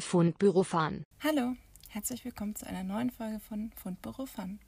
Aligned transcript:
Fundbüro 0.00 0.62
Fun. 0.62 1.04
Hallo, 1.22 1.56
herzlich 1.88 2.24
willkommen 2.24 2.54
zu 2.54 2.66
einer 2.66 2.84
neuen 2.84 3.10
Folge 3.10 3.40
von 3.40 3.72
Fundbüro 3.72 4.26
Fun. 4.26 4.60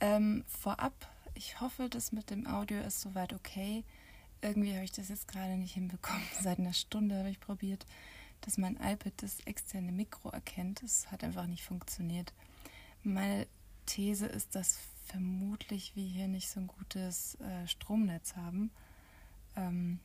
Ähm, 0.00 0.44
vorab, 0.46 0.94
ich 1.34 1.60
hoffe, 1.60 1.88
das 1.90 2.12
mit 2.12 2.30
dem 2.30 2.46
Audio 2.46 2.80
ist 2.82 3.00
soweit 3.00 3.32
okay. 3.32 3.84
Irgendwie 4.40 4.74
habe 4.74 4.84
ich 4.84 4.92
das 4.92 5.08
jetzt 5.08 5.26
gerade 5.26 5.56
nicht 5.56 5.74
hinbekommen. 5.74 6.22
Seit 6.40 6.60
einer 6.60 6.72
Stunde 6.72 7.18
habe 7.18 7.30
ich 7.30 7.40
probiert, 7.40 7.84
dass 8.42 8.58
mein 8.58 8.76
iPad 8.76 9.12
das 9.16 9.40
externe 9.40 9.90
Mikro 9.90 10.30
erkennt. 10.30 10.82
Es 10.84 11.10
hat 11.10 11.24
einfach 11.24 11.46
nicht 11.46 11.64
funktioniert. 11.64 12.32
Meine 13.02 13.48
These 13.86 14.26
ist, 14.26 14.54
dass 14.54 14.78
vermutlich 15.06 15.96
wir 15.96 16.04
hier 16.04 16.28
nicht 16.28 16.48
so 16.48 16.60
ein 16.60 16.68
gutes 16.68 17.34
äh, 17.40 17.66
Stromnetz 17.66 18.36
haben. 18.36 18.70
Ähm, 19.56 19.98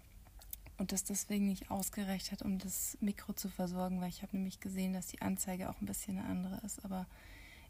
und 0.78 0.92
das 0.92 1.04
deswegen 1.04 1.48
nicht 1.48 1.72
ausgereicht 1.72 2.32
hat, 2.32 2.42
um 2.42 2.60
das 2.60 2.98
Mikro 3.02 3.34
zu 3.34 3.50
versorgen, 3.50 4.00
weil 4.02 4.10
ich 4.10 4.22
habe 4.22 4.36
nämlich 4.36 4.60
gesehen, 4.60 4.94
dass 4.94 5.08
die 5.08 5.22
Anzeige 5.22 5.70
auch 5.70 5.82
ein 5.82 5.86
bisschen 5.86 6.20
eine 6.20 6.28
andere 6.28 6.62
ist. 6.66 6.84
Aber 6.86 7.08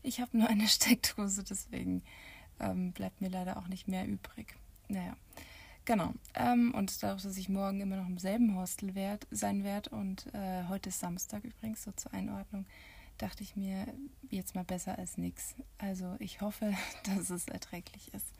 ich 0.03 0.19
habe 0.19 0.37
nur 0.37 0.47
eine 0.47 0.67
Steckdose, 0.67 1.43
deswegen 1.43 2.03
ähm, 2.59 2.91
bleibt 2.91 3.21
mir 3.21 3.29
leider 3.29 3.57
auch 3.57 3.67
nicht 3.67 3.87
mehr 3.87 4.07
übrig. 4.07 4.55
Naja, 4.89 5.15
genau. 5.85 6.13
Ähm, 6.33 6.73
und 6.73 7.01
dadurch, 7.01 7.23
dass 7.23 7.37
ich 7.37 7.49
morgen 7.49 7.81
immer 7.81 7.97
noch 7.97 8.07
im 8.07 8.17
selben 8.17 8.55
Hostel 8.57 8.95
werd, 8.95 9.27
sein 9.31 9.63
werde 9.63 9.89
und 9.91 10.33
äh, 10.33 10.65
heute 10.67 10.89
ist 10.89 10.99
Samstag 10.99 11.43
übrigens, 11.43 11.83
so 11.83 11.91
zur 11.91 12.13
Einordnung, 12.13 12.65
dachte 13.17 13.43
ich 13.43 13.55
mir, 13.55 13.87
jetzt 14.29 14.55
mal 14.55 14.63
besser 14.63 14.97
als 14.97 15.17
nichts. 15.17 15.55
Also 15.77 16.15
ich 16.19 16.41
hoffe, 16.41 16.73
dass 17.03 17.29
es 17.29 17.47
erträglich 17.47 18.13
ist 18.13 18.33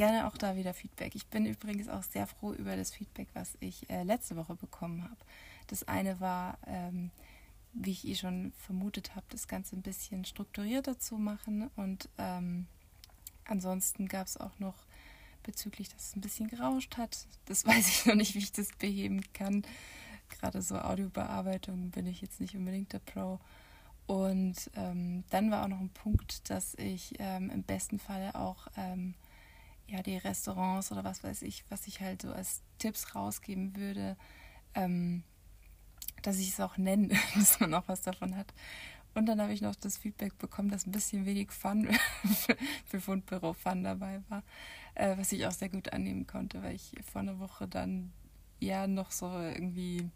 gerne 0.00 0.26
auch 0.26 0.38
da 0.38 0.56
wieder 0.56 0.72
Feedback. 0.72 1.14
Ich 1.14 1.26
bin 1.26 1.44
übrigens 1.44 1.88
auch 1.88 2.02
sehr 2.02 2.26
froh 2.26 2.54
über 2.54 2.74
das 2.74 2.90
Feedback, 2.90 3.28
was 3.34 3.58
ich 3.60 3.90
äh, 3.90 4.02
letzte 4.02 4.34
Woche 4.34 4.54
bekommen 4.54 5.04
habe. 5.04 5.18
Das 5.66 5.86
eine 5.88 6.20
war, 6.20 6.56
ähm, 6.66 7.10
wie 7.74 7.90
ich 7.90 8.06
eh 8.06 8.14
schon 8.14 8.54
vermutet 8.56 9.14
habe, 9.14 9.26
das 9.28 9.46
Ganze 9.46 9.76
ein 9.76 9.82
bisschen 9.82 10.24
strukturierter 10.24 10.98
zu 10.98 11.18
machen. 11.18 11.68
Und 11.76 12.08
ähm, 12.16 12.66
ansonsten 13.44 14.08
gab 14.08 14.26
es 14.26 14.38
auch 14.38 14.58
noch 14.58 14.86
bezüglich, 15.42 15.90
dass 15.90 16.08
es 16.08 16.16
ein 16.16 16.22
bisschen 16.22 16.48
gerauscht 16.48 16.96
hat. 16.96 17.26
Das 17.44 17.66
weiß 17.66 17.86
ich 17.86 18.06
noch 18.06 18.14
nicht, 18.14 18.34
wie 18.34 18.38
ich 18.38 18.52
das 18.52 18.70
beheben 18.78 19.20
kann. 19.34 19.66
Gerade 20.30 20.62
so 20.62 20.78
Audiobearbeitung 20.78 21.90
bin 21.90 22.06
ich 22.06 22.22
jetzt 22.22 22.40
nicht 22.40 22.56
unbedingt 22.56 22.94
der 22.94 23.00
Pro. 23.00 23.38
Und 24.10 24.72
ähm, 24.74 25.22
dann 25.30 25.52
war 25.52 25.62
auch 25.62 25.68
noch 25.68 25.78
ein 25.78 25.90
Punkt, 25.90 26.50
dass 26.50 26.74
ich 26.74 27.14
ähm, 27.20 27.48
im 27.48 27.62
besten 27.62 28.00
Falle 28.00 28.34
auch 28.34 28.66
ähm, 28.76 29.14
ja, 29.86 30.02
die 30.02 30.16
Restaurants 30.16 30.90
oder 30.90 31.04
was 31.04 31.22
weiß 31.22 31.42
ich, 31.42 31.64
was 31.68 31.86
ich 31.86 32.00
halt 32.00 32.22
so 32.22 32.32
als 32.32 32.60
Tipps 32.80 33.14
rausgeben 33.14 33.76
würde, 33.76 34.16
ähm, 34.74 35.22
dass 36.22 36.40
ich 36.40 36.48
es 36.48 36.58
auch 36.58 36.76
nenne, 36.76 37.16
dass 37.36 37.60
man 37.60 37.72
auch 37.72 37.86
was 37.86 38.02
davon 38.02 38.36
hat. 38.36 38.52
Und 39.14 39.26
dann 39.26 39.40
habe 39.40 39.52
ich 39.52 39.60
noch 39.60 39.76
das 39.76 39.98
Feedback 39.98 40.36
bekommen, 40.38 40.70
dass 40.70 40.88
ein 40.88 40.92
bisschen 40.92 41.24
wenig 41.24 41.52
Fun 41.52 41.88
für 42.86 43.00
Fundbüro 43.00 43.52
Fun 43.52 43.84
dabei 43.84 44.22
war, 44.28 44.42
äh, 44.96 45.16
was 45.18 45.30
ich 45.30 45.46
auch 45.46 45.52
sehr 45.52 45.68
gut 45.68 45.92
annehmen 45.92 46.26
konnte, 46.26 46.64
weil 46.64 46.74
ich 46.74 46.94
vor 47.12 47.20
einer 47.20 47.38
Woche 47.38 47.68
dann 47.68 48.10
ja 48.58 48.88
noch 48.88 49.12
so 49.12 49.26
irgendwie, 49.38 50.10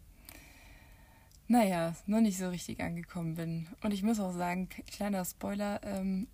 naja, 1.47 1.95
noch 2.07 2.21
nicht 2.21 2.37
so 2.37 2.49
richtig 2.49 2.81
angekommen 2.81 3.35
bin. 3.35 3.67
Und 3.83 3.93
ich 3.93 4.03
muss 4.03 4.19
auch 4.19 4.33
sagen, 4.33 4.69
kleiner 4.87 5.23
Spoiler, 5.25 5.79
ähm, 5.83 6.27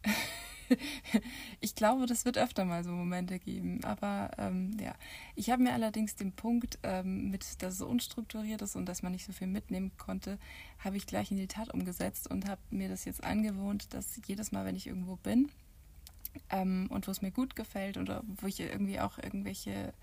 ich 1.59 1.75
glaube, 1.75 2.05
das 2.05 2.23
wird 2.23 2.37
öfter 2.37 2.63
mal 2.63 2.83
so 2.83 2.91
Momente 2.91 3.39
geben. 3.39 3.83
Aber 3.83 4.31
ähm, 4.37 4.77
ja, 4.79 4.95
ich 5.35 5.49
habe 5.49 5.63
mir 5.63 5.73
allerdings 5.73 6.15
den 6.15 6.31
Punkt, 6.31 6.79
ähm, 6.83 7.29
mit, 7.29 7.61
dass 7.61 7.73
es 7.73 7.79
so 7.79 7.87
unstrukturiert 7.87 8.61
ist 8.61 8.75
und 8.75 8.85
dass 8.85 9.03
man 9.03 9.11
nicht 9.11 9.25
so 9.25 9.33
viel 9.33 9.47
mitnehmen 9.47 9.91
konnte, 9.97 10.37
habe 10.79 10.97
ich 10.97 11.07
gleich 11.07 11.31
in 11.31 11.37
die 11.37 11.47
Tat 11.47 11.73
umgesetzt 11.73 12.29
und 12.29 12.47
habe 12.47 12.61
mir 12.69 12.87
das 12.87 13.05
jetzt 13.05 13.23
angewohnt, 13.23 13.93
dass 13.93 14.19
jedes 14.25 14.51
Mal, 14.51 14.65
wenn 14.65 14.75
ich 14.75 14.87
irgendwo 14.87 15.17
bin 15.17 15.49
ähm, 16.49 16.87
und 16.89 17.07
wo 17.07 17.11
es 17.11 17.21
mir 17.21 17.31
gut 17.31 17.55
gefällt 17.55 17.97
oder 17.97 18.23
wo 18.25 18.47
ich 18.47 18.59
irgendwie 18.59 18.99
auch 18.99 19.17
irgendwelche 19.17 19.93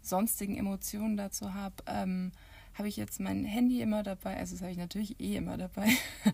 sonstigen 0.00 0.56
Emotionen 0.56 1.16
dazu 1.16 1.54
habe, 1.54 1.76
ähm, 1.86 2.30
habe 2.74 2.88
ich 2.88 2.96
jetzt 2.96 3.20
mein 3.20 3.44
Handy 3.44 3.80
immer 3.80 4.02
dabei. 4.02 4.36
Also 4.36 4.54
das 4.54 4.62
habe 4.62 4.72
ich 4.72 4.78
natürlich 4.78 5.20
eh 5.20 5.36
immer 5.36 5.56
dabei. 5.56 5.88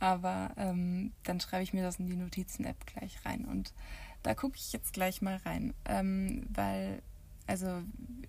Aber 0.00 0.52
ähm, 0.56 1.12
dann 1.24 1.40
schreibe 1.40 1.62
ich 1.62 1.72
mir 1.72 1.82
das 1.82 1.98
in 1.98 2.06
die 2.06 2.16
Notizen-App 2.16 2.86
gleich 2.86 3.24
rein. 3.24 3.44
Und 3.44 3.74
da 4.22 4.34
gucke 4.34 4.56
ich 4.56 4.72
jetzt 4.72 4.92
gleich 4.92 5.20
mal 5.20 5.36
rein. 5.44 5.74
Ähm, 5.84 6.46
weil, 6.48 7.02
also 7.46 7.82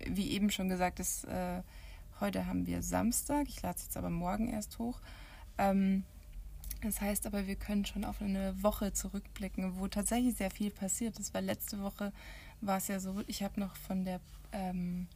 wie 0.06 0.30
eben 0.32 0.50
schon 0.50 0.68
gesagt, 0.68 1.00
ist, 1.00 1.24
äh, 1.24 1.62
heute 2.20 2.46
haben 2.46 2.66
wir 2.66 2.82
Samstag. 2.82 3.48
Ich 3.48 3.62
lade 3.62 3.76
es 3.76 3.84
jetzt 3.84 3.96
aber 3.96 4.10
morgen 4.10 4.48
erst 4.48 4.78
hoch. 4.78 5.00
Ähm, 5.56 6.04
das 6.82 7.00
heißt 7.00 7.26
aber, 7.26 7.46
wir 7.46 7.56
können 7.56 7.86
schon 7.86 8.04
auf 8.04 8.20
eine 8.20 8.62
Woche 8.62 8.92
zurückblicken, 8.92 9.78
wo 9.78 9.88
tatsächlich 9.88 10.36
sehr 10.36 10.50
viel 10.50 10.70
passiert 10.70 11.18
ist, 11.18 11.32
weil 11.32 11.44
letzte 11.44 11.80
Woche 11.80 12.12
war 12.60 12.76
es 12.76 12.88
ja 12.88 13.00
so, 13.00 13.22
ich 13.26 13.42
habe 13.42 13.58
noch 13.58 13.74
von 13.76 14.04
der 14.04 14.20
ähm, 14.52 15.08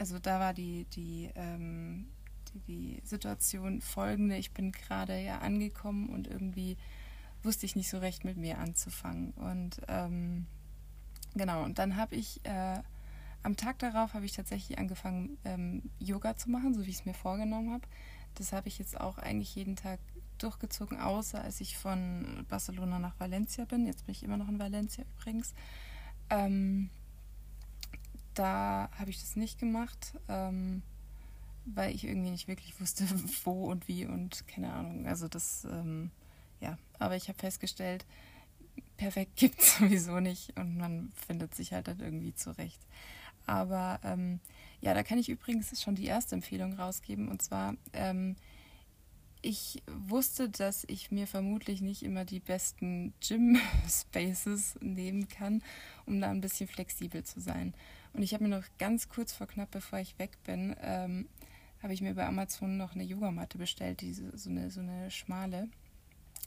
also 0.00 0.18
da 0.18 0.40
war 0.40 0.54
die, 0.54 0.86
die, 0.86 1.30
ähm, 1.34 2.06
die, 2.48 2.60
die 2.60 3.02
Situation 3.04 3.82
folgende. 3.82 4.36
Ich 4.36 4.52
bin 4.52 4.72
gerade 4.72 5.20
ja 5.20 5.38
angekommen 5.38 6.08
und 6.08 6.26
irgendwie 6.26 6.78
wusste 7.42 7.66
ich 7.66 7.76
nicht 7.76 7.90
so 7.90 7.98
recht 7.98 8.24
mit 8.24 8.38
mir 8.38 8.58
anzufangen. 8.58 9.32
Und 9.32 9.82
ähm, 9.88 10.46
genau, 11.34 11.64
und 11.64 11.78
dann 11.78 11.96
habe 11.96 12.16
ich 12.16 12.40
äh, 12.44 12.78
am 13.42 13.56
Tag 13.56 13.78
darauf 13.78 14.14
habe 14.14 14.24
ich 14.24 14.32
tatsächlich 14.32 14.78
angefangen, 14.78 15.36
ähm, 15.44 15.82
Yoga 15.98 16.34
zu 16.34 16.50
machen, 16.50 16.72
so 16.74 16.86
wie 16.86 16.90
ich 16.90 16.96
es 16.96 17.04
mir 17.04 17.14
vorgenommen 17.14 17.70
habe. 17.70 17.86
Das 18.36 18.54
habe 18.54 18.68
ich 18.68 18.78
jetzt 18.78 18.98
auch 18.98 19.18
eigentlich 19.18 19.54
jeden 19.54 19.76
Tag 19.76 20.00
durchgezogen, 20.38 20.98
außer 20.98 21.42
als 21.42 21.60
ich 21.60 21.76
von 21.76 22.46
Barcelona 22.48 22.98
nach 22.98 23.20
Valencia 23.20 23.66
bin. 23.66 23.86
Jetzt 23.86 24.06
bin 24.06 24.14
ich 24.14 24.22
immer 24.22 24.38
noch 24.38 24.48
in 24.48 24.58
Valencia 24.58 25.04
übrigens. 25.18 25.52
Ähm, 26.30 26.88
da 28.34 28.90
habe 28.98 29.10
ich 29.10 29.20
das 29.20 29.36
nicht 29.36 29.58
gemacht, 29.58 30.14
ähm, 30.28 30.82
weil 31.64 31.94
ich 31.94 32.04
irgendwie 32.04 32.30
nicht 32.30 32.48
wirklich 32.48 32.80
wusste, 32.80 33.04
wo 33.44 33.70
und 33.70 33.88
wie 33.88 34.06
und 34.06 34.46
keine 34.48 34.72
Ahnung. 34.72 35.06
Also 35.06 35.28
das, 35.28 35.64
ähm, 35.64 36.10
ja, 36.60 36.78
aber 36.98 37.16
ich 37.16 37.28
habe 37.28 37.38
festgestellt, 37.38 38.06
perfekt 38.96 39.36
gibt 39.36 39.60
es 39.60 39.78
sowieso 39.78 40.20
nicht 40.20 40.56
und 40.58 40.76
man 40.76 41.12
findet 41.26 41.54
sich 41.54 41.72
halt 41.72 41.88
dann 41.88 42.00
irgendwie 42.00 42.34
zurecht. 42.34 42.80
Aber 43.46 44.00
ähm, 44.04 44.40
ja, 44.80 44.94
da 44.94 45.02
kann 45.02 45.18
ich 45.18 45.28
übrigens 45.28 45.82
schon 45.82 45.94
die 45.94 46.06
erste 46.06 46.34
Empfehlung 46.34 46.74
rausgeben 46.74 47.28
und 47.28 47.42
zwar, 47.42 47.74
ähm, 47.92 48.36
ich 49.42 49.82
wusste, 49.86 50.50
dass 50.50 50.84
ich 50.86 51.10
mir 51.10 51.26
vermutlich 51.26 51.80
nicht 51.80 52.02
immer 52.02 52.26
die 52.26 52.40
besten 52.40 53.14
Gym-Spaces 53.26 54.76
nehmen 54.80 55.28
kann, 55.28 55.62
um 56.04 56.20
da 56.20 56.30
ein 56.30 56.42
bisschen 56.42 56.68
flexibel 56.68 57.24
zu 57.24 57.40
sein. 57.40 57.74
Und 58.12 58.22
ich 58.22 58.34
habe 58.34 58.44
mir 58.44 58.50
noch 58.50 58.64
ganz 58.78 59.08
kurz 59.08 59.32
vor 59.32 59.46
knapp, 59.46 59.70
bevor 59.70 59.98
ich 59.98 60.18
weg 60.18 60.38
bin, 60.44 60.74
ähm, 60.80 61.28
habe 61.82 61.94
ich 61.94 62.02
mir 62.02 62.14
bei 62.14 62.26
Amazon 62.26 62.76
noch 62.76 62.94
eine 62.94 63.04
Yogamatte 63.04 63.58
bestellt, 63.58 64.00
diese, 64.00 64.36
so, 64.36 64.50
eine, 64.50 64.70
so 64.70 64.80
eine 64.80 65.10
schmale. 65.10 65.68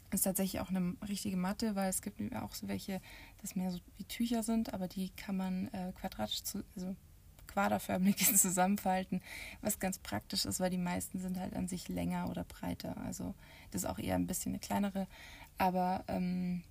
Das 0.10 0.20
ist 0.20 0.26
tatsächlich 0.26 0.62
auch 0.62 0.70
eine 0.70 0.96
richtige 1.08 1.38
Matte, 1.38 1.76
weil 1.76 1.90
es 1.90 2.02
gibt 2.02 2.22
auch 2.36 2.54
so 2.54 2.68
welche, 2.68 3.02
das 3.42 3.56
mehr 3.56 3.72
so 3.72 3.80
wie 3.98 4.04
Tücher 4.04 4.44
sind, 4.44 4.74
aber 4.74 4.88
die 4.88 5.10
kann 5.12 5.38
man 5.38 5.70
äh, 5.70 5.92
quadratisch, 6.00 6.44
zu, 6.44 6.64
also 6.76 6.96
quaderförmig 7.48 8.18
zusammenfalten, 8.38 9.22
was 9.62 9.80
ganz 9.80 10.00
praktisch 10.00 10.46
ist, 10.46 10.60
weil 10.60 10.70
die 10.70 10.78
meisten 10.78 11.20
sind 11.20 11.40
halt 11.40 11.56
an 11.56 11.68
sich 11.68 11.88
länger 11.88 12.30
oder 12.30 12.44
breiter. 12.44 12.98
Also 12.98 13.34
das 13.72 13.84
ist 13.84 13.90
auch 13.90 14.00
eher 14.00 14.16
ein 14.16 14.28
bisschen 14.28 14.52
eine 14.52 14.60
kleinere, 14.60 15.08
aber 15.58 16.04
ähm, 16.08 16.64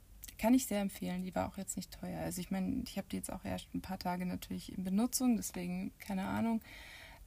kann 0.43 0.55
ich 0.55 0.67
sehr 0.67 0.81
empfehlen. 0.81 1.23
Die 1.23 1.35
war 1.37 1.47
auch 1.47 1.57
jetzt 1.57 1.77
nicht 1.77 1.93
teuer. 1.93 2.19
Also 2.19 2.41
ich 2.41 2.51
meine, 2.51 2.83
ich 2.85 2.99
habe 2.99 3.07
die 3.09 3.17
jetzt 3.17 3.33
auch 3.33 3.45
erst 3.45 3.73
ein 3.75 3.81
paar 3.81 4.01
Tage 4.01 4.27
natürlich 4.27 4.77
in 4.77 4.83
Benutzung, 4.83 5.37
deswegen 5.37 5.93
keine 6.01 6.27
Ahnung. 6.27 6.61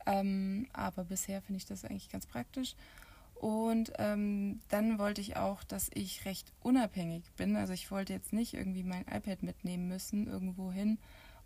Ähm, 0.05 0.67
aber 0.73 1.05
bisher 1.05 1.41
finde 1.41 1.59
ich 1.59 1.65
das 1.65 1.85
eigentlich 1.85 2.09
ganz 2.09 2.27
praktisch. 2.27 2.75
Und 3.35 3.93
ähm, 3.99 4.59
dann 4.67 4.99
wollte 4.99 5.21
ich 5.21 5.37
auch, 5.37 5.63
dass 5.63 5.89
ich 5.93 6.25
recht 6.25 6.51
unabhängig 6.61 7.23
bin. 7.37 7.55
Also 7.55 7.71
ich 7.71 7.89
wollte 7.89 8.11
jetzt 8.11 8.33
nicht 8.33 8.53
irgendwie 8.53 8.83
mein 8.83 9.03
iPad 9.03 9.43
mitnehmen 9.43 9.87
müssen 9.87 10.27
irgendwo 10.27 10.73
hin, 10.73 10.97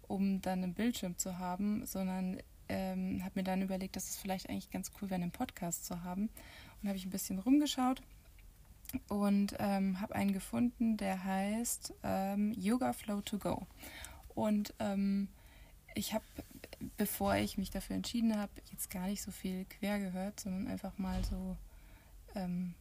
um 0.07 0.41
dann 0.41 0.63
einen 0.63 0.73
Bildschirm 0.73 1.19
zu 1.19 1.37
haben, 1.37 1.85
sondern 1.85 2.39
ähm, 2.67 3.23
habe 3.23 3.39
mir 3.39 3.43
dann 3.43 3.61
überlegt, 3.61 3.95
dass 3.95 4.09
es 4.09 4.17
vielleicht 4.17 4.49
eigentlich 4.49 4.71
ganz 4.71 4.91
cool 4.99 5.11
wäre, 5.11 5.21
einen 5.21 5.31
Podcast 5.31 5.85
zu 5.85 6.01
haben. 6.01 6.31
Und 6.81 6.87
habe 6.87 6.97
ich 6.97 7.05
ein 7.05 7.11
bisschen 7.11 7.37
rumgeschaut 7.37 8.01
und 9.07 9.55
ähm, 9.59 9.99
habe 10.01 10.15
einen 10.15 10.33
gefunden, 10.33 10.97
der 10.97 11.23
heißt 11.23 11.93
ähm, 12.03 12.53
Yoga 12.53 12.93
Flow 12.93 13.21
to 13.21 13.37
Go. 13.37 13.67
Und 14.35 14.73
ähm, 14.79 15.27
ich 15.95 16.13
habe, 16.13 16.25
bevor 16.97 17.35
ich 17.35 17.57
mich 17.57 17.69
dafür 17.69 17.95
entschieden 17.95 18.37
habe, 18.37 18.51
jetzt 18.71 18.89
gar 18.89 19.07
nicht 19.07 19.21
so 19.21 19.31
viel 19.31 19.65
quer 19.65 19.99
gehört, 19.99 20.39
sondern 20.39 20.67
einfach 20.67 20.97
mal 20.97 21.23
so 21.23 21.57
ähm, 22.35 22.73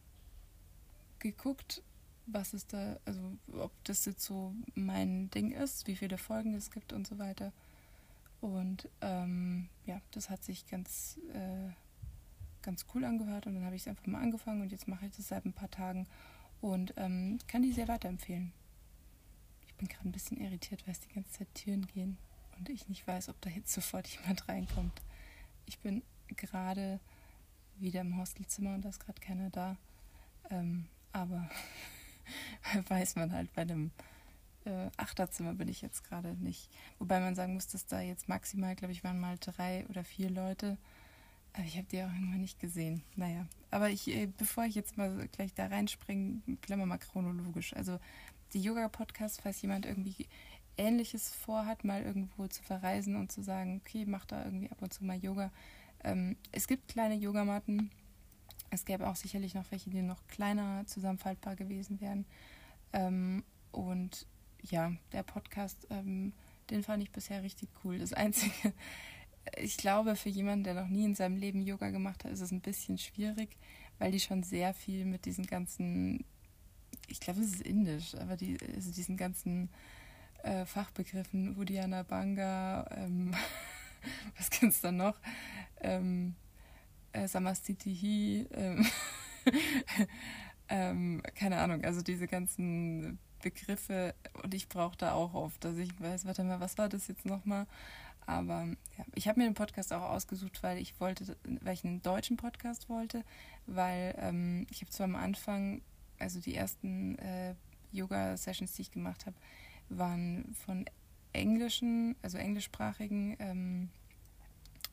geguckt, 1.19 1.83
was 2.25 2.53
ist 2.53 2.73
da, 2.73 2.97
also 3.05 3.21
ob 3.57 3.71
das 3.83 4.05
jetzt 4.05 4.23
so 4.23 4.53
mein 4.75 5.29
Ding 5.31 5.51
ist, 5.51 5.87
wie 5.87 5.95
viele 5.95 6.17
Folgen 6.17 6.53
es 6.53 6.71
gibt 6.71 6.93
und 6.93 7.07
so 7.07 7.17
weiter. 7.17 7.51
Und 8.41 8.87
ähm, 9.01 9.67
ja, 9.85 9.99
das 10.11 10.29
hat 10.29 10.43
sich 10.43 10.65
ganz, 10.67 11.19
äh, 11.33 11.71
ganz 12.69 12.85
cool 12.93 13.03
angehört 13.03 13.47
und 13.47 13.55
dann 13.55 13.65
habe 13.65 13.75
ich 13.75 13.81
es 13.81 13.87
einfach 13.87 14.05
mal 14.05 14.21
angefangen 14.21 14.61
und 14.61 14.71
jetzt 14.71 14.87
mache 14.87 15.07
ich 15.07 15.15
das 15.15 15.27
seit 15.27 15.43
ein 15.43 15.53
paar 15.53 15.71
Tagen 15.71 16.05
und 16.61 16.93
ähm, 16.97 17.39
kann 17.47 17.63
die 17.63 17.71
sehr 17.71 17.87
weiterempfehlen. 17.87 18.51
Ich 19.65 19.73
bin 19.73 19.87
gerade 19.87 20.07
ein 20.07 20.11
bisschen 20.11 20.37
irritiert, 20.37 20.85
weil 20.85 20.91
es 20.91 20.99
die 20.99 21.11
ganze 21.11 21.31
Zeit 21.31 21.47
Türen 21.55 21.87
gehen 21.87 22.19
und 22.59 22.69
ich 22.69 22.87
nicht 22.87 23.07
weiß, 23.07 23.29
ob 23.29 23.41
da 23.41 23.49
jetzt 23.49 23.73
sofort 23.73 24.07
jemand 24.07 24.47
reinkommt. 24.47 25.01
Ich 25.65 25.79
bin 25.79 26.03
gerade 26.27 26.99
wieder 27.79 28.01
im 28.01 28.17
Hostelzimmer 28.17 28.75
und 28.75 28.85
da 28.85 28.89
ist 28.89 28.99
gerade 28.99 29.19
keiner 29.19 29.49
da. 29.49 29.75
Ähm, 30.51 30.85
aber 31.11 31.49
weiß 32.87 33.15
man 33.15 33.33
halt 33.33 33.51
bei 33.53 33.63
einem 33.63 33.89
äh, 34.65 34.91
Achterzimmer 34.97 35.55
bin 35.55 35.69
ich 35.69 35.81
jetzt 35.81 36.03
gerade 36.03 36.35
nicht. 36.35 36.69
Wobei 36.99 37.19
man 37.19 37.33
sagen 37.33 37.55
muss, 37.55 37.65
dass 37.65 37.87
da 37.87 37.99
jetzt 37.99 38.29
maximal, 38.29 38.75
glaube 38.75 38.91
ich, 38.91 39.03
waren 39.03 39.19
mal 39.19 39.37
drei 39.39 39.87
oder 39.87 40.03
vier 40.03 40.29
Leute. 40.29 40.77
Aber 41.59 41.67
ich 41.67 41.75
habe 41.75 41.87
die 41.91 42.01
auch 42.01 42.13
irgendwann 42.13 42.39
nicht 42.39 42.57
gesehen. 42.61 43.03
Naja, 43.17 43.45
aber 43.69 43.89
ich, 43.89 44.07
äh, 44.07 44.27
bevor 44.27 44.63
ich 44.63 44.75
jetzt 44.75 44.97
mal 44.97 45.27
gleich 45.33 45.53
da 45.53 45.67
reinspringe, 45.67 46.41
bleiben 46.61 46.81
wir 46.81 46.85
mal 46.85 46.97
chronologisch. 46.97 47.75
Also 47.75 47.99
die 48.53 48.61
Yoga-Podcasts, 48.61 49.41
falls 49.41 49.61
jemand 49.61 49.85
irgendwie 49.85 50.27
Ähnliches 50.77 51.35
vorhat, 51.35 51.83
mal 51.83 52.01
irgendwo 52.01 52.47
zu 52.47 52.63
verreisen 52.63 53.17
und 53.17 53.33
zu 53.33 53.41
sagen, 53.41 53.81
okay, 53.85 54.05
mach 54.05 54.23
da 54.23 54.45
irgendwie 54.45 54.71
ab 54.71 54.81
und 54.81 54.93
zu 54.93 55.03
mal 55.03 55.17
Yoga. 55.17 55.51
Ähm, 56.05 56.37
es 56.53 56.65
gibt 56.65 56.87
kleine 56.87 57.15
Yogamatten. 57.15 57.91
Es 58.69 58.85
gäbe 58.85 59.09
auch 59.09 59.17
sicherlich 59.17 59.53
noch 59.53 59.69
welche, 59.69 59.89
die 59.89 60.01
noch 60.01 60.25
kleiner 60.27 60.87
zusammenfaltbar 60.87 61.57
gewesen 61.57 61.99
wären. 61.99 62.25
Ähm, 62.93 63.43
und 63.73 64.27
ja, 64.61 64.93
der 65.11 65.23
Podcast, 65.23 65.87
ähm, 65.89 66.31
den 66.69 66.83
fand 66.83 67.03
ich 67.03 67.11
bisher 67.11 67.43
richtig 67.43 67.67
cool. 67.83 67.99
Das 67.99 68.13
Einzige, 68.13 68.73
ich 69.57 69.77
glaube, 69.77 70.15
für 70.15 70.29
jemanden, 70.29 70.63
der 70.63 70.73
noch 70.73 70.87
nie 70.87 71.05
in 71.05 71.15
seinem 71.15 71.37
Leben 71.37 71.61
Yoga 71.61 71.89
gemacht 71.89 72.23
hat, 72.23 72.31
ist 72.31 72.41
es 72.41 72.51
ein 72.51 72.61
bisschen 72.61 72.97
schwierig, 72.97 73.57
weil 73.97 74.11
die 74.11 74.19
schon 74.19 74.43
sehr 74.43 74.73
viel 74.73 75.05
mit 75.05 75.25
diesen 75.25 75.45
ganzen, 75.45 76.25
ich 77.07 77.19
glaube, 77.19 77.41
es 77.41 77.53
ist 77.53 77.61
indisch, 77.61 78.15
aber 78.15 78.37
die, 78.37 78.57
also 78.75 78.91
diesen 78.91 79.17
ganzen 79.17 79.69
äh, 80.43 80.65
Fachbegriffen, 80.65 81.57
Udiana 81.57 82.03
Banga, 82.03 82.87
ähm, 82.95 83.33
was 84.37 84.49
kennst 84.49 84.83
du 84.83 84.87
dann 84.87 84.97
noch? 84.97 85.15
Ähm, 85.81 86.35
äh, 87.11 87.27
Samastitihi, 87.27 88.47
ähm, 88.53 88.85
ähm, 90.69 91.21
keine 91.35 91.57
Ahnung, 91.57 91.83
also 91.83 92.01
diese 92.01 92.27
ganzen 92.27 93.19
Begriffe 93.41 94.13
und 94.43 94.53
ich 94.53 94.67
brauche 94.67 94.97
da 94.97 95.13
auch 95.13 95.33
oft, 95.33 95.63
dass 95.63 95.77
ich 95.77 95.99
weiß, 95.99 96.25
warte 96.25 96.43
mal, 96.43 96.59
was 96.59 96.77
war 96.77 96.89
das 96.89 97.07
jetzt 97.07 97.25
nochmal? 97.25 97.67
Aber 98.29 98.67
ja, 98.95 99.05
ich 99.15 99.27
habe 99.27 99.39
mir 99.39 99.47
den 99.47 99.55
Podcast 99.55 99.91
auch 99.91 100.03
ausgesucht, 100.03 100.61
weil 100.61 100.77
ich 100.77 100.99
wollte, 100.99 101.35
weil 101.61 101.73
ich 101.73 101.83
einen 101.83 102.03
deutschen 102.03 102.37
Podcast 102.37 102.87
wollte, 102.87 103.23
weil 103.65 104.13
ähm, 104.19 104.67
ich 104.69 104.81
habe 104.81 104.91
zwar 104.91 105.05
am 105.05 105.15
Anfang, 105.15 105.81
also 106.19 106.39
die 106.39 106.53
ersten 106.53 107.17
äh, 107.17 107.55
Yoga-Sessions, 107.91 108.73
die 108.73 108.83
ich 108.83 108.91
gemacht 108.91 109.25
habe, 109.25 109.35
waren 109.89 110.53
von 110.63 110.85
englischen, 111.33 112.15
also 112.21 112.37
englischsprachigen 112.37 113.35
ähm, 113.39 113.89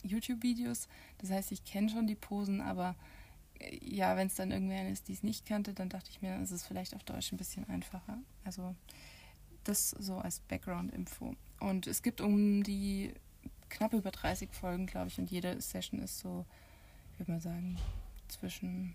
YouTube-Videos. 0.03 0.89
Das 1.19 1.31
heißt, 1.31 1.53
ich 1.53 1.63
kenne 1.67 1.91
schon 1.91 2.07
die 2.07 2.15
Posen, 2.15 2.63
aber 2.63 2.97
ja, 3.83 4.17
wenn 4.17 4.29
es 4.29 4.37
dann 4.37 4.51
irgendwer 4.51 4.89
ist, 4.89 5.09
die 5.09 5.13
es 5.13 5.23
nicht 5.23 5.45
kannte, 5.45 5.75
dann 5.75 5.91
dachte 5.91 6.09
ich 6.11 6.23
mir, 6.23 6.31
dann 6.31 6.43
ist 6.43 6.53
es 6.53 6.65
vielleicht 6.65 6.95
auf 6.95 7.05
Deutsch 7.05 7.33
ein 7.33 7.37
bisschen 7.37 7.69
einfacher. 7.69 8.19
Also 8.45 8.75
das 9.65 9.91
so 9.91 10.17
als 10.17 10.41
Background-Info. 10.41 11.35
Und 11.61 11.87
es 11.87 12.03
gibt 12.03 12.23
um 12.23 12.63
die 12.63 13.13
knapp 13.69 13.93
über 13.93 14.11
30 14.11 14.53
Folgen, 14.53 14.87
glaube 14.87 15.09
ich, 15.09 15.19
und 15.19 15.31
jede 15.31 15.61
Session 15.61 16.01
ist 16.01 16.19
so, 16.19 16.45
ich 17.13 17.21
würde 17.21 17.33
mal 17.33 17.41
sagen, 17.41 17.79
zwischen 18.29 18.95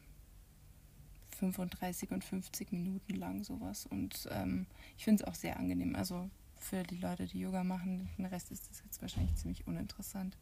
35 1.38 2.12
und 2.12 2.24
50 2.24 2.72
Minuten 2.72 3.16
lang 3.16 3.44
sowas. 3.44 3.86
Und 3.86 4.28
ähm, 4.32 4.66
ich 4.98 5.04
finde 5.04 5.24
es 5.24 5.28
auch 5.28 5.36
sehr 5.36 5.58
angenehm. 5.58 5.96
Also 5.96 6.30
für 6.58 6.84
die 6.84 6.98
Leute, 6.98 7.26
die 7.26 7.40
Yoga 7.40 7.64
machen, 7.64 8.10
den 8.18 8.26
Rest 8.26 8.52
ist 8.52 8.70
das 8.70 8.84
jetzt 8.84 9.02
wahrscheinlich 9.02 9.36
ziemlich 9.36 9.66
uninteressant. 9.66 10.38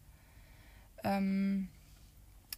Ähm, 1.04 1.70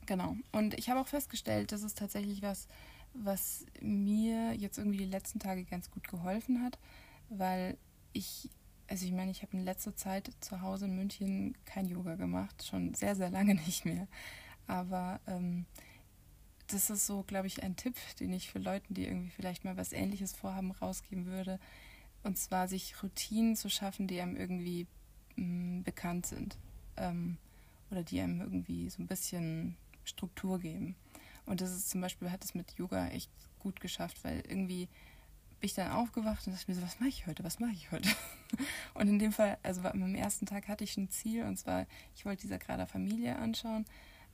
Genau. 0.06 0.36
Und 0.52 0.74
ich 0.78 0.90
habe 0.90 1.00
auch 1.00 1.08
festgestellt, 1.08 1.72
das 1.72 1.84
ist 1.84 1.98
tatsächlich 1.98 2.42
was, 2.42 2.68
was 3.14 3.66
mir 3.82 4.54
jetzt 4.54 4.78
irgendwie 4.78 4.98
die 4.98 5.06
letzten 5.06 5.40
Tage 5.40 5.64
ganz 5.64 5.92
gut 5.92 6.08
geholfen 6.08 6.64
hat, 6.64 6.78
weil 7.30 7.78
ich, 8.14 8.50
also 8.92 9.06
ich 9.06 9.14
meine, 9.14 9.32
ich 9.32 9.42
habe 9.42 9.56
in 9.56 9.64
letzter 9.64 9.96
Zeit 9.96 10.30
zu 10.42 10.60
Hause 10.60 10.84
in 10.84 10.98
München 10.98 11.56
kein 11.64 11.88
Yoga 11.88 12.16
gemacht, 12.16 12.68
schon 12.68 12.94
sehr, 12.94 13.16
sehr 13.16 13.30
lange 13.30 13.56
nicht 13.66 13.86
mehr. 13.86 14.06
Aber 14.68 15.22
ähm, 15.28 15.66
das 16.68 16.90
ist 16.90 17.08
so, 17.08 17.24
glaube 17.24 17.48
ich, 17.48 17.64
ein 17.64 17.78
Tipp, 17.78 17.96
den 18.20 18.34
ich 18.34 18.52
für 18.52 18.60
Leute, 18.60 18.94
die 18.94 19.06
irgendwie 19.06 19.30
vielleicht 19.30 19.64
mal 19.64 19.78
was 19.78 19.94
Ähnliches 19.94 20.34
vorhaben, 20.34 20.72
rausgeben 20.72 21.26
würde. 21.26 21.58
Und 22.24 22.38
zwar 22.38 22.68
sich 22.68 23.02
Routinen 23.02 23.56
zu 23.56 23.70
schaffen, 23.70 24.08
die 24.08 24.20
einem 24.20 24.36
irgendwie 24.36 24.88
mh, 25.38 25.46
mm, 25.46 25.84
bekannt 25.84 26.26
sind. 26.26 26.58
Ähm, 26.98 27.38
oder 27.92 28.04
die 28.04 28.20
einem 28.20 28.42
irgendwie 28.42 28.90
so 28.90 29.02
ein 29.02 29.08
bisschen 29.08 29.78
Struktur 30.04 30.60
geben. 30.60 30.98
Und 31.46 31.62
das 31.62 31.72
ist 31.72 31.90
zum 31.90 32.02
Beispiel, 32.02 32.30
hat 32.30 32.44
es 32.44 32.56
mit 32.56 32.74
Yoga 32.74 33.08
echt 33.08 33.32
gut 33.58 33.80
geschafft, 33.80 34.22
weil 34.26 34.44
irgendwie 34.50 34.90
bin 35.62 35.68
ich 35.68 35.76
dann 35.76 35.92
aufgewacht 35.92 36.46
und 36.48 36.54
dachte 36.54 36.70
mir 36.70 36.76
so, 36.76 36.82
was 36.82 37.00
mache 37.00 37.10
ich 37.10 37.28
heute, 37.28 37.44
was 37.44 37.60
mache 37.60 37.72
ich 37.74 37.92
heute? 37.92 38.10
Und 38.96 39.08
in 39.08 39.20
dem 39.20 39.32
Fall, 39.32 39.60
also 39.62 39.82
am 39.84 40.16
ersten 40.16 40.48
Tag 40.48 40.68
hatte 40.68 40.84
ich 40.84 40.98
ein 40.98 41.10
Ziel 41.10 41.46
und 41.46 41.58
zwar, 41.58 41.86
ich 42.16 42.26
wollte 42.26 42.42
dieser 42.42 42.58
gerade 42.58 42.88
Familie 42.88 43.38
anschauen, 43.38 43.86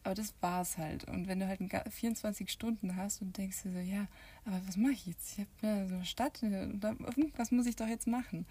aber 0.04 0.16
das 0.16 0.34
war 0.40 0.62
es 0.62 0.78
halt. 0.78 1.04
Und 1.04 1.28
wenn 1.28 1.40
du 1.40 1.48
halt 1.48 1.60
24 1.90 2.50
Stunden 2.50 2.96
hast 2.96 3.22
und 3.22 3.38
denkst 3.38 3.64
dir 3.64 3.74
so, 3.74 3.80
ja, 3.80 4.08
aber 4.46 4.62
was 4.66 4.78
mache 4.78 4.94
ich 4.94 5.06
jetzt? 5.06 5.34
Ich 5.34 5.40
habe 5.40 5.50
ja 5.62 5.88
so 5.88 5.96
eine 5.96 6.06
Stadt, 6.06 6.42
was 7.36 7.52
muss 7.52 7.66
ich 7.66 7.76
doch 7.76 7.88
jetzt 7.88 8.08
machen? 8.08 8.48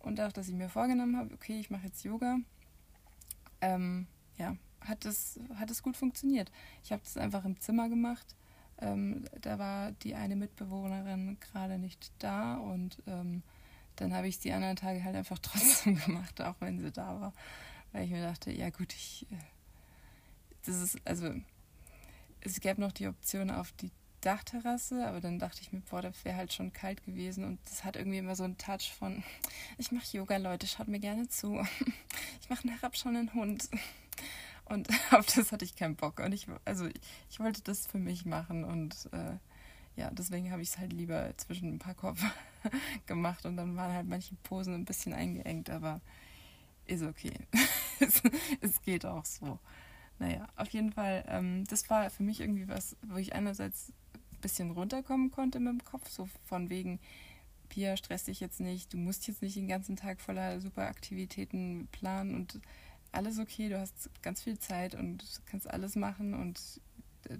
Und 0.00 0.20
auch, 0.20 0.30
dass 0.30 0.48
ich 0.48 0.54
mir 0.54 0.68
vorgenommen 0.68 1.16
habe, 1.16 1.34
okay, 1.34 1.58
ich 1.58 1.70
mache 1.70 1.86
jetzt 1.86 2.04
Yoga, 2.04 2.38
ähm, 3.62 4.06
ja, 4.36 4.54
hat 4.82 5.04
es, 5.06 5.40
hat 5.54 5.82
gut 5.82 5.96
funktioniert. 5.96 6.52
Ich 6.84 6.92
habe 6.92 7.02
das 7.02 7.16
einfach 7.16 7.44
im 7.46 7.58
Zimmer 7.58 7.88
gemacht. 7.88 8.36
Ähm, 8.80 9.24
da 9.40 9.58
war 9.58 9.92
die 9.92 10.14
eine 10.14 10.36
Mitbewohnerin 10.36 11.38
gerade 11.40 11.78
nicht 11.78 12.12
da 12.18 12.56
und 12.56 13.02
ähm, 13.06 13.42
dann 13.96 14.14
habe 14.14 14.28
ich 14.28 14.38
die 14.38 14.52
anderen 14.52 14.76
Tage 14.76 15.02
halt 15.02 15.16
einfach 15.16 15.38
trotzdem 15.42 15.96
gemacht, 15.96 16.40
auch 16.40 16.54
wenn 16.60 16.78
sie 16.78 16.92
da 16.92 17.20
war. 17.20 17.32
Weil 17.92 18.04
ich 18.04 18.10
mir 18.10 18.22
dachte, 18.22 18.52
ja 18.52 18.70
gut, 18.70 18.92
ich. 18.92 19.26
Äh, 19.30 19.36
das 20.66 20.82
ist, 20.82 20.98
also, 21.04 21.32
es 22.40 22.60
gäbe 22.60 22.80
noch 22.80 22.92
die 22.92 23.06
Option 23.06 23.50
auf 23.50 23.72
die 23.72 23.90
Dachterrasse, 24.20 25.06
aber 25.06 25.20
dann 25.20 25.38
dachte 25.38 25.60
ich 25.62 25.72
mir, 25.72 25.80
boah, 25.80 26.02
das 26.02 26.24
wäre 26.24 26.36
halt 26.36 26.52
schon 26.52 26.72
kalt 26.72 27.04
gewesen 27.04 27.44
und 27.44 27.58
das 27.64 27.84
hat 27.84 27.96
irgendwie 27.96 28.18
immer 28.18 28.34
so 28.34 28.44
einen 28.44 28.58
Touch 28.58 28.92
von, 28.98 29.22
ich 29.78 29.92
mache 29.92 30.16
Yoga, 30.16 30.36
Leute, 30.36 30.66
schaut 30.66 30.88
mir 30.88 31.00
gerne 31.00 31.28
zu. 31.28 31.64
Ich 32.40 32.50
mache 32.50 32.66
einen 32.66 32.78
herabschauenden 32.78 33.34
Hund. 33.34 33.68
Und 34.68 34.88
auf 35.12 35.26
das 35.26 35.52
hatte 35.52 35.64
ich 35.64 35.76
keinen 35.76 35.96
Bock. 35.96 36.20
Und 36.20 36.32
ich, 36.32 36.46
also 36.64 36.86
ich, 36.86 37.00
ich 37.30 37.40
wollte 37.40 37.62
das 37.62 37.86
für 37.86 37.98
mich 37.98 38.24
machen 38.24 38.64
und 38.64 39.08
äh, 39.12 39.36
ja, 39.96 40.10
deswegen 40.12 40.52
habe 40.52 40.62
ich 40.62 40.68
es 40.68 40.78
halt 40.78 40.92
lieber 40.92 41.32
zwischen 41.36 41.74
ein 41.74 41.78
paar 41.78 41.94
Kopf 41.94 42.22
gemacht 43.06 43.44
und 43.44 43.56
dann 43.56 43.76
waren 43.76 43.92
halt 43.92 44.08
manche 44.08 44.36
Posen 44.44 44.74
ein 44.74 44.84
bisschen 44.84 45.12
eingeengt, 45.12 45.70
aber 45.70 46.00
ist 46.86 47.02
okay. 47.02 47.34
es, 48.00 48.22
es, 48.60 48.80
geht 48.82 49.04
auch 49.04 49.24
so. 49.24 49.58
Naja, 50.20 50.46
auf 50.56 50.68
jeden 50.70 50.92
Fall, 50.92 51.24
ähm, 51.28 51.64
das 51.68 51.88
war 51.90 52.10
für 52.10 52.22
mich 52.22 52.40
irgendwie 52.40 52.68
was, 52.68 52.96
wo 53.02 53.16
ich 53.16 53.34
einerseits 53.34 53.92
ein 54.14 54.40
bisschen 54.40 54.70
runterkommen 54.70 55.30
konnte 55.30 55.58
mit 55.58 55.72
dem 55.72 55.84
Kopf, 55.84 56.08
so 56.08 56.28
von 56.44 56.70
wegen, 56.70 57.00
Pia, 57.68 57.96
stress 57.96 58.24
dich 58.24 58.40
jetzt 58.40 58.60
nicht, 58.60 58.92
du 58.92 58.96
musst 58.96 59.26
jetzt 59.28 59.42
nicht 59.42 59.56
den 59.56 59.68
ganzen 59.68 59.96
Tag 59.96 60.20
voller 60.20 60.60
Superaktivitäten 60.60 61.88
planen 61.92 62.34
und 62.34 62.60
alles 63.12 63.38
okay, 63.38 63.68
du 63.68 63.78
hast 63.78 64.10
ganz 64.22 64.42
viel 64.42 64.58
Zeit 64.58 64.94
und 64.94 65.24
kannst 65.46 65.68
alles 65.68 65.96
machen 65.96 66.34
und 66.34 66.60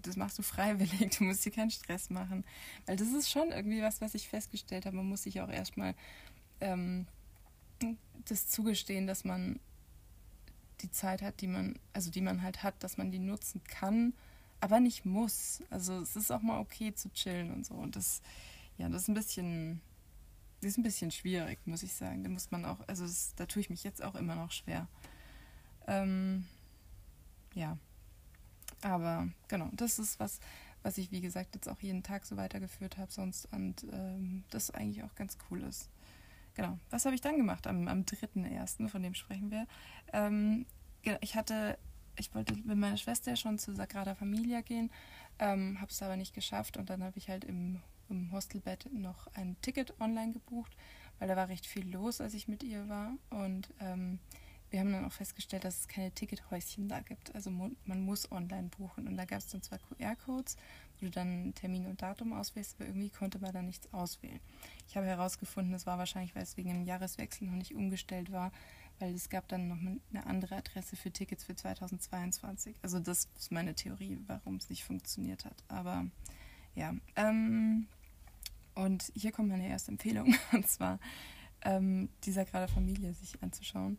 das 0.03 0.17
machst 0.17 0.39
du 0.39 0.43
freiwillig, 0.55 1.17
du 1.17 1.25
musst 1.25 1.45
dir 1.45 1.53
keinen 1.53 1.71
Stress 1.71 2.11
machen. 2.11 2.45
Weil 2.87 2.97
das 2.97 3.09
ist 3.09 3.31
schon 3.31 3.51
irgendwie 3.51 3.83
was, 3.83 4.01
was 4.01 4.15
ich 4.15 4.29
festgestellt 4.29 4.87
habe. 4.87 4.97
Man 4.97 5.09
muss 5.09 5.23
sich 5.23 5.41
auch 5.41 5.51
erstmal 5.51 5.95
ähm, 6.61 7.07
das 8.27 8.49
zugestehen, 8.49 9.07
dass 9.07 9.25
man 9.25 9.61
die 10.81 10.91
Zeit 10.91 11.23
hat, 11.23 11.41
die 11.41 11.47
man, 11.49 11.79
also 11.93 12.11
die 12.11 12.21
man 12.21 12.43
halt 12.43 12.63
hat, 12.63 12.83
dass 12.83 12.99
man 12.99 13.11
die 13.11 13.19
nutzen 13.19 13.63
kann, 13.65 14.15
aber 14.61 14.81
nicht 14.81 15.05
muss. 15.05 15.63
Also 15.71 16.01
es 16.01 16.17
ist 16.17 16.31
auch 16.31 16.43
mal 16.43 16.61
okay 16.61 16.95
zu 16.95 17.13
chillen 17.13 17.53
und 17.53 17.67
so. 17.67 17.75
Und 17.75 17.97
das, 17.97 18.23
ja, 18.77 18.89
das 18.89 19.03
ist 19.03 19.09
ein 19.09 19.15
bisschen, 19.15 19.81
das 20.61 20.71
ist 20.71 20.79
ein 20.79 20.83
bisschen 20.83 21.11
schwierig, 21.11 21.59
muss 21.67 21.83
ich 21.83 21.93
sagen. 21.93 22.23
Da 22.23 22.31
muss 22.31 22.51
man 22.51 22.65
auch, 22.65 22.81
also 22.87 23.05
das, 23.05 23.35
da 23.37 23.47
tue 23.47 23.61
ich 23.61 23.71
mich 23.71 23.85
jetzt 23.85 24.03
auch 24.03 24.15
immer 24.15 24.37
noch 24.37 24.53
schwer. 24.53 24.89
Ähm, 25.89 26.47
ja. 27.55 27.77
Aber 28.83 29.29
genau, 29.49 29.69
das 29.73 29.99
ist 29.99 30.21
was, 30.21 30.39
was 30.83 30.99
ich, 30.99 31.11
wie 31.11 31.21
gesagt, 31.21 31.57
jetzt 31.57 31.69
auch 31.69 31.81
jeden 31.81 32.05
Tag 32.05 32.25
so 32.25 32.37
weitergeführt 32.37 32.97
habe 32.97 33.11
sonst 33.11 33.47
und 33.53 33.85
ähm, 33.93 34.45
das 34.51 34.71
eigentlich 34.71 35.03
auch 35.03 35.15
ganz 35.17 35.37
cool 35.51 35.63
ist. 35.63 35.91
Genau. 36.55 36.79
Was 36.91 37.05
habe 37.05 37.17
ich 37.17 37.21
dann 37.21 37.37
gemacht 37.37 37.67
am, 37.67 37.89
am 37.89 38.03
3.1., 38.03 38.89
von 38.89 39.03
dem 39.03 39.15
sprechen 39.15 39.51
wir? 39.51 39.67
Ähm, 40.13 40.67
ich 41.21 41.35
hatte 41.35 41.79
ich 42.19 42.35
wollte 42.35 42.55
mit 42.55 42.77
meiner 42.77 42.97
Schwester 42.97 43.37
schon 43.37 43.59
zu 43.59 43.75
Sagrada 43.75 44.15
Familia 44.15 44.61
gehen, 44.61 44.91
ähm, 45.39 45.81
habe 45.81 45.91
es 45.91 46.03
aber 46.03 46.17
nicht 46.17 46.35
geschafft 46.35 46.77
und 46.77 46.91
dann 46.91 47.03
habe 47.03 47.19
ich 47.19 47.29
halt 47.29 47.45
im, 47.45 47.81
im 48.09 48.33
Hostelbett 48.33 48.93
noch 48.93 49.29
ein 49.35 49.57
Ticket 49.63 50.01
online 50.01 50.33
gebucht, 50.33 50.77
weil 51.19 51.29
da 51.29 51.37
war 51.37 51.49
recht 51.49 51.67
viel 51.67 51.89
los, 51.91 52.21
als 52.21 52.35
ich 52.35 52.49
mit 52.49 52.63
ihr 52.63 52.89
war 52.89 53.13
und 53.31 53.73
ähm, 53.81 54.19
wir 54.71 54.81
haben 54.81 54.93
dann 54.93 55.05
auch 55.05 55.13
festgestellt, 55.13 55.65
dass 55.65 55.81
es 55.81 55.89
keine 55.89 56.11
Tickethäuschen 56.11 56.89
da 56.89 57.01
gibt. 57.01 57.35
Also 57.35 57.51
man 57.51 58.01
muss 58.03 58.31
online 58.31 58.69
buchen. 58.69 59.09
Und 59.09 59.17
da 59.17 59.25
gab 59.25 59.39
es 59.39 59.49
dann 59.49 59.63
zwar 59.63 59.79
QR-Codes, 59.79 60.57
wo 60.99 61.07
du 61.07 61.11
dann 61.11 61.55
Termin 61.55 61.87
und 61.87 62.03
Datum 62.03 62.33
auswählst, 62.33 62.77
aber 62.79 62.87
irgendwie 62.89 63.11
konnte 63.11 63.39
man 63.39 63.53
da 63.53 63.63
nichts 63.63 63.93
auswählen. 63.93 64.41
Ich 64.89 64.97
habe 64.97 65.07
herausgefunden, 65.07 65.73
das 65.73 65.87
war 65.87 65.99
wahrscheinlich, 65.99 66.35
weil 66.35 66.43
es 66.43 66.57
wegen 66.57 66.71
dem 66.71 66.85
Jahreswechsel 66.85 67.47
noch 67.47 67.57
nicht 67.57 67.75
umgestellt 67.75 68.31
war, 68.31 68.53
weil 68.99 69.15
es 69.15 69.29
gab 69.29 69.49
dann 69.49 69.69
noch 69.69 69.79
eine 69.79 70.27
andere 70.27 70.57
Adresse 70.57 70.97
für 70.97 71.11
Tickets 71.11 71.45
für 71.45 71.55
2022. 71.55 72.77
Also 72.83 72.99
das 72.99 73.29
ist 73.39 73.53
meine 73.53 73.75
Theorie, 73.75 74.19
warum 74.27 74.57
es 74.57 74.69
nicht 74.69 74.85
funktioniert 74.85 75.45
hat. 75.45 75.63
Aber 75.69 76.07
ja, 76.75 76.95
ähm, 77.17 77.87
und 78.75 79.11
hier 79.15 79.33
kommt 79.33 79.49
meine 79.49 79.69
erste 79.69 79.93
Empfehlung, 79.93 80.35
und 80.53 80.69
zwar 80.69 80.99
ähm, 81.63 82.09
dieser 82.25 82.45
gerade 82.45 82.71
Familie 82.73 83.15
sich 83.15 83.43
anzuschauen. 83.43 83.99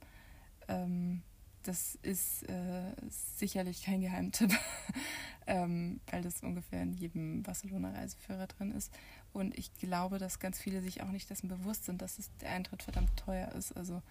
Ähm, 0.70 1.22
das 1.64 1.96
ist 2.02 2.44
äh, 2.50 2.94
sicherlich 3.36 3.84
kein 3.84 4.02
Geheimtipp, 4.02 4.52
ähm, 5.48 6.00
weil 6.10 6.22
das 6.22 6.42
ungefähr 6.42 6.82
in 6.82 6.94
jedem 6.94 7.44
Barcelona-Reiseführer 7.44 8.48
drin 8.48 8.72
ist. 8.72 8.94
Und 9.34 9.58
ich 9.58 9.74
glaube, 9.76 10.20
dass 10.20 10.40
ganz 10.40 10.58
viele 10.58 10.82
sich 10.82 11.04
auch 11.04 11.12
nicht 11.12 11.30
dessen 11.30 11.50
bewusst 11.50 11.86
sind, 11.86 12.02
dass 12.02 12.18
es, 12.18 12.32
der 12.38 12.52
Eintritt 12.52 12.84
verdammt 12.84 13.16
teuer 13.18 13.52
ist. 13.52 13.76
Also 13.76 14.02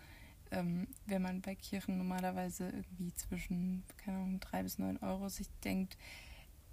ähm, 0.50 0.88
wenn 1.06 1.22
man 1.22 1.40
bei 1.40 1.54
Kirchen 1.54 1.98
normalerweise 1.98 2.68
irgendwie 2.68 3.14
zwischen, 3.14 3.82
keine 3.96 4.18
Ahnung, 4.18 4.40
drei 4.40 4.62
bis 4.62 4.78
neun 4.78 4.98
Euro 4.98 5.28
sich 5.28 5.48
denkt, 5.64 5.96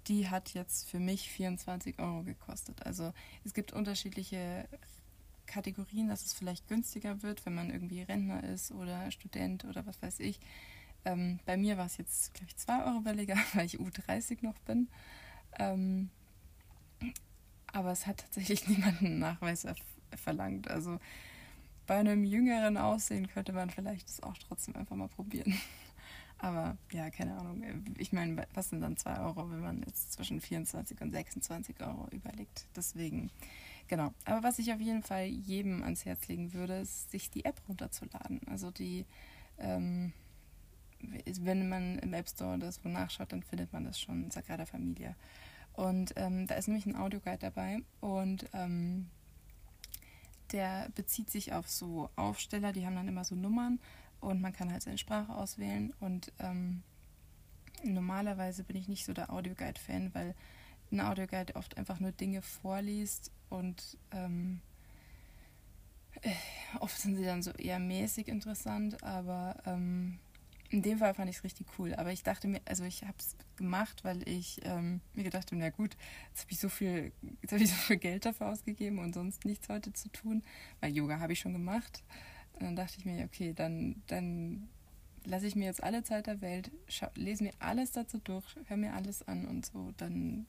die 0.08 0.28
hat 0.28 0.54
jetzt 0.54 0.88
für 0.88 1.00
mich 1.00 1.30
24 1.30 1.98
Euro 1.98 2.22
gekostet. 2.22 2.84
Also 2.86 3.12
es 3.44 3.54
gibt 3.54 3.72
unterschiedliche 3.72 4.68
Kategorien, 5.46 6.08
dass 6.08 6.24
es 6.24 6.32
vielleicht 6.32 6.68
günstiger 6.68 7.22
wird, 7.22 7.44
wenn 7.46 7.54
man 7.54 7.70
irgendwie 7.70 8.02
Rentner 8.02 8.44
ist 8.44 8.72
oder 8.72 9.10
Student 9.10 9.64
oder 9.64 9.86
was 9.86 10.00
weiß 10.02 10.20
ich. 10.20 10.40
Ähm, 11.04 11.38
bei 11.46 11.56
mir 11.56 11.76
war 11.78 11.86
es 11.86 11.98
jetzt, 11.98 12.34
glaube 12.34 12.48
ich, 12.48 12.56
2 12.56 12.84
Euro 12.84 13.00
billiger, 13.00 13.36
weil 13.54 13.66
ich 13.66 13.78
U30 13.78 14.38
noch 14.42 14.58
bin. 14.60 14.88
Ähm, 15.58 16.10
aber 17.72 17.92
es 17.92 18.06
hat 18.06 18.18
tatsächlich 18.18 18.68
niemanden 18.68 19.18
Nachweis 19.18 19.66
verlangt. 20.16 20.68
Also 20.68 20.98
bei 21.86 21.96
einem 21.96 22.24
jüngeren 22.24 22.76
Aussehen 22.76 23.28
könnte 23.28 23.52
man 23.52 23.70
vielleicht 23.70 24.08
das 24.08 24.22
auch 24.22 24.36
trotzdem 24.38 24.74
einfach 24.76 24.96
mal 24.96 25.08
probieren. 25.08 25.54
Aber 26.38 26.76
ja, 26.92 27.08
keine 27.10 27.38
Ahnung. 27.38 27.62
Ich 27.96 28.12
meine, 28.12 28.46
was 28.52 28.68
sind 28.68 28.82
dann 28.82 28.96
2 28.96 29.20
Euro, 29.20 29.50
wenn 29.50 29.60
man 29.60 29.82
jetzt 29.86 30.12
zwischen 30.12 30.40
24 30.40 31.00
und 31.00 31.12
26 31.12 31.80
Euro 31.80 32.08
überlegt? 32.10 32.66
Deswegen 32.76 33.30
Genau. 33.88 34.12
Aber 34.24 34.42
was 34.42 34.58
ich 34.58 34.72
auf 34.72 34.80
jeden 34.80 35.02
Fall 35.02 35.26
jedem 35.26 35.82
ans 35.82 36.04
Herz 36.04 36.26
legen 36.28 36.52
würde, 36.52 36.80
ist, 36.80 37.10
sich 37.10 37.30
die 37.30 37.44
App 37.44 37.60
runterzuladen. 37.68 38.40
Also 38.48 38.70
die, 38.70 39.04
ähm, 39.58 40.12
wenn 41.00 41.68
man 41.68 41.98
im 42.00 42.12
App 42.14 42.28
Store 42.28 42.58
das 42.58 42.84
wo 42.84 42.88
nachschaut, 42.88 43.32
dann 43.32 43.42
findet 43.42 43.72
man 43.72 43.84
das 43.84 44.00
schon, 44.00 44.30
Sagrada 44.30 44.66
Familia. 44.66 45.14
Und 45.74 46.14
ähm, 46.16 46.46
da 46.46 46.54
ist 46.54 46.68
nämlich 46.68 46.86
ein 46.86 46.96
Audioguide 46.96 47.38
dabei 47.38 47.82
und 48.00 48.46
ähm, 48.54 49.10
der 50.52 50.88
bezieht 50.94 51.28
sich 51.28 51.52
auf 51.52 51.68
so 51.68 52.08
Aufsteller, 52.16 52.72
die 52.72 52.86
haben 52.86 52.94
dann 52.94 53.08
immer 53.08 53.24
so 53.24 53.34
Nummern 53.34 53.78
und 54.20 54.40
man 54.40 54.54
kann 54.54 54.72
halt 54.72 54.82
seine 54.82 54.96
Sprache 54.96 55.34
auswählen 55.34 55.92
und 56.00 56.32
ähm, 56.38 56.82
normalerweise 57.84 58.64
bin 58.64 58.76
ich 58.76 58.88
nicht 58.88 59.04
so 59.04 59.12
der 59.12 59.30
Audioguide-Fan, 59.30 60.14
weil 60.14 60.34
ein 60.90 61.00
Audioguide 61.00 61.56
oft 61.56 61.76
einfach 61.76 62.00
nur 62.00 62.12
Dinge 62.12 62.42
vorliest 62.42 63.30
und 63.48 63.98
ähm, 64.12 64.60
äh, 66.22 66.30
oft 66.80 66.98
sind 66.98 67.16
sie 67.16 67.24
dann 67.24 67.42
so 67.42 67.50
eher 67.52 67.78
mäßig 67.78 68.28
interessant, 68.28 69.02
aber 69.02 69.56
ähm, 69.66 70.18
in 70.70 70.82
dem 70.82 70.98
Fall 70.98 71.14
fand 71.14 71.30
ich 71.30 71.36
es 71.36 71.44
richtig 71.44 71.66
cool. 71.78 71.94
Aber 71.94 72.12
ich 72.12 72.22
dachte 72.22 72.48
mir, 72.48 72.60
also 72.64 72.84
ich 72.84 73.02
habe 73.02 73.16
es 73.18 73.36
gemacht, 73.56 74.04
weil 74.04 74.28
ich 74.28 74.60
ähm, 74.64 75.00
mir 75.14 75.24
gedacht 75.24 75.46
habe, 75.46 75.56
na 75.56 75.70
gut, 75.70 75.96
jetzt 76.28 76.42
habe 76.42 76.52
ich 76.52 76.58
so 76.58 76.68
viel, 76.68 77.12
ich 77.40 77.50
so 77.50 77.76
viel 77.76 77.96
Geld 77.96 78.24
dafür 78.24 78.48
ausgegeben 78.48 78.98
und 78.98 79.14
sonst 79.14 79.44
nichts 79.44 79.68
heute 79.68 79.92
zu 79.92 80.08
tun, 80.10 80.42
weil 80.80 80.94
Yoga 80.94 81.20
habe 81.20 81.32
ich 81.32 81.40
schon 81.40 81.52
gemacht. 81.52 82.02
Und 82.54 82.62
dann 82.62 82.76
dachte 82.76 82.96
ich 82.98 83.04
mir, 83.04 83.24
okay, 83.24 83.52
dann, 83.54 84.02
dann 84.06 84.68
lasse 85.24 85.46
ich 85.46 85.56
mir 85.56 85.66
jetzt 85.66 85.82
alle 85.82 86.02
Zeit 86.02 86.26
der 86.26 86.40
Welt, 86.40 86.70
lese 87.14 87.44
mir 87.44 87.52
alles 87.58 87.92
dazu 87.92 88.18
durch, 88.18 88.44
höre 88.66 88.76
mir 88.76 88.94
alles 88.94 89.26
an 89.28 89.46
und 89.46 89.66
so, 89.66 89.92
dann 89.96 90.46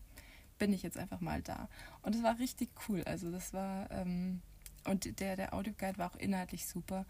bin 0.58 0.74
ich 0.74 0.84
jetzt 0.84 0.98
einfach 0.98 1.22
mal 1.22 1.42
da. 1.42 1.70
Und 2.02 2.16
es 2.16 2.24
war 2.24 2.40
richtig 2.40 2.70
cool. 2.88 3.04
Also 3.06 3.32
das 3.32 3.54
war, 3.54 3.90
ähm, 3.92 4.42
und 4.86 5.20
der, 5.20 5.36
der 5.36 5.54
Audioguide 5.54 5.98
war 5.98 6.12
auch 6.12 6.16
inhaltlich 6.16 6.66
super. 6.66 7.06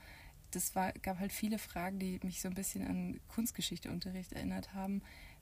Das 0.52 0.76
war, 0.76 0.92
gab 0.94 1.20
halt 1.20 1.34
viele 1.34 1.60
Fragen, 1.60 2.00
die 2.00 2.20
mich 2.24 2.42
so 2.42 2.48
ein 2.48 2.56
bisschen 2.56 2.88
an 2.88 3.20
Kunstgeschichteunterricht 3.28 4.34
erinnert 4.34 4.74
haben. 4.74 5.02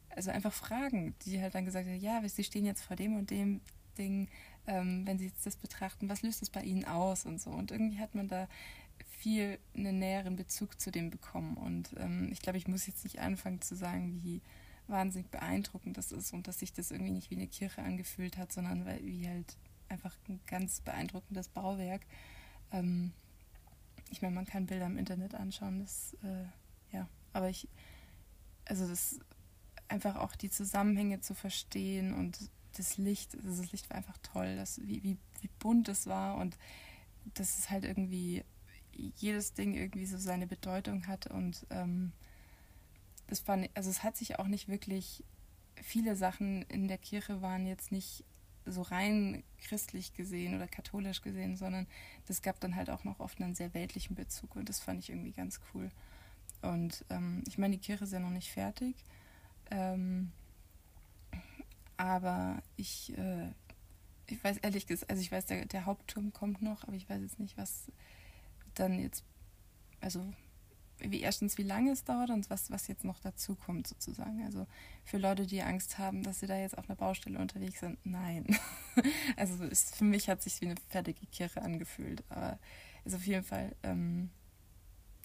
Also 0.10 0.32
einfach 0.32 0.54
Fragen, 0.54 1.16
die 1.26 1.42
halt 1.42 1.56
dann 1.56 1.66
gesagt 1.66 1.88
haben, 1.88 2.00
ja, 2.00 2.22
Sie 2.28 2.44
stehen 2.44 2.66
jetzt 2.66 2.84
vor 2.84 2.96
dem 2.96 3.16
und 3.16 3.30
dem 3.30 3.62
Ding, 3.98 4.30
ähm, 4.68 5.06
wenn 5.06 5.20
Sie 5.20 5.26
jetzt 5.26 5.46
das 5.46 5.56
betrachten, 5.56 6.10
was 6.10 6.22
löst 6.22 6.42
es 6.42 6.50
bei 6.50 6.62
Ihnen 6.62 6.86
aus 6.86 7.26
und 7.26 7.42
so. 7.42 7.52
Und 7.52 7.72
irgendwie 7.72 8.00
hat 8.00 8.16
man 8.16 8.28
da 8.28 8.48
viel 9.20 9.60
einen 9.76 10.00
näheren 10.00 10.36
Bezug 10.36 10.80
zu 10.80 10.92
dem 10.92 11.10
bekommen. 11.10 11.58
Und 11.58 11.96
ähm, 11.98 12.30
ich 12.32 12.42
glaube, 12.42 12.58
ich 12.58 12.68
muss 12.68 12.88
jetzt 12.88 13.04
nicht 13.04 13.20
anfangen 13.20 13.62
zu 13.62 13.76
sagen, 13.76 14.22
wie 14.24 14.42
wahnsinnig 14.88 15.30
beeindruckend 15.30 15.98
das 15.98 16.12
ist 16.12 16.34
und 16.34 16.48
dass 16.48 16.60
sich 16.60 16.74
das 16.74 16.92
irgendwie 16.92 17.12
nicht 17.12 17.32
wie 17.32 17.36
eine 17.36 17.48
Kirche 17.48 17.82
angefühlt 17.82 18.38
hat, 18.38 18.52
sondern 18.52 18.86
wie 19.04 19.28
halt 19.28 19.58
einfach 19.90 20.16
ein 20.28 20.40
ganz 20.48 20.82
beeindruckendes 20.82 21.50
Bauwerk. 21.50 22.06
Ähm, 22.72 23.14
ich 24.12 24.22
meine, 24.22 24.36
man 24.36 24.46
kann 24.46 24.68
Bilder 24.68 24.86
im 24.86 24.98
Internet 24.98 25.36
anschauen, 25.36 25.80
das, 25.80 26.16
äh, 26.24 26.96
ja, 26.96 27.08
aber 27.34 27.50
ich, 27.50 27.68
also 28.66 28.88
das, 28.88 29.20
einfach 29.88 30.16
auch 30.16 30.36
die 30.36 30.50
Zusammenhänge 30.50 31.22
zu 31.22 31.34
verstehen 31.36 32.14
und 32.14 32.50
das 32.78 32.98
Licht, 32.98 33.36
also 33.36 33.62
das 33.62 33.72
Licht 33.72 33.90
war 33.90 33.98
einfach 33.98 34.18
toll, 34.20 34.56
das, 34.56 34.82
wie, 34.82 35.04
wie, 35.04 35.18
wie 35.42 35.50
bunt 35.60 35.88
es 35.90 36.08
war 36.08 36.38
und 36.38 36.58
dass 37.34 37.58
es 37.58 37.70
halt 37.70 37.86
irgendwie 37.86 38.44
jedes 38.94 39.54
Ding 39.54 39.74
irgendwie 39.74 40.06
so 40.06 40.18
seine 40.18 40.48
Bedeutung 40.48 41.08
hat 41.08 41.28
und 41.28 41.66
ähm, 41.70 42.12
das 43.28 43.40
fand, 43.40 43.70
also 43.74 43.90
es 43.90 44.04
hat 44.04 44.18
sich 44.18 44.40
auch 44.40 44.48
nicht 44.48 44.68
wirklich, 44.68 45.24
viele 45.82 46.16
Sachen 46.16 46.64
in 46.64 46.88
der 46.88 46.98
Kirche 46.98 47.42
waren 47.42 47.66
jetzt 47.66 47.92
nicht 47.92 48.24
so 48.66 48.82
rein 48.82 49.44
christlich 49.62 50.14
gesehen 50.14 50.56
oder 50.56 50.68
katholisch 50.68 51.22
gesehen, 51.22 51.56
sondern 51.56 51.88
das 52.28 52.42
gab 52.42 52.60
dann 52.60 52.76
halt 52.76 52.90
auch 52.90 53.04
noch 53.04 53.20
oft 53.20 53.40
einen 53.42 53.56
sehr 53.56 53.74
weltlichen 53.74 54.16
Bezug 54.16 54.56
und 54.56 54.70
das 54.70 54.80
fand 54.80 55.00
ich 55.00 55.10
irgendwie 55.10 55.32
ganz 55.32 55.60
cool. 55.74 55.92
Und 56.62 57.06
ähm, 57.10 57.44
ich 57.48 57.58
meine, 57.58 57.78
die 57.78 57.82
Kirche 57.82 58.06
ist 58.06 58.14
ja 58.14 58.20
noch 58.20 58.32
nicht 58.32 58.52
fertig, 58.52 58.96
ähm, 59.70 60.32
aber 61.98 62.62
ich, 62.76 63.16
äh, 63.18 63.52
ich 64.28 64.44
weiß 64.44 64.58
ehrlich 64.58 64.88
gesagt, 64.88 65.12
also 65.12 65.22
ich 65.22 65.32
weiß, 65.32 65.46
der, 65.46 65.66
der 65.66 65.86
Hauptturm 65.86 66.34
kommt 66.34 66.62
noch, 66.62 66.84
aber 66.84 66.94
ich 66.94 67.10
weiß 67.10 67.22
jetzt 67.22 67.40
nicht, 67.40 67.58
was 67.58 67.92
dann 68.74 69.00
jetzt, 69.00 69.24
also 70.02 70.34
wie 71.00 71.22
erstens, 71.22 71.58
wie 71.58 71.64
lange 71.64 71.92
es 71.92 72.04
dauert 72.04 72.30
und 72.30 72.50
was, 72.50 72.72
was 72.72 72.88
jetzt 72.88 73.04
noch 73.04 73.20
dazu 73.20 73.56
kommt, 73.56 73.88
sozusagen. 73.88 74.44
Also 74.44 74.66
für 75.04 75.18
Leute, 75.18 75.46
die 75.46 75.62
Angst 75.62 75.98
haben, 75.98 76.24
dass 76.24 76.40
sie 76.40 76.48
da 76.48 76.58
jetzt 76.58 76.78
auf 76.78 76.90
einer 76.90 76.96
Baustelle 76.96 77.40
unterwegs 77.40 77.80
sind, 77.82 77.98
nein. 78.06 78.46
also 79.38 79.64
ist, 79.66 79.96
für 79.96 80.06
mich 80.06 80.30
hat 80.30 80.42
sich 80.42 80.62
wie 80.62 80.66
eine 80.66 80.76
fertige 80.90 81.26
Kirche 81.28 81.62
angefühlt. 81.62 82.24
Aber 82.30 82.60
ist 83.04 83.16
auf 83.16 83.26
jeden 83.26 83.44
Fall 83.44 83.76
ähm, 83.84 84.30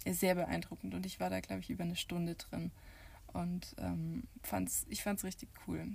sehr 0.06 0.34
beeindruckend 0.34 0.94
und 0.94 1.06
ich 1.06 1.20
war 1.20 1.30
da, 1.30 1.40
glaube 1.40 1.62
ich, 1.62 1.70
über 1.70 1.84
eine 1.84 1.96
Stunde 1.96 2.34
drin 2.34 2.70
und 3.32 3.74
ähm, 3.78 4.24
fand's, 4.42 4.86
ich 4.88 5.02
fand 5.02 5.18
es 5.18 5.24
richtig 5.24 5.48
cool. 5.66 5.86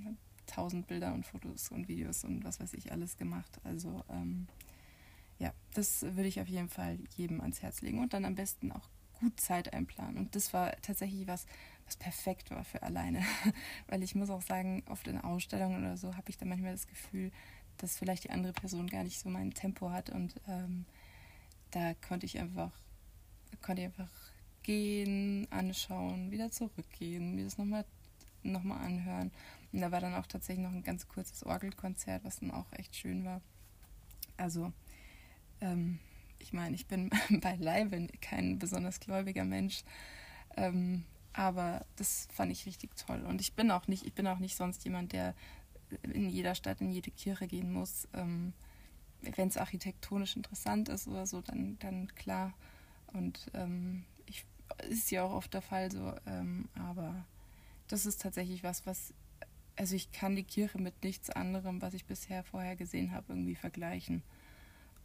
Tausend 0.47 0.87
Bilder 0.87 1.13
und 1.13 1.25
Fotos 1.25 1.69
und 1.69 1.87
Videos 1.87 2.23
und 2.23 2.43
was 2.43 2.59
weiß 2.59 2.73
ich 2.75 2.91
alles 2.91 3.17
gemacht. 3.17 3.59
Also 3.63 4.03
ähm, 4.09 4.47
ja, 5.39 5.53
das 5.73 6.03
würde 6.03 6.27
ich 6.27 6.39
auf 6.39 6.47
jeden 6.47 6.69
Fall 6.69 6.99
jedem 7.15 7.41
ans 7.41 7.61
Herz 7.61 7.81
legen 7.81 7.99
und 7.99 8.13
dann 8.13 8.25
am 8.25 8.35
besten 8.35 8.71
auch 8.71 8.89
gut 9.25 9.39
Zeit 9.39 9.73
einplanen. 9.73 10.17
Und 10.17 10.35
das 10.35 10.53
war 10.53 10.71
tatsächlich 10.81 11.27
was, 11.27 11.47
was 11.85 11.97
perfekt 11.97 12.51
war 12.51 12.63
für 12.63 12.83
alleine. 12.83 13.23
Weil 13.87 14.03
ich 14.03 14.13
muss 14.13 14.29
auch 14.29 14.41
sagen, 14.41 14.83
oft 14.87 15.07
in 15.07 15.19
Ausstellungen 15.19 15.83
oder 15.83 15.97
so 15.97 16.15
habe 16.15 16.29
ich 16.29 16.37
dann 16.37 16.49
manchmal 16.49 16.73
das 16.73 16.87
Gefühl, 16.87 17.31
dass 17.77 17.97
vielleicht 17.97 18.25
die 18.25 18.29
andere 18.29 18.53
Person 18.53 18.87
gar 18.87 19.03
nicht 19.03 19.19
so 19.19 19.29
mein 19.29 19.51
Tempo 19.51 19.89
hat. 19.89 20.11
Und 20.11 20.35
ähm, 20.47 20.85
da 21.71 21.95
konnte 22.07 22.27
ich 22.27 22.37
einfach, 22.39 22.71
konnte 23.61 23.81
ich 23.81 23.87
einfach 23.87 24.11
gehen, 24.61 25.47
anschauen, 25.51 26.29
wieder 26.29 26.51
zurückgehen, 26.51 27.35
mir 27.35 27.45
das 27.45 27.57
nochmal 27.57 27.85
noch 28.43 28.63
mal 28.63 28.77
anhören. 28.77 29.31
Und 29.71 29.81
da 29.81 29.91
war 29.91 30.01
dann 30.01 30.13
auch 30.13 30.27
tatsächlich 30.27 30.63
noch 30.63 30.73
ein 30.73 30.83
ganz 30.83 31.07
kurzes 31.07 31.43
Orgelkonzert, 31.43 32.23
was 32.23 32.39
dann 32.39 32.51
auch 32.51 32.71
echt 32.73 32.95
schön 32.95 33.25
war. 33.25 33.41
Also, 34.37 34.71
ähm, 35.61 35.99
ich 36.45 36.53
meine, 36.53 36.75
ich 36.75 36.85
bin 36.85 37.09
beileibe 37.41 38.07
kein 38.21 38.59
besonders 38.59 38.99
gläubiger 38.99 39.43
Mensch. 39.43 39.83
Ähm, 40.55 41.03
Aber 41.33 41.85
das 41.95 42.27
fand 42.31 42.51
ich 42.51 42.65
richtig 42.65 42.95
toll. 42.95 43.21
Und 43.27 43.41
ich 43.41 43.53
bin 43.53 43.71
auch 43.71 43.87
nicht, 43.87 44.05
ich 44.05 44.13
bin 44.13 44.27
auch 44.27 44.39
nicht 44.39 44.55
sonst 44.55 44.85
jemand, 44.85 45.11
der 45.11 45.33
in 46.03 46.29
jeder 46.29 46.55
Stadt, 46.55 46.81
in 46.81 46.91
jede 46.91 47.11
Kirche 47.11 47.47
gehen 47.47 47.73
muss. 47.73 48.07
Ähm, 48.13 48.53
Wenn 49.21 49.47
es 49.47 49.57
architektonisch 49.57 50.35
interessant 50.35 50.87
ist 50.87 51.07
oder 51.07 51.25
so, 51.25 51.41
dann, 51.41 51.77
dann 51.79 52.13
klar. 52.15 52.53
Und 53.07 53.49
ähm, 53.53 54.05
ich, 54.27 54.45
ist 54.89 55.11
ja 55.11 55.23
auch 55.23 55.33
oft 55.33 55.53
der 55.53 55.61
Fall 55.61 55.91
so. 55.91 56.13
Ähm, 56.27 56.69
aber 56.75 57.25
das 57.87 58.05
ist 58.05 58.21
tatsächlich 58.21 58.63
was, 58.63 58.85
was 58.85 59.13
also 59.77 59.95
ich 59.95 60.11
kann 60.11 60.35
die 60.35 60.43
Kirche 60.43 60.77
mit 60.77 61.03
nichts 61.03 61.29
anderem, 61.29 61.81
was 61.81 61.93
ich 61.93 62.05
bisher 62.05 62.43
vorher 62.43 62.75
gesehen 62.75 63.11
habe, 63.11 63.33
irgendwie 63.33 63.55
vergleichen. 63.55 64.23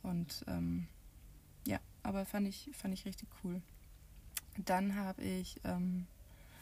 Und 0.03 0.45
ähm, 0.47 0.87
aber 2.03 2.25
fand 2.25 2.49
ich, 2.49 2.71
fand 2.73 2.95
ich 2.95 3.05
richtig 3.05 3.29
cool. 3.43 3.61
Dann 4.57 4.97
habe 4.97 5.23
ich, 5.23 5.61
ähm, 5.65 6.07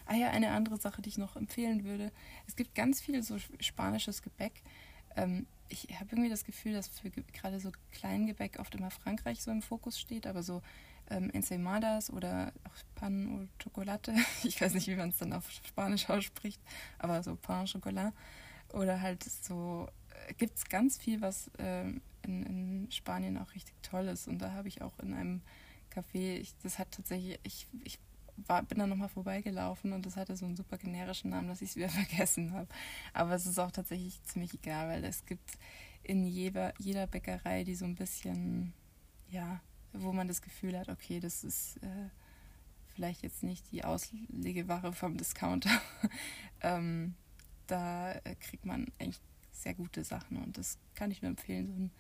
ah 0.07 0.15
ja, 0.15 0.31
eine 0.31 0.51
andere 0.51 0.77
Sache, 0.77 1.03
die 1.03 1.09
ich 1.09 1.19
noch 1.19 1.37
empfehlen 1.37 1.85
würde. 1.85 2.13
Es 2.47 2.57
gibt 2.57 2.75
ganz 2.75 3.01
viel 3.01 3.23
so 3.23 3.39
spanisches 3.61 4.23
Gebäck. 4.23 4.63
Ähm, 5.17 5.47
ich 5.69 5.89
habe 5.99 6.11
irgendwie 6.13 6.31
das 6.31 6.45
Gefühl, 6.45 6.73
dass 6.73 6.89
für 6.89 7.11
gerade 7.11 7.61
so 7.61 7.71
Kleingebäck 7.93 8.59
oft 8.59 8.75
immer 8.75 8.91
Frankreich 8.91 9.43
so 9.43 9.51
im 9.51 9.63
Fokus 9.63 10.01
steht, 10.01 10.27
aber 10.27 10.43
so 10.43 10.63
ähm, 11.11 11.31
Ensemadas 11.31 12.11
oder 12.11 12.53
auch 12.65 12.95
Pan 12.95 13.29
o 13.29 13.63
Chocolate, 13.63 14.15
ich 14.45 14.61
weiß 14.61 14.75
nicht, 14.75 14.87
wie 14.87 14.97
man 14.97 15.11
es 15.11 15.19
dann 15.19 15.33
auf 15.33 15.51
Spanisch 15.51 16.09
ausspricht, 16.09 16.61
aber 16.99 17.23
so 17.23 17.37
Pan 17.37 17.67
Chocolat 17.67 18.13
oder 18.73 19.01
halt 19.01 19.25
so, 19.25 19.89
äh, 20.29 20.35
gibt 20.35 20.57
es 20.57 20.65
ganz 20.67 20.99
viel, 20.99 21.21
was 21.21 21.51
ähm, 21.59 22.01
in, 22.29 22.43
in 22.45 22.91
Spanien 22.93 23.39
auch 23.39 23.55
richtig 23.55 23.75
toll 23.83 24.07
ist 24.07 24.29
und 24.29 24.39
da 24.39 24.53
habe 24.53 24.69
ich 24.69 24.83
auch 24.83 24.99
in 25.01 25.15
einem 25.15 25.43
Café, 25.93 26.37
ich, 26.37 26.55
das 26.63 26.79
hat 26.79 26.93
tatsächlich, 26.93 27.41
ich, 27.43 27.67
ich 27.85 27.99
war, 28.47 28.63
bin 28.63 28.79
da 28.79 28.87
nochmal 28.87 29.09
vorbeigelaufen 29.09 29.93
und 29.93 30.07
das 30.07 30.17
hatte 30.17 30.37
so 30.37 30.47
einen 30.47 30.57
super 30.57 30.79
generischen 30.79 31.31
Namen, 31.31 31.49
dass 31.49 31.63
ich 31.63 31.71
es 31.71 31.77
wieder 31.77 31.89
vergessen 31.89 32.53
habe. 32.53 32.69
Aber 33.13 33.35
es 33.35 33.47
ist 33.47 33.59
auch 33.59 33.73
tatsächlich 33.73 34.23
ziemlich 34.23 34.55
egal, 34.55 34.89
weil 34.89 35.05
es 35.05 35.25
gibt 35.27 35.59
in 36.03 36.25
jeder, 36.25 36.73
jeder 36.79 37.07
Bäckerei, 37.07 37.65
die 37.65 37.75
so 37.75 37.85
ein 37.85 37.97
bisschen, 37.97 38.73
ja, 39.31 39.61
wo 39.93 40.13
man 40.13 40.29
das 40.29 40.43
Gefühl 40.43 40.79
hat, 40.79 40.89
okay, 40.89 41.21
das 41.21 41.43
ist 41.45 41.79
äh, 41.79 42.09
vielleicht 42.95 43.23
jetzt 43.23 43.43
nicht 43.43 43.71
die 43.73 43.85
Auslegeware 43.85 44.93
vom 44.93 45.17
Discounter. 45.17 45.71
ähm, 46.61 47.15
da 47.67 48.13
äh, 48.13 48.35
kriegt 48.37 48.65
man 48.65 48.87
echt 48.99 49.23
sehr 49.53 49.75
gute 49.75 50.05
Sachen 50.05 50.39
und 50.39 50.57
das 50.57 50.79
kann 50.95 51.11
ich 51.11 51.21
nur 51.23 51.31
empfehlen. 51.31 51.67
So 51.67 51.75
ein, 51.75 51.91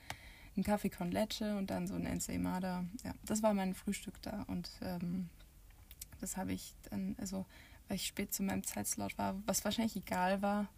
ein 0.58 0.64
Kaffee 0.64 0.90
con 0.90 1.10
Leche 1.10 1.56
und 1.56 1.70
dann 1.70 1.86
so 1.86 1.94
ein 1.94 2.04
Ensaimada. 2.04 2.84
Ja, 3.04 3.14
das 3.24 3.42
war 3.42 3.54
mein 3.54 3.74
Frühstück 3.74 4.20
da 4.22 4.42
und 4.48 4.70
ähm, 4.82 5.30
das 6.20 6.36
habe 6.36 6.52
ich 6.52 6.74
dann, 6.90 7.16
also 7.18 7.46
weil 7.86 7.96
ich 7.96 8.06
spät 8.06 8.34
zu 8.34 8.42
meinem 8.42 8.64
Zeitslot 8.64 9.16
war, 9.16 9.40
was 9.46 9.64
wahrscheinlich 9.64 9.96
egal 9.96 10.42
war. 10.42 10.68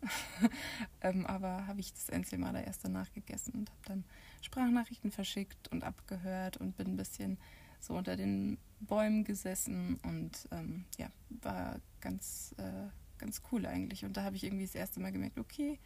ähm, 1.00 1.26
aber 1.26 1.66
habe 1.66 1.80
ich 1.80 1.92
das 1.92 2.08
Ensaimada 2.08 2.60
erst 2.60 2.84
danach 2.84 3.12
gegessen 3.12 3.52
und 3.54 3.70
habe 3.70 3.80
dann 3.86 4.04
Sprachnachrichten 4.42 5.10
verschickt 5.10 5.68
und 5.68 5.82
abgehört 5.82 6.58
und 6.58 6.76
bin 6.76 6.88
ein 6.88 6.96
bisschen 6.96 7.36
so 7.80 7.94
unter 7.94 8.16
den 8.16 8.58
Bäumen 8.80 9.24
gesessen 9.24 9.98
und 10.04 10.48
ähm, 10.52 10.84
ja, 10.98 11.10
war 11.42 11.80
ganz, 12.00 12.54
äh, 12.58 12.88
ganz 13.18 13.42
cool 13.50 13.66
eigentlich. 13.66 14.04
Und 14.04 14.16
da 14.16 14.22
habe 14.22 14.36
ich 14.36 14.44
irgendwie 14.44 14.66
das 14.66 14.74
erste 14.74 15.00
Mal 15.00 15.12
gemerkt, 15.12 15.38
okay, 15.38 15.80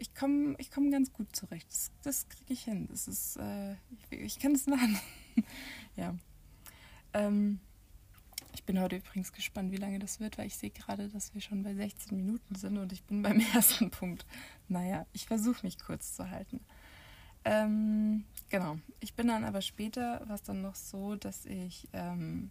ich 0.00 0.14
komme 0.14 0.54
ich 0.58 0.70
komm 0.70 0.90
ganz 0.90 1.12
gut 1.12 1.34
zurecht. 1.36 1.68
Das, 1.70 1.92
das 2.02 2.28
kriege 2.28 2.52
ich 2.52 2.64
hin. 2.64 2.88
Das 2.90 3.06
ist, 3.06 3.36
äh, 3.36 3.72
ich, 4.10 4.12
ich 4.12 4.38
kann 4.38 4.54
das 4.54 4.66
machen. 4.66 4.98
ja. 5.96 6.14
Ähm, 7.12 7.60
ich 8.52 8.64
bin 8.64 8.80
heute 8.80 8.96
übrigens 8.96 9.32
gespannt, 9.32 9.70
wie 9.70 9.76
lange 9.76 9.98
das 9.98 10.18
wird, 10.18 10.38
weil 10.38 10.46
ich 10.46 10.56
sehe 10.56 10.70
gerade, 10.70 11.08
dass 11.08 11.34
wir 11.34 11.40
schon 11.40 11.62
bei 11.62 11.74
16 11.74 12.16
Minuten 12.16 12.54
sind 12.54 12.78
und 12.78 12.92
ich 12.92 13.04
bin 13.04 13.22
beim 13.22 13.40
ersten 13.54 13.90
Punkt. 13.90 14.26
Naja, 14.68 15.06
ich 15.12 15.26
versuche 15.26 15.64
mich 15.64 15.78
kurz 15.78 16.16
zu 16.16 16.30
halten. 16.30 16.60
Ähm, 17.44 18.24
genau. 18.48 18.78
Ich 19.00 19.14
bin 19.14 19.28
dann 19.28 19.44
aber 19.44 19.62
später, 19.62 20.26
war 20.26 20.34
es 20.34 20.42
dann 20.42 20.62
noch 20.62 20.74
so, 20.74 21.16
dass 21.16 21.46
ich, 21.46 21.88
ähm, 21.92 22.50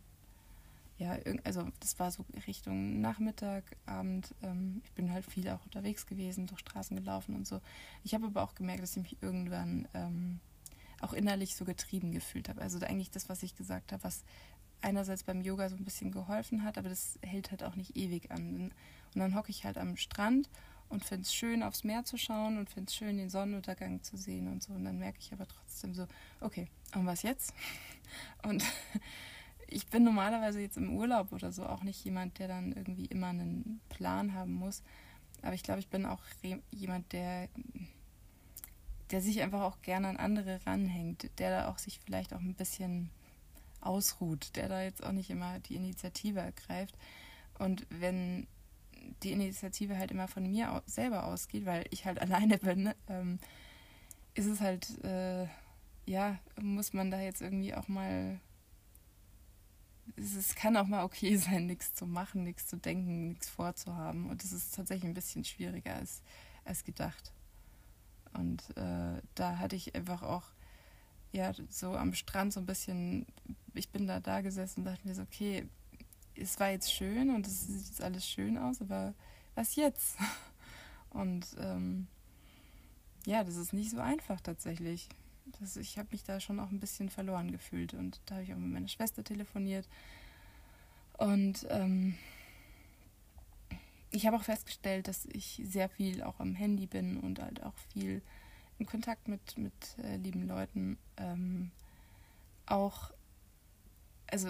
ja, 0.99 1.17
also 1.45 1.65
das 1.79 1.97
war 1.97 2.11
so 2.11 2.25
Richtung 2.45 2.99
Nachmittag, 2.99 3.63
Abend. 3.85 4.35
Ähm, 4.43 4.81
ich 4.83 4.91
bin 4.91 5.11
halt 5.11 5.25
viel 5.25 5.47
auch 5.49 5.63
unterwegs 5.63 6.05
gewesen, 6.05 6.45
durch 6.45 6.59
Straßen 6.59 6.95
gelaufen 6.97 7.35
und 7.35 7.47
so. 7.47 7.61
Ich 8.03 8.13
habe 8.13 8.27
aber 8.27 8.43
auch 8.43 8.53
gemerkt, 8.53 8.83
dass 8.83 8.97
ich 8.97 9.03
mich 9.03 9.17
irgendwann 9.21 9.87
ähm, 9.93 10.41
auch 10.99 11.13
innerlich 11.13 11.55
so 11.55 11.63
getrieben 11.63 12.11
gefühlt 12.11 12.49
habe. 12.49 12.61
Also 12.61 12.79
eigentlich 12.81 13.11
das, 13.11 13.29
was 13.29 13.43
ich 13.43 13.55
gesagt 13.55 13.93
habe, 13.93 14.03
was 14.03 14.25
einerseits 14.81 15.23
beim 15.23 15.41
Yoga 15.41 15.69
so 15.69 15.77
ein 15.77 15.85
bisschen 15.85 16.11
geholfen 16.11 16.65
hat, 16.65 16.77
aber 16.77 16.89
das 16.89 17.17
hält 17.21 17.51
halt 17.51 17.63
auch 17.63 17.77
nicht 17.77 17.95
ewig 17.95 18.29
an. 18.31 18.73
Und 19.13 19.19
dann 19.19 19.35
hocke 19.35 19.51
ich 19.51 19.63
halt 19.63 19.77
am 19.77 19.95
Strand 19.95 20.49
und 20.89 21.05
finde 21.05 21.21
es 21.23 21.33
schön, 21.33 21.63
aufs 21.63 21.85
Meer 21.85 22.03
zu 22.03 22.17
schauen 22.17 22.57
und 22.57 22.69
finde 22.69 22.89
es 22.89 22.95
schön, 22.95 23.17
den 23.17 23.29
Sonnenuntergang 23.29 24.03
zu 24.03 24.17
sehen 24.17 24.47
und 24.47 24.63
so. 24.63 24.73
Und 24.73 24.83
dann 24.83 24.99
merke 24.99 25.19
ich 25.19 25.31
aber 25.31 25.47
trotzdem 25.47 25.93
so, 25.93 26.07
okay, 26.41 26.67
und 26.93 27.05
was 27.05 27.23
jetzt? 27.23 27.53
Und 28.43 28.63
ich 29.71 29.87
bin 29.87 30.03
normalerweise 30.03 30.61
jetzt 30.61 30.77
im 30.77 30.95
Urlaub 30.95 31.31
oder 31.31 31.51
so 31.51 31.65
auch 31.65 31.83
nicht 31.83 32.03
jemand, 32.03 32.39
der 32.39 32.47
dann 32.47 32.71
irgendwie 32.71 33.05
immer 33.05 33.27
einen 33.27 33.81
Plan 33.89 34.33
haben 34.33 34.53
muss. 34.53 34.83
Aber 35.41 35.53
ich 35.53 35.63
glaube, 35.63 35.79
ich 35.79 35.89
bin 35.89 36.05
auch 36.05 36.21
jemand, 36.71 37.13
der, 37.13 37.47
der 39.11 39.21
sich 39.21 39.41
einfach 39.41 39.61
auch 39.61 39.81
gerne 39.81 40.09
an 40.09 40.17
andere 40.17 40.59
ranhängt, 40.65 41.29
der 41.39 41.49
da 41.51 41.69
auch 41.69 41.77
sich 41.77 41.99
vielleicht 41.99 42.33
auch 42.33 42.41
ein 42.41 42.55
bisschen 42.55 43.09
ausruht, 43.81 44.55
der 44.55 44.67
da 44.67 44.81
jetzt 44.81 45.03
auch 45.03 45.11
nicht 45.11 45.29
immer 45.29 45.59
die 45.59 45.75
Initiative 45.75 46.39
ergreift. 46.39 46.97
Und 47.57 47.85
wenn 47.89 48.47
die 49.23 49.31
Initiative 49.31 49.97
halt 49.97 50.11
immer 50.11 50.27
von 50.27 50.49
mir 50.49 50.81
selber 50.85 51.25
ausgeht, 51.25 51.65
weil 51.65 51.85
ich 51.91 52.05
halt 52.05 52.19
alleine 52.21 52.57
bin, 52.57 52.93
ähm, 53.07 53.39
ist 54.33 54.47
es 54.47 54.61
halt, 54.61 55.03
äh, 55.03 55.47
ja, 56.05 56.37
muss 56.59 56.93
man 56.93 57.11
da 57.11 57.19
jetzt 57.19 57.41
irgendwie 57.41 57.73
auch 57.73 57.87
mal. 57.87 58.39
Es, 60.15 60.55
kann 60.55 60.77
auch 60.77 60.87
mal 60.87 61.03
okay 61.03 61.35
sein, 61.37 61.65
nichts 61.65 61.93
zu 61.93 62.05
machen, 62.05 62.43
nichts 62.43 62.67
zu 62.67 62.77
denken, 62.77 63.29
nichts 63.29 63.49
vorzuhaben. 63.49 64.29
Und 64.29 64.43
es 64.43 64.51
ist 64.51 64.75
tatsächlich 64.75 65.09
ein 65.09 65.13
bisschen 65.13 65.43
schwieriger 65.43 65.95
als, 65.95 66.21
als 66.65 66.83
gedacht. 66.83 67.31
Und 68.33 68.61
äh, 68.77 69.21
da 69.35 69.57
hatte 69.57 69.75
ich 69.75 69.95
einfach 69.95 70.21
auch 70.21 70.43
ja, 71.31 71.51
so 71.69 71.95
am 71.95 72.13
Strand 72.13 72.53
so 72.53 72.59
ein 72.59 72.65
bisschen, 72.65 73.25
ich 73.73 73.89
bin 73.89 74.07
da 74.07 74.19
da 74.19 74.41
gesessen 74.41 74.81
und 74.81 74.85
dachte 74.85 75.07
mir 75.07 75.15
so, 75.15 75.21
okay, 75.21 75.67
es 76.35 76.59
war 76.59 76.69
jetzt 76.69 76.91
schön 76.91 77.29
und 77.29 77.45
es 77.45 77.67
sieht 77.67 77.85
jetzt 77.87 78.01
alles 78.01 78.27
schön 78.27 78.57
aus, 78.57 78.81
aber 78.81 79.13
was 79.55 79.75
jetzt? 79.75 80.17
Und 81.09 81.47
ähm, 81.59 82.07
ja, 83.25 83.43
das 83.43 83.55
ist 83.55 83.73
nicht 83.73 83.89
so 83.89 83.99
einfach 83.99 84.39
tatsächlich. 84.41 85.09
Das, 85.59 85.77
ich 85.77 85.97
habe 85.97 86.09
mich 86.11 86.23
da 86.23 86.39
schon 86.39 86.59
auch 86.59 86.69
ein 86.71 86.79
bisschen 86.79 87.09
verloren 87.09 87.51
gefühlt 87.51 87.93
und 87.93 88.21
da 88.25 88.35
habe 88.35 88.43
ich 88.43 88.53
auch 88.53 88.57
mit 88.57 88.71
meiner 88.71 88.87
Schwester 88.87 89.23
telefoniert 89.23 89.87
und 91.17 91.67
ähm, 91.69 92.15
ich 94.11 94.25
habe 94.25 94.37
auch 94.37 94.43
festgestellt, 94.43 95.07
dass 95.07 95.25
ich 95.25 95.61
sehr 95.65 95.89
viel 95.89 96.23
auch 96.23 96.39
am 96.39 96.55
Handy 96.55 96.87
bin 96.87 97.17
und 97.17 97.39
halt 97.39 97.61
auch 97.63 97.73
viel 97.93 98.21
in 98.79 98.85
Kontakt 98.85 99.27
mit, 99.27 99.57
mit 99.57 99.73
äh, 100.03 100.15
lieben 100.15 100.47
Leuten. 100.47 100.97
Ähm, 101.17 101.71
auch, 102.65 103.11
also 104.27 104.47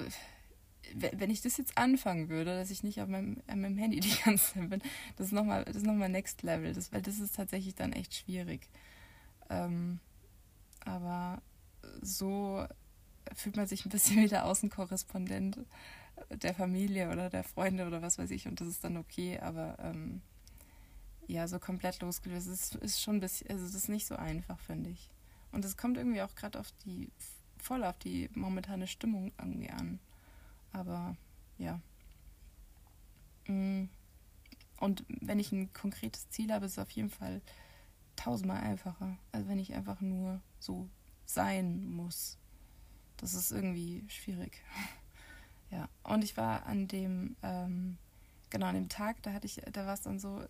wenn 0.94 1.30
ich 1.30 1.42
das 1.42 1.58
jetzt 1.58 1.78
anfangen 1.78 2.30
würde, 2.30 2.56
dass 2.56 2.72
ich 2.72 2.84
nicht 2.84 3.02
auf 3.02 3.08
meinem, 3.08 3.38
auf 3.48 3.56
meinem 3.56 3.78
Handy 3.78 4.00
die 4.00 4.16
ganze 4.24 4.54
Zeit 4.54 4.70
bin, 4.70 4.82
das 5.18 5.28
ist 5.28 5.34
nochmal 5.34 5.66
noch 5.66 6.08
Next 6.08 6.44
Level, 6.44 6.74
das, 6.74 6.92
weil 6.94 7.02
das 7.02 7.20
ist 7.20 7.36
tatsächlich 7.36 7.76
dann 7.76 7.94
echt 7.94 8.14
schwierig. 8.14 8.68
Ähm, 9.50 10.00
aber 10.86 11.42
so 12.02 12.66
fühlt 13.36 13.58
man 13.58 13.68
sich 13.68 13.86
ein 13.86 13.90
bisschen 13.90 14.18
wie 14.24 14.28
der 14.28 14.46
Außenkorrespondent 14.46 15.60
der 16.30 16.54
Familie 16.54 17.10
oder 17.12 17.30
der 17.30 17.44
Freunde 17.44 17.88
oder 17.88 18.02
was 18.02 18.18
weiß 18.18 18.32
ich 18.32 18.48
und 18.48 18.60
das 18.60 18.68
ist 18.68 18.84
dann 18.84 18.98
okay, 18.98 19.40
aber 19.40 19.78
ähm, 19.80 20.22
ja, 21.30 21.48
so 21.48 21.60
komplett 21.60 22.02
losgelöst. 22.02 22.48
Es 22.48 22.76
ist 22.76 23.02
schon 23.02 23.18
ein 23.18 23.20
bisschen, 23.20 23.50
also 23.52 23.64
das 23.64 23.76
ist 23.76 23.88
nicht 23.88 24.08
so 24.08 24.16
einfach, 24.16 24.60
finde 24.60 24.90
ich. 24.90 25.10
Und 25.52 25.64
es 25.64 25.78
kommt 25.78 25.98
irgendwie 25.98 26.22
auch 26.24 26.34
gerade 26.36 26.60
auf 26.60 26.72
die, 26.86 27.10
voll 27.60 27.84
auf 27.84 27.98
die 28.00 28.30
momentane 28.34 28.88
Stimmung 28.88 29.32
irgendwie 29.38 29.70
an. 29.70 30.00
Aber 30.74 31.16
ja. 31.60 31.80
Mm. 33.48 33.90
Und 34.80 35.04
wenn 35.08 35.40
ich 35.40 35.52
ein 35.52 35.72
konkretes 35.74 36.30
Ziel 36.30 36.52
habe, 36.52 36.66
ist 36.66 36.74
es 36.74 36.80
auf 36.80 36.92
jeden 36.92 37.10
Fall 37.10 37.42
tausendmal 38.20 38.62
einfacher, 38.62 39.18
als 39.32 39.48
wenn 39.48 39.60
ich 39.60 39.74
einfach 39.74 40.02
nur 40.02 40.42
so 40.60 40.90
sein 41.26 41.90
muss. 41.90 42.38
Das 43.18 43.34
ist 43.34 43.52
irgendwie 43.52 44.04
schwierig. 44.08 44.62
Ja, 45.72 45.88
und 46.02 46.24
ich 46.24 46.36
war 46.36 46.66
an 46.66 46.88
dem, 46.88 47.36
ähm, 47.44 48.00
genau 48.50 48.66
an 48.66 48.74
dem 48.74 48.90
Tag, 48.90 49.22
da 49.22 49.34
hatte 49.34 49.46
ich, 49.46 49.62
da 49.72 49.86
war 49.86 49.94
es 49.94 50.02
dann 50.02 50.18
so, 50.18 50.42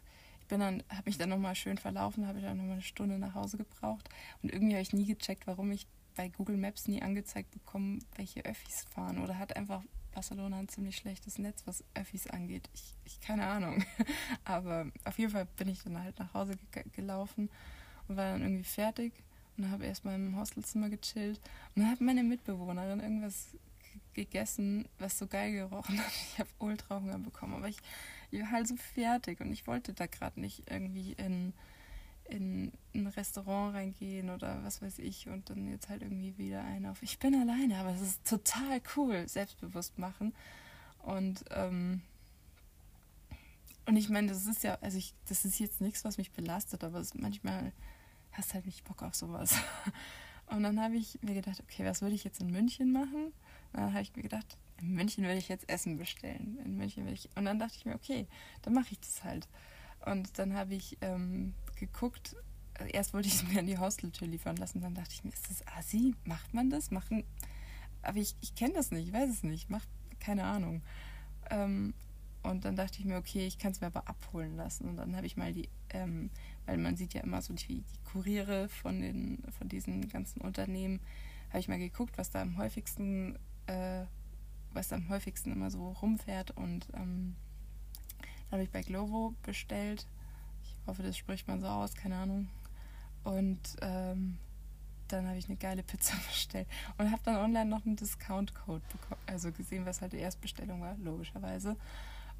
bin 0.47 0.61
dann, 0.61 0.81
habe 0.87 1.03
mich 1.07 1.17
dann 1.17 1.27
nochmal 1.27 1.55
schön 1.55 1.77
verlaufen, 1.77 2.25
habe 2.25 2.39
ich 2.39 2.45
dann 2.45 2.55
nochmal 2.55 2.75
eine 2.75 2.81
Stunde 2.81 3.19
nach 3.19 3.33
Hause 3.33 3.57
gebraucht. 3.57 4.07
Und 4.41 4.53
irgendwie 4.53 4.75
habe 4.75 4.81
ich 4.81 4.93
nie 4.93 5.05
gecheckt, 5.05 5.45
warum 5.45 5.73
ich 5.73 5.87
bei 6.15 6.29
Google 6.29 6.55
Maps 6.55 6.87
nie 6.87 7.01
angezeigt 7.01 7.51
bekomme, 7.51 7.99
welche 8.15 8.45
Öffis 8.45 8.85
fahren. 8.85 9.21
Oder 9.21 9.37
hat 9.37 9.57
einfach, 9.57 9.83
Barcelona 10.19 10.59
ein 10.59 10.67
ziemlich 10.67 10.97
schlechtes 10.97 11.37
Netz, 11.37 11.61
was 11.63 11.81
Öffis 11.93 12.27
angeht. 12.27 12.69
Ich, 12.73 12.93
ich 13.05 13.21
keine 13.21 13.47
Ahnung. 13.47 13.85
Aber 14.43 14.91
auf 15.05 15.17
jeden 15.17 15.31
Fall 15.31 15.47
bin 15.55 15.69
ich 15.69 15.81
dann 15.81 15.97
halt 15.97 16.19
nach 16.19 16.33
Hause 16.33 16.57
ge 16.73 16.83
gelaufen 16.91 17.49
und 18.05 18.17
war 18.17 18.33
dann 18.33 18.41
irgendwie 18.41 18.65
fertig 18.65 19.13
und 19.55 19.71
habe 19.71 19.85
erstmal 19.85 20.15
im 20.15 20.37
Hostelzimmer 20.37 20.89
gechillt. 20.89 21.39
Und 21.73 21.83
dann 21.83 21.91
hat 21.91 22.01
meine 22.01 22.23
Mitbewohnerin 22.23 22.99
irgendwas 22.99 23.47
gegessen, 24.13 24.89
was 24.97 25.17
so 25.17 25.25
geil 25.25 25.53
gerochen 25.53 25.97
hat. 25.97 26.11
Ich 26.33 26.39
habe 26.39 26.49
ultra 26.59 26.99
Hunger 26.99 27.19
bekommen, 27.19 27.53
aber 27.53 27.69
ich, 27.69 27.77
ich 28.29 28.41
war 28.41 28.51
halt 28.51 28.67
so 28.67 28.75
fertig 28.75 29.39
und 29.39 29.53
ich 29.53 29.67
wollte 29.67 29.93
da 29.93 30.05
gerade 30.05 30.41
nicht 30.41 30.69
irgendwie 30.69 31.13
in 31.13 31.53
in 32.29 32.71
ein 32.93 33.07
Restaurant 33.07 33.75
reingehen 33.75 34.29
oder 34.29 34.63
was 34.63 34.81
weiß 34.81 34.99
ich 34.99 35.27
und 35.27 35.49
dann 35.49 35.67
jetzt 35.67 35.89
halt 35.89 36.01
irgendwie 36.01 36.37
wieder 36.37 36.63
ein 36.63 36.85
auf 36.85 37.01
ich 37.01 37.19
bin 37.19 37.35
alleine, 37.35 37.77
aber 37.77 37.91
es 37.91 38.01
ist 38.01 38.27
total 38.27 38.81
cool, 38.95 39.27
selbstbewusst 39.27 39.97
machen. 39.97 40.33
Und, 40.99 41.45
ähm, 41.51 42.01
und 43.85 43.95
ich 43.95 44.09
meine, 44.09 44.27
das 44.27 44.45
ist 44.45 44.63
ja, 44.63 44.77
also 44.81 44.97
ich, 44.97 45.13
das 45.27 45.45
ist 45.45 45.59
jetzt 45.59 45.81
nichts, 45.81 46.05
was 46.05 46.17
mich 46.17 46.31
belastet, 46.31 46.83
aber 46.83 46.99
es, 46.99 47.13
manchmal 47.13 47.71
hast 48.31 48.53
halt 48.53 48.65
nicht 48.65 48.83
Bock 48.83 49.01
auf 49.01 49.15
sowas. 49.15 49.55
Und 50.47 50.63
dann 50.63 50.81
habe 50.81 50.95
ich 50.95 51.19
mir 51.21 51.35
gedacht, 51.35 51.61
okay, 51.61 51.85
was 51.85 52.01
würde 52.01 52.15
ich 52.15 52.23
jetzt 52.23 52.41
in 52.41 52.51
München 52.51 52.91
machen? 52.91 53.25
Und 53.25 53.33
dann 53.73 53.93
habe 53.93 54.01
ich 54.01 54.15
mir 54.15 54.23
gedacht, 54.23 54.57
in 54.81 54.93
München 54.93 55.23
will 55.25 55.37
ich 55.37 55.47
jetzt 55.47 55.69
Essen 55.69 55.97
bestellen. 55.97 56.57
In 56.65 56.75
München 56.77 57.05
will 57.05 57.13
ich. 57.13 57.29
Und 57.35 57.45
dann 57.45 57.59
dachte 57.59 57.75
ich 57.77 57.85
mir, 57.85 57.93
okay, 57.93 58.27
dann 58.63 58.73
mache 58.73 58.87
ich 58.91 58.99
das 58.99 59.23
halt. 59.23 59.47
Und 60.05 60.39
dann 60.39 60.53
habe 60.53 60.73
ich 60.73 60.97
ähm, 61.01 61.53
geguckt, 61.79 62.35
erst 62.87 63.13
wollte 63.13 63.27
ich 63.27 63.35
es 63.35 63.43
mir 63.47 63.59
an 63.59 63.67
die 63.67 63.77
Hosteltür 63.77 64.27
liefern 64.27 64.57
lassen, 64.57 64.81
dann 64.81 64.95
dachte 64.95 65.13
ich 65.13 65.23
mir, 65.23 65.31
ist 65.31 65.49
das 65.49 65.65
Asi? 65.67 66.15
Macht 66.25 66.53
man 66.53 66.69
das? 66.69 66.91
Machen. 66.91 67.23
Aber 68.01 68.17
ich, 68.17 68.35
ich 68.41 68.55
kenne 68.55 68.73
das 68.73 68.91
nicht, 68.91 69.07
ich 69.07 69.13
weiß 69.13 69.29
es 69.29 69.43
nicht, 69.43 69.69
macht 69.69 69.87
keine 70.19 70.45
Ahnung. 70.45 70.81
Ähm, 71.49 71.93
und 72.41 72.63
dann 72.63 72.75
dachte 72.75 72.99
ich 72.99 73.05
mir, 73.05 73.17
okay, 73.17 73.45
ich 73.45 73.57
kann 73.57 73.73
es 73.73 73.81
mir 73.81 73.87
aber 73.87 74.07
abholen 74.07 74.55
lassen. 74.55 74.87
Und 74.87 74.97
dann 74.97 75.15
habe 75.15 75.25
ich 75.25 75.35
mal 75.35 75.51
die, 75.51 75.69
ähm, 75.89 76.29
weil 76.65 76.77
man 76.77 76.95
sieht 76.95 77.13
ja 77.13 77.21
immer 77.21 77.41
so 77.41 77.53
die, 77.53 77.81
die 77.81 78.03
Kuriere 78.05 78.69
von, 78.69 79.01
den, 79.01 79.43
von 79.57 79.67
diesen 79.67 80.07
ganzen 80.07 80.41
Unternehmen, 80.41 81.01
habe 81.49 81.59
ich 81.59 81.67
mal 81.67 81.79
geguckt, 81.79 82.17
was 82.17 82.29
da 82.29 82.41
am 82.41 82.57
häufigsten, 82.57 83.37
äh, 83.65 84.05
was 84.71 84.87
da 84.87 84.95
am 84.95 85.09
häufigsten 85.09 85.51
immer 85.51 85.69
so 85.69 85.91
rumfährt. 85.91 86.51
Und 86.51 86.87
ähm, 86.93 87.35
dann 88.49 88.51
habe 88.51 88.63
ich 88.63 88.71
bei 88.71 88.83
Glovo 88.83 89.35
bestellt 89.43 90.07
hoffe, 90.89 91.03
das 91.03 91.17
spricht 91.17 91.47
man 91.47 91.61
so 91.61 91.67
aus, 91.67 91.93
keine 91.93 92.17
Ahnung. 92.17 92.49
Und 93.23 93.59
ähm, 93.81 94.37
dann 95.07 95.27
habe 95.27 95.37
ich 95.37 95.47
eine 95.47 95.57
geile 95.57 95.83
Pizza 95.83 96.15
bestellt 96.27 96.67
und 96.97 97.11
habe 97.11 97.21
dann 97.23 97.37
online 97.37 97.69
noch 97.69 97.85
einen 97.85 97.95
Discount-Code 97.95 98.83
bekommen, 98.91 99.21
also 99.27 99.51
gesehen, 99.51 99.85
was 99.85 100.01
halt 100.01 100.13
die 100.13 100.17
Erstbestellung 100.17 100.81
war, 100.81 100.95
logischerweise. 100.97 101.77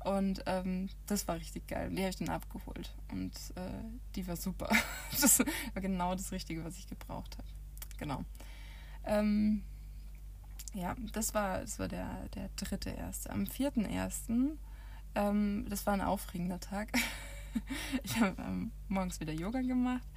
Und 0.04 0.44
ähm, 0.46 0.90
das 1.08 1.28
war 1.28 1.36
richtig 1.36 1.68
geil. 1.68 1.90
Die 1.90 2.02
habe 2.02 2.10
ich 2.10 2.16
dann 2.16 2.30
abgeholt. 2.30 2.96
Und 3.12 3.34
äh, 3.56 3.84
die 4.16 4.26
war 4.28 4.38
super. 4.38 4.70
Das 5.20 5.40
war 5.40 5.82
genau 5.82 6.16
das 6.16 6.32
Richtige, 6.32 6.64
was 6.64 6.78
ich 6.78 6.88
gebraucht 6.88 7.38
habe. 7.38 7.48
Genau. 7.98 8.24
Ähm, 9.04 9.64
ja, 10.74 10.96
das 11.12 11.34
war, 11.34 11.60
das 11.60 11.80
war 11.80 11.90
der, 11.90 12.30
der 12.36 12.50
dritte 12.56 12.92
erste. 12.92 13.30
Am 13.32 13.46
vierten 13.46 13.84
ersten, 13.84 14.58
ähm, 15.16 15.66
das 15.68 15.86
war 15.86 15.94
ein 15.94 16.02
aufregender 16.02 16.60
Tag. 16.60 16.90
ich 18.04 18.20
habe 18.20 18.42
ähm, 18.42 18.72
morgens 18.88 19.20
wieder 19.20 19.34
Yoga 19.34 19.62
gemacht 19.62 20.08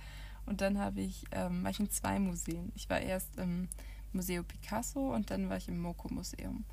und 0.47 0.61
dann 0.61 0.79
habe 0.79 1.01
ich, 1.01 1.25
ähm, 1.33 1.63
war 1.63 1.71
ich 1.71 1.81
in 1.81 1.91
zwei 1.91 2.19
Museen. 2.19 2.73
Ich 2.75 2.89
war 2.91 3.01
erst 3.01 3.37
im 3.37 3.69
Museum 4.13 4.45
Picasso 4.45 5.15
und 5.15 5.31
dann 5.31 5.49
war 5.49 5.57
ich 5.57 5.69
im 5.69 5.81
Moko-Museum. 5.81 6.65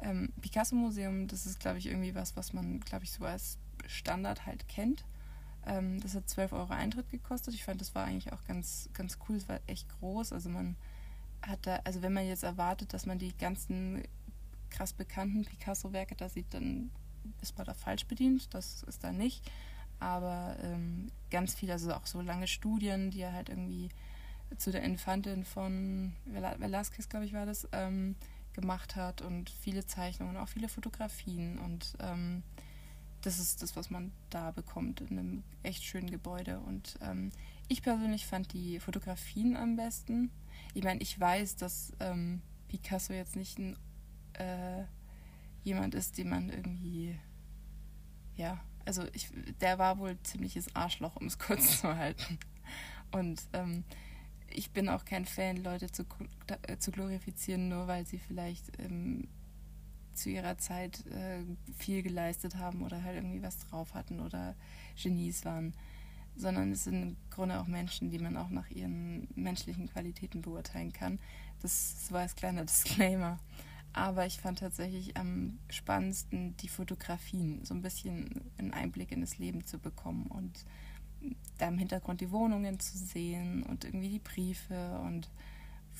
Ähm, 0.00 0.32
Picasso-Museum, 0.40 1.28
das 1.28 1.46
ist, 1.46 1.60
glaube 1.60 1.78
ich, 1.78 1.86
irgendwie 1.86 2.14
was, 2.14 2.36
was 2.36 2.52
man, 2.52 2.80
glaube 2.80 3.04
ich, 3.04 3.12
so 3.12 3.24
als 3.24 3.58
Standard 3.86 4.46
halt 4.46 4.68
kennt. 4.68 5.04
Ähm, 5.66 6.00
das 6.00 6.14
hat 6.14 6.28
12 6.28 6.52
Euro 6.52 6.72
Eintritt 6.72 7.10
gekostet. 7.10 7.54
Ich 7.54 7.64
fand, 7.64 7.80
das 7.80 7.94
war 7.94 8.04
eigentlich 8.04 8.32
auch 8.32 8.44
ganz, 8.44 8.90
ganz 8.92 9.18
cool. 9.28 9.36
Es 9.36 9.48
war 9.48 9.60
echt 9.66 9.88
groß. 10.00 10.32
Also 10.32 10.50
man 10.50 10.76
hat 11.42 11.66
da, 11.66 11.80
also 11.84 12.02
wenn 12.02 12.12
man 12.12 12.26
jetzt 12.26 12.42
erwartet, 12.42 12.92
dass 12.92 13.06
man 13.06 13.18
die 13.18 13.36
ganzen 13.36 14.02
krass 14.70 14.92
bekannten 14.92 15.44
Picasso-Werke 15.44 16.16
da 16.16 16.28
sieht, 16.28 16.52
dann 16.52 16.90
ist 17.40 17.56
man 17.56 17.66
da 17.66 17.74
falsch 17.74 18.06
bedient. 18.06 18.52
Das 18.52 18.82
ist 18.82 19.04
da 19.04 19.12
nicht 19.12 19.50
aber 20.00 20.56
ähm, 20.62 21.10
ganz 21.30 21.54
viel, 21.54 21.70
also 21.70 21.92
auch 21.92 22.06
so 22.06 22.20
lange 22.20 22.46
Studien, 22.46 23.10
die 23.10 23.20
er 23.20 23.32
halt 23.32 23.48
irgendwie 23.48 23.88
zu 24.56 24.70
der 24.70 24.82
Infantin 24.82 25.44
von 25.44 26.14
Velasquez, 26.26 27.08
glaube 27.08 27.26
ich, 27.26 27.32
war 27.32 27.46
das, 27.46 27.68
ähm, 27.72 28.14
gemacht 28.54 28.96
hat 28.96 29.20
und 29.20 29.50
viele 29.50 29.84
Zeichnungen, 29.86 30.36
auch 30.36 30.48
viele 30.48 30.68
Fotografien 30.68 31.58
und 31.58 31.94
ähm, 32.00 32.42
das 33.20 33.38
ist 33.38 33.62
das, 33.62 33.74
was 33.74 33.90
man 33.90 34.12
da 34.30 34.50
bekommt 34.50 35.00
in 35.00 35.18
einem 35.18 35.42
echt 35.62 35.82
schönen 35.82 36.10
Gebäude 36.10 36.60
und 36.60 36.98
ähm, 37.02 37.30
ich 37.68 37.82
persönlich 37.82 38.26
fand 38.26 38.52
die 38.52 38.78
Fotografien 38.78 39.56
am 39.56 39.76
besten. 39.76 40.30
Ich 40.74 40.84
meine, 40.84 41.00
ich 41.00 41.18
weiß, 41.18 41.56
dass 41.56 41.92
ähm, 42.00 42.42
Picasso 42.68 43.12
jetzt 43.12 43.36
nicht 43.36 43.58
ein, 43.58 43.76
äh, 44.34 44.84
jemand 45.62 45.94
ist, 45.94 46.18
den 46.18 46.28
man 46.28 46.50
irgendwie 46.50 47.18
ja 48.36 48.60
also 48.86 49.04
ich, 49.12 49.28
der 49.60 49.78
war 49.78 49.98
wohl 49.98 50.16
ziemliches 50.22 50.74
Arschloch, 50.74 51.16
um 51.16 51.26
es 51.26 51.38
kurz 51.38 51.80
zu 51.80 51.96
halten. 51.96 52.38
Und 53.12 53.42
ähm, 53.52 53.84
ich 54.50 54.70
bin 54.70 54.88
auch 54.88 55.04
kein 55.04 55.24
Fan, 55.24 55.56
Leute 55.58 55.90
zu, 55.90 56.04
äh, 56.62 56.76
zu 56.78 56.90
glorifizieren, 56.90 57.68
nur 57.68 57.86
weil 57.86 58.06
sie 58.06 58.18
vielleicht 58.18 58.78
ähm, 58.80 59.28
zu 60.14 60.30
ihrer 60.30 60.58
Zeit 60.58 61.04
äh, 61.06 61.42
viel 61.76 62.02
geleistet 62.02 62.56
haben 62.56 62.82
oder 62.82 63.02
halt 63.02 63.16
irgendwie 63.16 63.42
was 63.42 63.58
drauf 63.58 63.94
hatten 63.94 64.20
oder 64.20 64.54
Genies 65.00 65.44
waren. 65.44 65.74
Sondern 66.36 66.72
es 66.72 66.84
sind 66.84 67.02
im 67.02 67.16
Grunde 67.30 67.60
auch 67.60 67.66
Menschen, 67.66 68.10
die 68.10 68.18
man 68.18 68.36
auch 68.36 68.50
nach 68.50 68.68
ihren 68.70 69.28
menschlichen 69.36 69.88
Qualitäten 69.88 70.42
beurteilen 70.42 70.92
kann. 70.92 71.20
Das 71.62 72.10
war 72.10 72.22
als 72.22 72.34
kleiner 72.34 72.64
Disclaimer. 72.64 73.38
Aber 73.94 74.26
ich 74.26 74.38
fand 74.38 74.58
tatsächlich 74.58 75.16
am 75.16 75.58
spannendsten 75.70 76.56
die 76.58 76.68
Fotografien, 76.68 77.64
so 77.64 77.74
ein 77.74 77.80
bisschen 77.80 78.42
einen 78.58 78.74
Einblick 78.74 79.12
in 79.12 79.20
das 79.20 79.38
Leben 79.38 79.64
zu 79.64 79.78
bekommen 79.78 80.26
und 80.26 80.66
da 81.58 81.68
im 81.68 81.78
Hintergrund 81.78 82.20
die 82.20 82.32
Wohnungen 82.32 82.80
zu 82.80 82.98
sehen 82.98 83.62
und 83.62 83.84
irgendwie 83.84 84.08
die 84.08 84.18
Briefe 84.18 84.98
und 84.98 85.30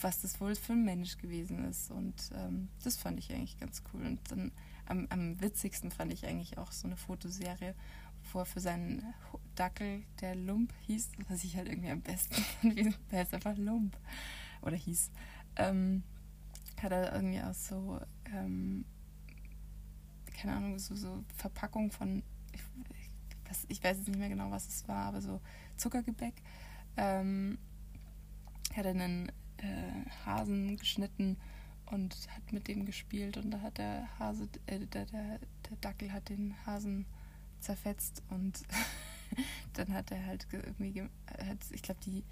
was 0.02 0.20
das 0.20 0.40
wohl 0.40 0.56
für 0.56 0.72
ein 0.72 0.84
Mensch 0.84 1.18
gewesen 1.18 1.64
ist. 1.64 1.92
Und 1.92 2.14
ähm, 2.34 2.68
das 2.82 2.96
fand 2.96 3.20
ich 3.20 3.32
eigentlich 3.32 3.60
ganz 3.60 3.84
cool. 3.92 4.04
Und 4.04 4.18
dann 4.28 4.50
am, 4.86 5.06
am 5.10 5.40
witzigsten 5.40 5.92
fand 5.92 6.12
ich 6.12 6.26
eigentlich 6.26 6.58
auch 6.58 6.72
so 6.72 6.88
eine 6.88 6.96
Fotoserie, 6.96 7.76
wo 8.32 8.40
er 8.40 8.46
für 8.46 8.60
seinen 8.60 9.04
Dackel, 9.54 10.02
der 10.20 10.34
Lump 10.34 10.72
hieß, 10.86 11.10
was 11.28 11.44
ich 11.44 11.56
halt 11.56 11.68
irgendwie 11.68 11.90
am 11.90 12.00
besten 12.00 12.34
fand, 12.60 12.98
der 13.12 13.20
heißt 13.20 13.34
einfach 13.34 13.56
Lump 13.56 13.96
oder 14.62 14.76
hieß. 14.76 15.12
Ähm, 15.56 16.02
hat 16.84 16.92
er 16.92 17.14
irgendwie 17.14 17.40
aus 17.40 17.66
so, 17.66 18.00
ähm, 18.32 18.84
keine 20.36 20.54
Ahnung, 20.54 20.78
so, 20.78 20.94
so 20.94 21.24
Verpackung 21.36 21.90
von, 21.90 22.22
ich, 22.52 22.62
was, 23.48 23.64
ich 23.68 23.82
weiß 23.82 23.96
jetzt 23.98 24.08
nicht 24.08 24.18
mehr 24.18 24.28
genau, 24.28 24.50
was 24.50 24.68
es 24.68 24.86
war, 24.86 25.06
aber 25.06 25.20
so 25.20 25.40
Zuckergebäck, 25.76 26.34
ähm, 26.96 27.58
hat 28.76 28.84
er 28.84 28.90
einen 28.90 29.30
äh, 29.58 30.08
Hasen 30.24 30.76
geschnitten 30.76 31.38
und 31.86 32.14
hat 32.34 32.52
mit 32.52 32.68
dem 32.68 32.84
gespielt 32.84 33.36
und 33.36 33.50
da 33.50 33.60
hat 33.60 33.78
der 33.78 34.08
Hase, 34.18 34.48
äh, 34.66 34.80
der, 34.86 35.06
der, 35.06 35.38
der 35.68 35.76
Dackel 35.80 36.12
hat 36.12 36.28
den 36.28 36.54
Hasen 36.66 37.06
zerfetzt 37.60 38.22
und 38.28 38.62
dann 39.72 39.92
hat 39.92 40.10
er 40.10 40.26
halt 40.26 40.46
irgendwie, 40.50 41.02
hat, 41.02 41.58
ich 41.70 41.82
glaube 41.82 42.00
die 42.04 42.24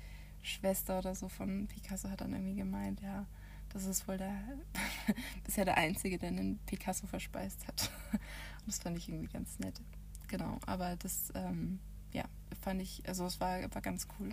Schwester 0.43 0.99
oder 0.99 1.15
so 1.15 1.29
von 1.29 1.69
Picasso 1.69 2.11
hat 2.11 2.21
dann 2.21 2.33
irgendwie 2.33 2.57
gemeint, 2.57 3.01
ja, 3.01 3.27
das 3.73 3.87
ist 3.87 4.07
wohl 4.07 4.19
der 4.19 4.35
bisher 5.45 5.65
der 5.65 5.77
Einzige, 5.77 6.19
der 6.19 6.29
einen 6.29 6.59
Picasso 6.67 7.07
verspeist 7.07 7.67
hat. 7.67 7.91
Und 8.13 8.69
das 8.69 8.79
fand 8.79 8.97
ich 8.97 9.09
irgendwie 9.09 9.33
ganz 9.33 9.59
nett. 9.59 9.81
Genau, 10.29 10.59
aber 10.67 10.97
das, 10.97 11.33
ähm, 11.35 11.79
ja, 12.13 12.25
fand 12.61 12.81
ich, 12.81 13.03
also 13.07 13.27
es 13.27 13.41
war, 13.41 13.63
war 13.75 13.83
ganz 13.83 14.07
cool. 14.19 14.31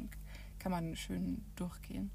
Kann 0.60 0.72
man 0.72 0.96
schön 0.96 1.44
durchgehen. 1.56 2.12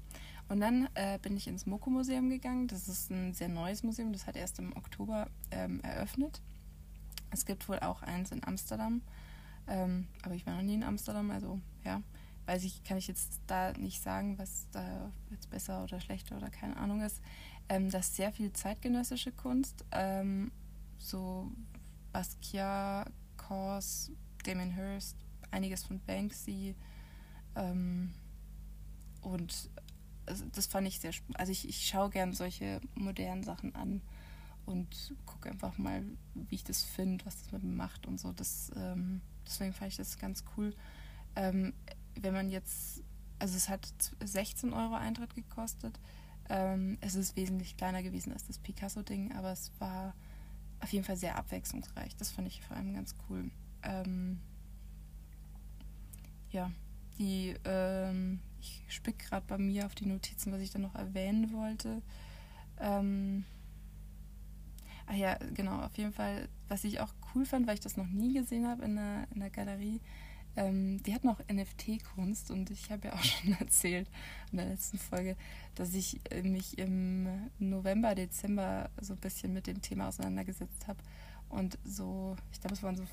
Und 0.47 0.59
dann 0.59 0.87
äh, 0.93 1.17
bin 1.19 1.35
ich 1.35 1.47
ins 1.47 1.65
Moko-Museum 1.65 2.29
gegangen. 2.29 2.67
Das 2.67 2.87
ist 2.87 3.09
ein 3.09 3.33
sehr 3.33 3.49
neues 3.49 3.81
Museum. 3.81 4.13
Das 4.13 4.27
hat 4.27 4.35
erst 4.35 4.59
im 4.59 4.75
Oktober 4.77 5.27
ähm, 5.49 5.81
eröffnet. 5.81 6.41
Es 7.31 7.45
gibt 7.45 7.67
wohl 7.67 7.79
auch 7.79 8.03
eins 8.03 8.31
in 8.31 8.43
Amsterdam. 8.43 9.01
Ähm, 9.67 10.07
aber 10.21 10.35
ich 10.35 10.45
war 10.45 10.55
noch 10.55 10.61
nie 10.61 10.75
in 10.75 10.83
Amsterdam, 10.83 11.31
also 11.31 11.59
ja 11.83 12.03
weiß 12.45 12.63
ich, 12.63 12.83
kann 12.83 12.97
ich 12.97 13.07
jetzt 13.07 13.41
da 13.47 13.73
nicht 13.73 14.01
sagen, 14.01 14.37
was 14.37 14.67
da 14.71 15.11
jetzt 15.31 15.49
besser 15.49 15.83
oder 15.83 15.99
schlechter 15.99 16.37
oder 16.37 16.49
keine 16.49 16.77
Ahnung 16.77 17.01
ist. 17.01 17.21
Ähm, 17.69 17.89
das 17.89 18.07
ist 18.07 18.15
sehr 18.15 18.31
viel 18.31 18.53
zeitgenössische 18.53 19.31
Kunst, 19.31 19.83
ähm, 19.91 20.51
so 20.97 21.51
Basquiat, 22.13 23.11
Kors, 23.37 24.11
Damien 24.43 24.71
Hirst, 24.71 25.17
einiges 25.51 25.83
von 25.83 25.99
Banksy 25.99 26.75
ähm, 27.55 28.13
und 29.21 29.69
also 30.27 30.45
das 30.53 30.67
fand 30.67 30.87
ich 30.87 30.99
sehr 30.99 31.11
spannend. 31.11 31.39
Also 31.39 31.51
ich, 31.51 31.67
ich 31.67 31.87
schaue 31.87 32.09
gern 32.09 32.33
solche 32.33 32.81
modernen 32.95 33.43
Sachen 33.43 33.75
an 33.75 34.01
und 34.65 35.13
gucke 35.25 35.49
einfach 35.49 35.77
mal, 35.77 36.03
wie 36.33 36.55
ich 36.55 36.63
das 36.63 36.83
finde, 36.83 37.25
was 37.25 37.41
das 37.41 37.51
mit 37.51 37.63
mir 37.63 37.75
macht 37.75 38.07
und 38.07 38.19
so. 38.19 38.31
Das, 38.31 38.71
ähm, 38.75 39.21
deswegen 39.45 39.73
fand 39.73 39.91
ich 39.91 39.97
das 39.97 40.17
ganz 40.17 40.43
cool. 40.57 40.73
Wenn 42.19 42.33
man 42.33 42.49
jetzt, 42.49 43.03
also 43.39 43.55
es 43.55 43.69
hat 43.69 43.87
16 44.23 44.73
Euro 44.73 44.95
Eintritt 44.95 45.35
gekostet. 45.35 45.99
Ähm, 46.49 46.97
es 47.01 47.15
ist 47.15 47.35
wesentlich 47.35 47.75
kleiner 47.75 48.03
gewesen 48.03 48.31
als 48.31 48.45
das 48.45 48.59
Picasso-Ding, 48.59 49.33
aber 49.33 49.51
es 49.51 49.71
war 49.79 50.13
auf 50.79 50.93
jeden 50.93 51.05
Fall 51.05 51.17
sehr 51.17 51.37
abwechslungsreich. 51.37 52.15
Das 52.17 52.31
fand 52.31 52.47
ich 52.47 52.61
vor 52.61 52.77
allem 52.77 52.93
ganz 52.93 53.15
cool. 53.29 53.49
Ähm, 53.81 54.39
ja, 56.51 56.71
die, 57.17 57.55
ähm, 57.65 58.39
ich 58.59 58.83
spick 58.87 59.19
gerade 59.19 59.45
bei 59.47 59.57
mir 59.57 59.85
auf 59.85 59.95
die 59.95 60.05
Notizen, 60.05 60.51
was 60.51 60.61
ich 60.61 60.71
dann 60.71 60.83
noch 60.83 60.95
erwähnen 60.95 61.51
wollte. 61.53 62.01
Ähm, 62.79 63.45
ah 65.07 65.15
ja, 65.15 65.37
genau, 65.53 65.81
auf 65.81 65.97
jeden 65.97 66.13
Fall, 66.13 66.47
was 66.67 66.83
ich 66.83 66.99
auch 66.99 67.13
cool 67.33 67.45
fand, 67.45 67.67
weil 67.67 67.75
ich 67.75 67.79
das 67.79 67.97
noch 67.97 68.07
nie 68.07 68.33
gesehen 68.33 68.67
habe 68.67 68.83
in 68.83 68.97
in 69.33 69.39
der 69.39 69.49
Galerie, 69.49 70.01
ähm, 70.55 71.01
die 71.03 71.13
hatten 71.13 71.29
auch 71.29 71.39
NFT-Kunst 71.51 72.51
und 72.51 72.69
ich 72.69 72.91
habe 72.91 73.07
ja 73.07 73.13
auch 73.13 73.23
schon 73.23 73.53
erzählt 73.53 74.09
in 74.51 74.57
der 74.57 74.67
letzten 74.67 74.97
Folge, 74.97 75.35
dass 75.75 75.93
ich 75.93 76.19
äh, 76.31 76.41
mich 76.41 76.77
im 76.77 77.27
November, 77.59 78.15
Dezember 78.15 78.89
so 79.01 79.13
ein 79.13 79.19
bisschen 79.19 79.53
mit 79.53 79.67
dem 79.67 79.81
Thema 79.81 80.07
auseinandergesetzt 80.07 80.87
habe 80.87 80.99
und 81.49 81.77
so, 81.83 82.35
ich 82.51 82.59
glaube, 82.59 82.75
es 82.75 82.83
waren 82.83 82.95
so 82.95 83.05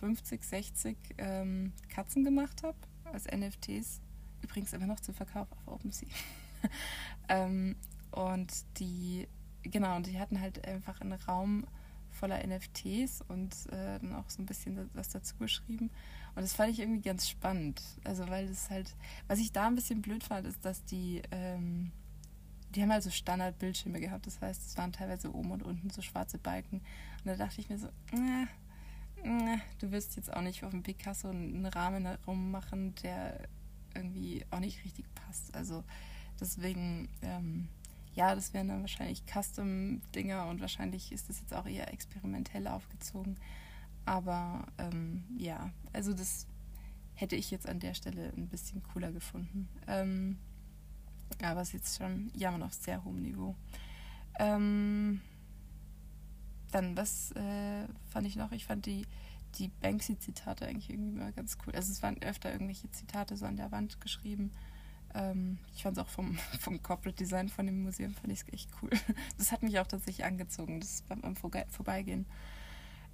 50, 0.00 0.42
60 0.42 0.96
ähm, 1.18 1.72
Katzen 1.88 2.24
gemacht 2.24 2.62
habe 2.62 2.78
als 3.04 3.24
NFTs. 3.24 4.00
Übrigens 4.42 4.72
immer 4.72 4.86
noch 4.86 5.00
zu 5.00 5.12
Verkauf 5.12 5.50
auf 5.50 5.66
OpenSea. 5.66 6.08
ähm, 7.28 7.76
und 8.12 8.52
die, 8.78 9.26
genau, 9.62 9.96
und 9.96 10.06
die 10.06 10.18
hatten 10.18 10.40
halt 10.40 10.66
einfach 10.66 11.00
einen 11.00 11.12
Raum 11.12 11.66
voller 12.10 12.44
NFTs 12.46 13.22
und 13.28 13.54
äh, 13.70 13.98
dann 14.00 14.14
auch 14.14 14.28
so 14.28 14.42
ein 14.42 14.46
bisschen 14.46 14.90
was 14.94 15.08
dazu 15.10 15.36
geschrieben. 15.36 15.90
Und 16.34 16.42
das 16.42 16.54
fand 16.54 16.70
ich 16.70 16.80
irgendwie 16.80 17.02
ganz 17.02 17.28
spannend. 17.28 17.82
Also, 18.04 18.28
weil 18.28 18.48
das 18.48 18.70
halt, 18.70 18.94
was 19.26 19.38
ich 19.38 19.52
da 19.52 19.66
ein 19.66 19.74
bisschen 19.74 20.02
blöd 20.02 20.24
fand, 20.24 20.46
ist, 20.46 20.64
dass 20.64 20.84
die, 20.84 21.22
ähm, 21.30 21.90
die 22.74 22.82
haben 22.82 22.92
halt 22.92 23.02
so 23.02 23.10
Standardbildschirme 23.10 24.00
gehabt. 24.00 24.26
Das 24.26 24.40
heißt, 24.40 24.66
es 24.66 24.76
waren 24.76 24.92
teilweise 24.92 25.34
oben 25.34 25.50
und 25.50 25.62
unten 25.62 25.90
so 25.90 26.02
schwarze 26.02 26.38
Balken. 26.38 26.78
Und 26.78 27.26
da 27.26 27.36
dachte 27.36 27.60
ich 27.60 27.68
mir 27.68 27.78
so, 27.78 27.88
äh, 28.12 28.46
äh, 29.24 29.58
du 29.78 29.90
wirst 29.90 30.16
jetzt 30.16 30.32
auch 30.32 30.42
nicht 30.42 30.64
auf 30.64 30.70
dem 30.70 30.82
Picasso 30.82 31.28
einen 31.28 31.66
Rahmen 31.66 32.06
herummachen, 32.06 32.94
der 33.02 33.48
irgendwie 33.94 34.44
auch 34.50 34.60
nicht 34.60 34.84
richtig 34.84 35.06
passt. 35.14 35.54
Also, 35.54 35.82
deswegen, 36.40 37.08
ähm, 37.22 37.68
ja, 38.14 38.34
das 38.34 38.52
wären 38.52 38.68
dann 38.68 38.80
wahrscheinlich 38.80 39.22
Custom-Dinger 39.26 40.46
und 40.46 40.60
wahrscheinlich 40.60 41.12
ist 41.12 41.28
das 41.28 41.40
jetzt 41.40 41.54
auch 41.54 41.66
eher 41.66 41.92
experimentell 41.92 42.66
aufgezogen. 42.66 43.36
Aber 44.08 44.64
ähm, 44.78 45.22
ja, 45.36 45.70
also 45.92 46.14
das 46.14 46.46
hätte 47.12 47.36
ich 47.36 47.50
jetzt 47.50 47.68
an 47.68 47.78
der 47.78 47.92
Stelle 47.92 48.32
ein 48.38 48.48
bisschen 48.48 48.82
cooler 48.82 49.12
gefunden. 49.12 49.68
Ähm, 49.86 50.38
aber 51.42 51.60
es 51.60 51.68
ist 51.68 51.74
jetzt 51.74 51.98
schon 51.98 52.30
jammern 52.34 52.62
auf 52.62 52.72
sehr 52.72 53.04
hohem 53.04 53.20
Niveau. 53.20 53.54
Ähm, 54.38 55.20
dann, 56.70 56.96
was 56.96 57.32
äh, 57.32 57.86
fand 58.08 58.26
ich 58.26 58.36
noch? 58.36 58.50
Ich 58.52 58.64
fand 58.64 58.86
die, 58.86 59.04
die 59.56 59.68
Banksy-Zitate 59.68 60.66
eigentlich 60.66 60.88
irgendwie 60.88 61.18
mal 61.18 61.32
ganz 61.32 61.58
cool. 61.66 61.74
Also 61.74 61.92
es 61.92 62.02
waren 62.02 62.22
öfter 62.22 62.50
irgendwelche 62.50 62.90
Zitate 62.90 63.36
so 63.36 63.44
an 63.44 63.56
der 63.56 63.72
Wand 63.72 64.00
geschrieben. 64.00 64.52
Ähm, 65.12 65.58
ich 65.74 65.82
fand 65.82 65.98
es 65.98 66.02
auch 66.02 66.08
vom, 66.08 66.38
vom 66.60 66.82
Corporate 66.82 67.16
Design 67.16 67.50
von 67.50 67.66
dem 67.66 67.82
Museum 67.82 68.14
fand 68.14 68.32
ich 68.32 68.50
echt 68.54 68.70
cool. 68.80 68.90
Das 69.36 69.52
hat 69.52 69.62
mich 69.62 69.78
auch 69.78 69.86
tatsächlich 69.86 70.24
angezogen, 70.24 70.80
das 70.80 71.02
beim, 71.02 71.20
beim 71.20 71.36
Vorbeigehen. 71.36 72.24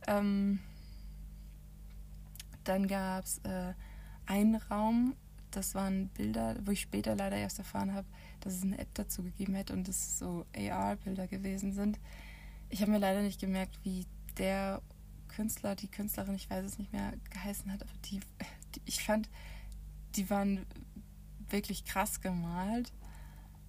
Ähm, 0.07 0.61
dann 2.65 2.87
gab 2.89 3.25
es 3.25 3.39
äh, 3.39 3.75
einen 4.27 4.57
Raum, 4.57 5.15
das 5.51 5.75
waren 5.75 6.09
Bilder, 6.09 6.57
wo 6.65 6.73
ich 6.73 6.81
später 6.81 7.15
leider 7.15 7.37
erst 7.37 7.59
erfahren 7.59 7.95
habe, 7.95 8.07
dass 8.41 8.55
es 8.55 8.63
eine 8.63 8.79
App 8.79 8.93
dazu 8.95 9.23
gegeben 9.23 9.55
hätte 9.55 9.73
und 9.73 9.89
es 9.89 10.19
so 10.19 10.47
AR-Bilder 10.57 11.29
gewesen 11.29 11.73
sind. 11.73 11.99
Ich 12.69 12.81
habe 12.81 12.91
mir 12.91 12.99
leider 12.99 13.23
nicht 13.23 13.41
gemerkt, 13.41 13.79
wie 13.85 14.07
der 14.39 14.83
Künstler, 15.29 15.75
die 15.77 15.89
Künstlerin, 15.89 16.35
ich 16.35 16.51
weiß 16.51 16.65
es 16.65 16.79
nicht 16.79 16.93
mehr, 16.93 17.13
geheißen 17.31 17.71
hat, 17.73 17.83
aber 17.83 17.93
die, 18.07 18.21
die 18.75 18.83
ich 18.85 19.03
fand, 19.03 19.29
die 20.17 20.29
waren 20.31 20.67
wirklich 21.51 21.85
krass 21.85 22.21
gemalt, 22.21 22.93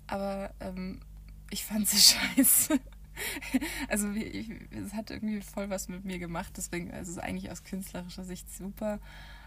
aber 0.08 0.54
ähm, 0.60 1.02
ich 1.50 1.66
fand 1.66 1.88
sie 1.88 1.98
scheiße. 2.36 2.80
also 3.90 4.10
es 4.10 4.94
hat 4.94 5.12
irgendwie 5.12 5.42
voll 5.42 5.70
was 5.70 5.88
mit 5.88 6.06
mir 6.06 6.20
gemacht, 6.20 6.54
deswegen 6.58 6.92
also 6.92 7.12
es 7.12 7.18
ist 7.18 7.24
eigentlich 7.24 7.52
aus 7.52 7.64
künstlerischer 7.64 8.24
Sicht 8.24 8.52
super, 8.52 9.00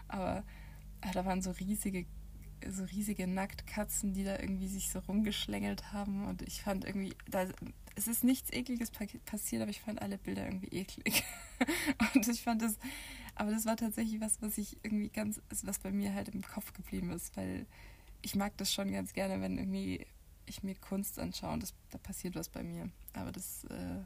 aber 0.07 0.43
ja, 1.03 1.11
da 1.13 1.25
waren 1.25 1.41
so 1.41 1.51
riesige 1.51 2.05
so 2.67 2.83
riesige 2.83 3.25
Nacktkatzen, 3.27 4.13
die 4.13 4.23
da 4.23 4.37
irgendwie 4.37 4.67
sich 4.67 4.89
so 4.89 4.99
rumgeschlängelt 4.99 5.93
haben 5.93 6.25
und 6.25 6.41
ich 6.41 6.61
fand 6.61 6.85
irgendwie, 6.85 7.13
da, 7.29 7.47
es 7.95 8.07
ist 8.07 8.23
nichts 8.23 8.51
ekliges 8.51 8.91
passiert, 9.25 9.61
aber 9.61 9.71
ich 9.71 9.81
fand 9.81 10.01
alle 10.01 10.17
Bilder 10.17 10.45
irgendwie 10.45 10.77
eklig. 10.77 11.23
Und 12.15 12.27
ich 12.27 12.41
fand 12.41 12.61
das, 12.61 12.77
aber 13.35 13.51
das 13.51 13.65
war 13.65 13.75
tatsächlich 13.75 14.21
was, 14.21 14.41
was 14.41 14.57
ich 14.57 14.77
irgendwie 14.83 15.09
ganz, 15.09 15.41
was 15.63 15.79
bei 15.79 15.91
mir 15.91 16.13
halt 16.13 16.29
im 16.29 16.41
Kopf 16.41 16.71
geblieben 16.71 17.11
ist, 17.11 17.35
weil 17.35 17.65
ich 18.21 18.35
mag 18.35 18.55
das 18.57 18.73
schon 18.73 18.91
ganz 18.91 19.11
gerne, 19.11 19.41
wenn 19.41 19.57
irgendwie 19.57 20.05
ich 20.49 20.63
mir 20.63 20.75
Kunst 20.75 21.19
anschaue 21.19 21.53
und 21.53 21.63
das, 21.63 21.73
da 21.91 21.97
passiert 21.97 22.35
was 22.35 22.49
bei 22.49 22.63
mir. 22.63 22.89
Aber 23.13 23.31
das, 23.31 23.63
äh, 23.65 24.03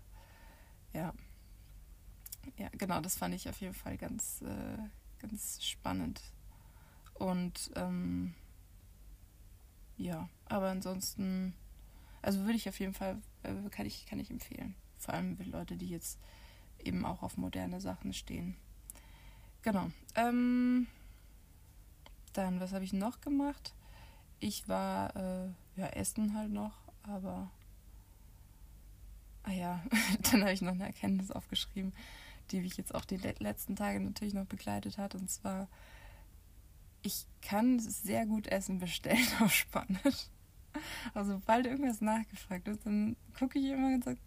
ja. 0.94 1.14
Ja, 2.58 2.70
genau, 2.74 3.00
das 3.00 3.16
fand 3.16 3.34
ich 3.36 3.48
auf 3.48 3.60
jeden 3.62 3.74
Fall 3.74 3.98
ganz, 3.98 4.42
äh, 4.42 4.78
ganz 5.20 5.64
spannend. 5.64 6.22
Und 7.14 7.72
ähm, 7.76 8.34
ja, 9.98 10.30
aber 10.46 10.70
ansonsten, 10.70 11.54
also 12.22 12.40
würde 12.42 12.56
ich 12.56 12.68
auf 12.68 12.80
jeden 12.80 12.94
Fall, 12.94 13.22
äh, 13.44 13.54
kann, 13.70 13.86
ich, 13.86 14.06
kann 14.06 14.20
ich 14.20 14.30
empfehlen. 14.30 14.76
Vor 14.98 15.14
allem 15.14 15.38
für 15.38 15.44
Leute, 15.44 15.78
die 15.78 15.90
jetzt 15.90 16.20
eben 16.84 17.06
auch 17.06 17.24
auf 17.24 17.38
moderne 17.38 17.80
Sachen 17.80 18.14
stehen. 18.14 18.58
Genau. 19.62 19.90
Ähm, 20.16 20.88
dann, 22.34 22.60
was 22.60 22.74
habe 22.74 22.84
ich 22.84 22.94
noch 22.94 23.22
gemacht? 23.22 23.74
Ich 24.40 24.68
war 24.68 25.16
äh, 25.16 25.50
ja 25.76 25.88
essen 25.88 26.36
halt 26.36 26.52
noch, 26.52 26.74
aber 27.04 27.50
ah 29.44 29.52
ja, 29.52 29.84
dann 30.32 30.42
habe 30.42 30.54
ich 30.54 30.62
noch 30.62 30.74
eine 30.74 30.86
Erkenntnis 30.86 31.32
aufgeschrieben, 31.32 31.94
die 32.52 32.62
mich 32.62 32.78
jetzt 32.78 32.94
auch 32.94 33.06
die 33.06 33.18
letzten 33.18 33.76
Tage 33.76 34.00
natürlich 34.00 34.34
noch 34.34 34.46
begleitet 34.46 34.98
hat 34.98 35.16
und 35.16 35.30
zwar 35.30 35.68
ich 37.04 37.26
kann 37.42 37.80
sehr 37.80 38.26
gut 38.26 38.48
Essen 38.48 38.80
bestellen 38.80 39.28
auf 39.42 39.54
Spanisch. 39.54 40.28
Also 41.14 41.34
sobald 41.34 41.68
irgendwas 41.68 42.02
nachgefragt 42.02 42.68
ist, 42.68 42.86
dann 42.86 43.16
gucke 43.38 43.60
ich 43.60 43.66
immer 43.66 43.94
und 43.94 44.04
sage, 44.04 44.18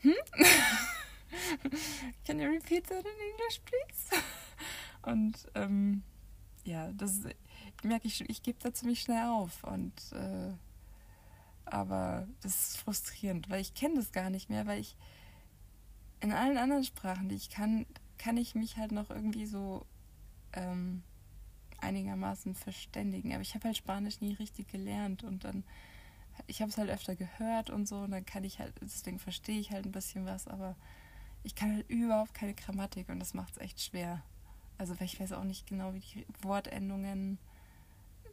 hm? 0.00 0.14
Can 2.24 2.40
you 2.40 2.48
repeat 2.48 2.86
that 2.88 3.04
in 3.04 3.20
English, 3.30 3.60
please? 3.64 4.24
Und 5.02 5.46
ähm, 5.54 6.02
ja, 6.64 6.90
das 6.92 7.18
ist, 7.18 7.26
merke 7.82 8.06
ich, 8.06 8.28
ich 8.28 8.42
gebe 8.42 8.58
da 8.62 8.72
ziemlich 8.72 9.00
schnell 9.00 9.26
auf. 9.28 9.64
Und 9.64 9.92
äh, 10.12 10.52
aber 11.64 12.26
das 12.42 12.72
ist 12.72 12.78
frustrierend, 12.78 13.50
weil 13.50 13.60
ich 13.60 13.74
kenne 13.74 13.96
das 13.96 14.12
gar 14.12 14.30
nicht 14.30 14.50
mehr, 14.50 14.66
weil 14.66 14.80
ich 14.80 14.96
in 16.20 16.32
allen 16.32 16.58
anderen 16.58 16.84
Sprachen, 16.84 17.28
die 17.28 17.36
ich 17.36 17.50
kann, 17.50 17.86
kann 18.16 18.36
ich 18.36 18.54
mich 18.54 18.76
halt 18.76 18.92
noch 18.92 19.10
irgendwie 19.10 19.46
so 19.46 19.86
ähm, 20.52 21.02
einigermaßen 21.80 22.54
verständigen. 22.54 23.32
Aber 23.32 23.42
ich 23.42 23.54
habe 23.54 23.64
halt 23.64 23.76
Spanisch 23.76 24.20
nie 24.20 24.34
richtig 24.34 24.68
gelernt 24.68 25.22
und 25.22 25.44
dann, 25.44 25.64
ich 26.46 26.60
habe 26.60 26.70
es 26.70 26.78
halt 26.78 26.90
öfter 26.90 27.14
gehört 27.14 27.70
und 27.70 27.86
so 27.86 27.98
und 27.98 28.10
dann 28.10 28.26
kann 28.26 28.44
ich 28.44 28.58
halt, 28.58 28.74
deswegen 28.80 29.18
verstehe 29.18 29.60
ich 29.60 29.70
halt 29.70 29.86
ein 29.86 29.92
bisschen 29.92 30.26
was, 30.26 30.48
aber 30.48 30.74
ich 31.44 31.54
kann 31.54 31.74
halt 31.74 31.88
überhaupt 31.88 32.34
keine 32.34 32.54
Grammatik 32.54 33.08
und 33.08 33.20
das 33.20 33.34
macht 33.34 33.52
es 33.52 33.58
echt 33.58 33.80
schwer. 33.80 34.22
Also 34.76 34.98
weil 34.98 35.06
ich 35.06 35.20
weiß 35.20 35.32
auch 35.32 35.44
nicht 35.44 35.66
genau, 35.66 35.94
wie 35.94 36.00
die 36.00 36.26
Wortendungen 36.42 37.38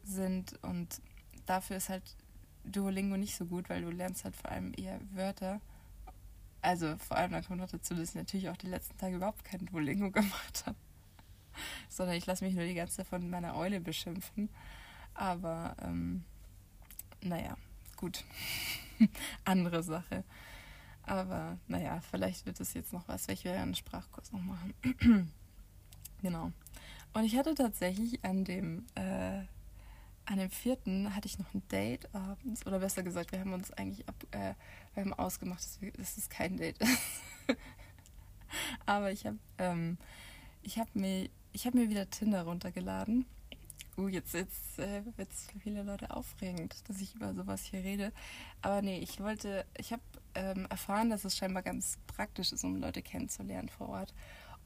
sind 0.06 0.62
und 0.62 1.00
dafür 1.46 1.76
ist 1.76 1.88
halt 1.88 2.16
Duolingo 2.64 3.16
nicht 3.16 3.36
so 3.36 3.44
gut, 3.44 3.68
weil 3.68 3.82
du 3.82 3.90
lernst 3.90 4.24
halt 4.24 4.36
vor 4.36 4.50
allem 4.50 4.72
eher 4.76 5.00
Wörter. 5.12 5.60
Also 6.62 6.96
vor 6.96 7.16
allem, 7.16 7.32
dann 7.32 7.44
kommt 7.44 7.60
noch 7.60 7.70
dazu, 7.70 7.94
dass 7.94 8.10
ich 8.10 8.14
natürlich 8.14 8.48
auch 8.48 8.56
die 8.56 8.66
letzten 8.66 8.98
Tage 8.98 9.16
überhaupt 9.16 9.44
kein 9.44 9.64
Duolingo 9.66 10.10
gemacht 10.12 10.64
habe. 10.66 10.76
Sondern 11.88 12.16
ich 12.16 12.26
lasse 12.26 12.44
mich 12.44 12.54
nur 12.54 12.64
die 12.64 12.74
ganze 12.74 12.96
Zeit 12.96 13.06
von 13.06 13.30
meiner 13.30 13.56
Eule 13.56 13.80
beschimpfen. 13.80 14.48
Aber 15.14 15.76
ähm, 15.80 16.24
naja, 17.22 17.56
gut. 17.96 18.24
Andere 19.44 19.82
Sache. 19.82 20.24
Aber 21.02 21.58
naja, 21.68 22.00
vielleicht 22.10 22.46
wird 22.46 22.60
es 22.60 22.74
jetzt 22.74 22.92
noch 22.92 23.06
was. 23.08 23.28
Ich 23.28 23.44
ja 23.44 23.52
einen 23.54 23.74
Sprachkurs 23.74 24.32
noch 24.32 24.40
machen. 24.40 24.74
genau. 26.20 26.50
Und 27.12 27.24
ich 27.24 27.36
hatte 27.36 27.54
tatsächlich 27.54 28.24
an 28.24 28.44
dem 28.44 28.84
äh, 28.96 29.44
an 30.26 30.38
dem 30.38 30.50
vierten 30.50 31.14
hatte 31.14 31.26
ich 31.26 31.38
noch 31.38 31.52
ein 31.54 31.66
Date 31.68 32.12
abends, 32.14 32.66
oder 32.66 32.80
besser 32.80 33.02
gesagt, 33.02 33.32
wir 33.32 33.40
haben 33.40 33.52
uns 33.52 33.72
eigentlich 33.72 34.08
ab, 34.08 34.14
äh, 34.32 34.54
wir 34.94 35.04
haben 35.04 35.14
ausgemacht, 35.14 35.60
dass, 35.60 35.80
wir, 35.80 35.92
dass 35.92 36.16
es 36.16 36.28
kein 36.28 36.56
Date 36.56 36.78
ist. 36.78 36.98
Aber 38.86 39.12
ich 39.12 39.26
habe 39.26 39.38
ähm, 39.58 39.98
hab 40.68 40.94
mir, 40.94 41.28
hab 41.56 41.74
mir 41.74 41.88
wieder 41.88 42.10
Tinder 42.10 42.42
runtergeladen. 42.42 43.26
Uh, 43.98 44.08
jetzt, 44.08 44.34
jetzt 44.34 44.78
äh, 44.78 45.02
wird 45.16 45.32
es 45.32 45.46
für 45.46 45.58
viele 45.58 45.82
Leute 45.82 46.14
aufregend, 46.14 46.76
dass 46.86 47.00
ich 47.00 47.14
über 47.14 47.32
sowas 47.32 47.64
hier 47.64 47.82
rede. 47.82 48.12
Aber 48.60 48.82
nee, 48.82 48.98
ich 48.98 49.20
wollte, 49.20 49.64
ich 49.78 49.92
habe 49.92 50.02
ähm, 50.34 50.66
erfahren, 50.68 51.08
dass 51.08 51.24
es 51.24 51.36
scheinbar 51.36 51.62
ganz 51.62 51.96
praktisch 52.06 52.52
ist, 52.52 52.62
um 52.62 52.76
Leute 52.76 53.00
kennenzulernen 53.00 53.70
vor 53.70 53.88
Ort. 53.88 54.12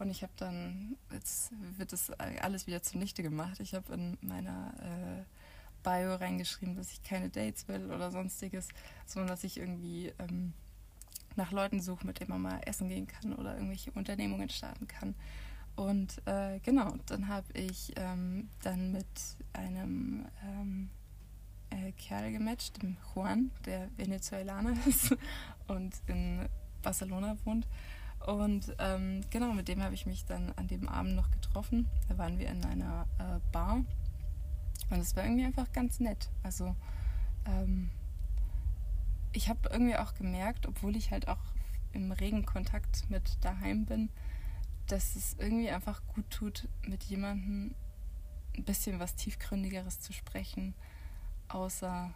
Und 0.00 0.10
ich 0.10 0.22
habe 0.22 0.32
dann, 0.36 0.96
jetzt 1.12 1.52
wird 1.76 1.92
das 1.92 2.10
alles 2.10 2.66
wieder 2.66 2.82
zunichte 2.82 3.22
gemacht. 3.22 3.60
Ich 3.60 3.74
habe 3.74 3.92
in 3.92 4.18
meiner 4.22 4.72
äh, 4.80 5.24
Bio 5.82 6.14
reingeschrieben, 6.14 6.76
dass 6.76 6.92
ich 6.92 7.02
keine 7.02 7.28
Dates 7.28 7.68
will 7.68 7.90
oder 7.90 8.10
sonstiges, 8.10 8.68
sondern 9.06 9.28
dass 9.28 9.44
ich 9.44 9.58
irgendwie 9.58 10.12
ähm, 10.18 10.52
nach 11.36 11.52
Leuten 11.52 11.80
suche, 11.80 12.06
mit 12.06 12.20
denen 12.20 12.30
man 12.30 12.42
mal 12.42 12.60
essen 12.66 12.88
gehen 12.88 13.06
kann 13.06 13.34
oder 13.34 13.54
irgendwelche 13.54 13.92
Unternehmungen 13.92 14.48
starten 14.48 14.86
kann. 14.86 15.14
Und 15.76 16.20
äh, 16.26 16.58
genau, 16.60 16.94
dann 17.06 17.28
habe 17.28 17.46
ich 17.54 17.92
ähm, 17.96 18.48
dann 18.62 18.92
mit 18.92 19.06
einem 19.52 20.26
ähm, 20.44 20.90
äh, 21.70 21.92
Kerl 21.92 22.32
gematcht, 22.32 22.82
dem 22.82 22.96
Juan, 23.14 23.50
der 23.64 23.88
Venezuelaner 23.96 24.74
ist 24.86 25.16
und 25.68 25.94
in 26.06 26.48
Barcelona 26.82 27.36
wohnt. 27.44 27.66
Und 28.26 28.74
ähm, 28.78 29.22
genau, 29.30 29.52
mit 29.54 29.68
dem 29.68 29.82
habe 29.82 29.94
ich 29.94 30.04
mich 30.04 30.26
dann 30.26 30.52
an 30.56 30.68
dem 30.68 30.88
Abend 30.88 31.16
noch 31.16 31.30
getroffen. 31.30 31.88
Da 32.08 32.18
waren 32.18 32.38
wir 32.38 32.48
in 32.48 32.64
einer 32.64 33.06
äh, 33.18 33.40
Bar. 33.50 33.82
Und 34.90 34.98
es 34.98 35.16
war 35.16 35.24
irgendwie 35.24 35.44
einfach 35.44 35.70
ganz 35.72 36.00
nett. 36.00 36.31
Also 36.42 36.74
ähm, 37.46 37.90
ich 39.33 39.48
habe 39.48 39.68
irgendwie 39.70 39.96
auch 39.96 40.14
gemerkt, 40.14 40.66
obwohl 40.66 40.96
ich 40.96 41.11
halt 41.11 41.29
auch 41.29 41.40
im 41.92 42.12
regen 42.12 42.44
Kontakt 42.44 43.09
mit 43.09 43.38
daheim 43.40 43.87
bin, 43.87 44.11
dass 44.87 45.16
es 45.16 45.35
irgendwie 45.38 45.70
einfach 45.70 46.03
gut 46.09 46.29
tut, 46.31 46.68
mit 46.87 47.05
jemandem 47.05 47.74
ein 48.57 48.64
bisschen 48.64 48.98
was 48.98 49.14
tiefgründigeres 49.14 50.00
zu 50.00 50.12
sprechen, 50.12 50.74
außer 51.48 52.12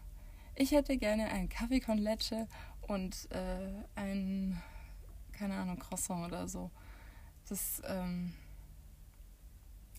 ich 0.56 0.72
hätte 0.72 0.96
gerne 0.96 1.28
einen 1.28 1.48
Kaffee 1.48 1.80
con 1.80 1.98
leche 1.98 2.48
und 2.82 3.30
äh, 3.30 3.72
ein 3.94 4.60
keine 5.34 5.56
Ahnung, 5.56 5.78
Croissant 5.78 6.26
oder 6.26 6.48
so. 6.48 6.70
Das, 7.48 7.82
ähm 7.86 8.32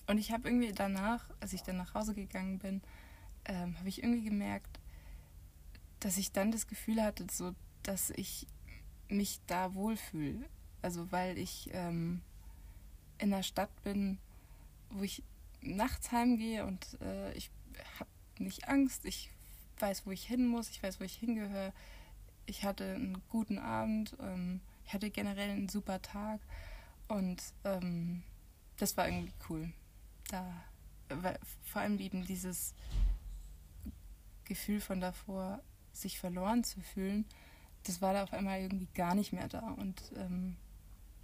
und 0.08 0.18
ich 0.18 0.32
habe 0.32 0.48
irgendwie 0.48 0.72
danach, 0.72 1.30
als 1.40 1.54
ich 1.54 1.64
dann 1.64 1.78
nach 1.78 1.94
Hause 1.94 2.14
gegangen 2.14 2.60
bin, 2.60 2.82
ähm, 3.46 3.78
habe 3.78 3.90
ich 3.90 4.04
irgendwie 4.04 4.24
gemerkt, 4.24 4.80
dass 6.00 6.18
ich 6.18 6.32
dann 6.32 6.52
das 6.52 6.68
Gefühl 6.68 7.02
hatte, 7.02 7.26
so, 7.32 7.56
dass 7.84 8.12
ich 8.12 8.48
mich 9.08 9.40
da 9.48 9.74
wohlfühle. 9.74 10.48
Also 10.82 11.12
weil 11.12 11.38
ich 11.38 11.70
ähm, 11.74 12.22
in 13.18 13.32
der 13.32 13.44
Stadt 13.44 13.70
bin, 13.84 14.20
wo 14.92 15.04
ich 15.04 15.24
nachts 15.62 16.12
heimgehe 16.12 16.66
und 16.66 17.00
äh, 17.02 17.34
ich 17.34 17.50
habe 18.00 18.10
nicht 18.38 18.68
Angst, 18.68 19.06
ich 19.06 19.32
weiß, 19.80 20.06
wo 20.06 20.12
ich 20.12 20.26
hin 20.26 20.48
muss, 20.48 20.70
ich 20.70 20.82
weiß, 20.84 21.00
wo 21.00 21.04
ich 21.04 21.16
hingehöre. 21.16 21.74
Ich 22.46 22.64
hatte 22.64 22.94
einen 22.94 23.22
guten 23.30 23.58
Abend. 23.58 24.16
Ähm, 24.22 24.62
ich 24.86 24.94
hatte 24.94 25.10
generell 25.10 25.50
einen 25.50 25.70
super 25.70 26.02
Tag 26.02 26.40
und 27.08 27.42
ähm, 27.64 28.22
das 28.78 28.96
war 28.98 29.08
irgendwie 29.08 29.34
cool. 29.50 29.74
Da, 30.28 30.64
vor 31.64 31.82
allem 31.82 32.00
eben 32.00 32.26
dieses 32.26 32.74
Gefühl 34.46 34.82
von 34.82 35.02
davor, 35.02 35.62
sich 35.94 36.20
verloren 36.20 36.64
zu 36.64 36.82
fühlen, 36.82 37.26
das 37.84 38.02
war 38.02 38.14
da 38.14 38.24
auf 38.24 38.34
einmal 38.34 38.60
irgendwie 38.60 38.88
gar 38.96 39.16
nicht 39.16 39.32
mehr 39.32 39.48
da. 39.48 39.60
Und 39.60 40.02
ähm, 40.18 40.56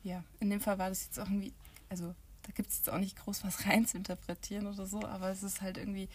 ja, 0.04 0.24
in 0.40 0.50
dem 0.50 0.62
Fall 0.62 0.78
war 0.78 0.90
das 0.90 1.06
jetzt 1.06 1.20
auch 1.20 1.26
irgendwie, 1.26 1.54
also 1.90 2.16
da 2.44 2.52
gibt 2.54 2.70
es 2.70 2.78
jetzt 2.78 2.90
auch 2.90 3.00
nicht 3.00 3.18
groß 3.18 3.44
was 3.44 3.66
rein 3.66 3.86
zu 3.86 3.98
interpretieren 3.98 4.68
oder 4.68 4.86
so, 4.86 5.06
aber 5.06 5.30
es 5.30 5.44
ist 5.44 5.62
halt 5.62 5.78
irgendwie, 5.78 6.10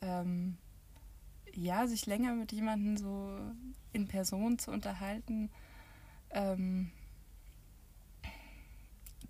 ähm, 0.00 0.56
ja, 1.54 1.86
sich 1.86 2.06
länger 2.06 2.34
mit 2.34 2.52
jemandem 2.52 2.96
so 2.96 3.38
in 3.92 4.08
Person 4.08 4.58
zu 4.58 4.70
unterhalten 4.70 5.50
ähm, 6.32 6.90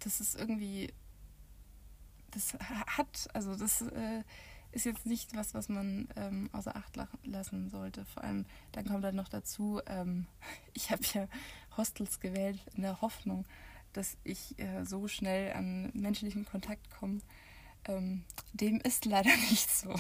das 0.01 0.21
ist 0.21 0.37
irgendwie, 0.37 0.93
das 2.33 2.55
hat, 2.87 3.29
also 3.33 3.55
das 3.55 3.83
äh, 3.83 4.23
ist 4.73 4.87
jetzt 4.87 5.07
nicht 5.07 5.37
was, 5.37 5.55
was 5.55 5.69
man 5.69 6.09
ähm, 6.17 6.49
außer 6.53 6.75
Acht 6.75 6.99
lassen 7.25 7.69
sollte. 7.71 8.05
Vor 8.07 8.25
allem, 8.25 8.47
dann 8.73 8.87
kommt 8.87 9.05
dann 9.05 9.17
noch 9.17 9.29
dazu, 9.29 9.81
ähm, 9.87 10.27
ich 10.73 10.91
habe 10.91 11.03
ja 11.13 11.29
Hostels 11.77 12.21
gewählt 12.21 12.59
in 12.75 12.83
der 12.83 13.01
Hoffnung, 13.01 13.45
dass 13.93 14.17
ich 14.25 14.59
äh, 14.59 14.85
so 14.85 15.09
schnell 15.09 15.53
an 15.53 15.91
menschlichen 15.95 16.45
Kontakt 16.45 16.91
komme. 16.91 17.21
Ähm, 17.85 18.25
dem 18.53 18.81
ist 18.81 19.05
leider 19.05 19.35
nicht 19.51 19.71
so. 19.71 19.95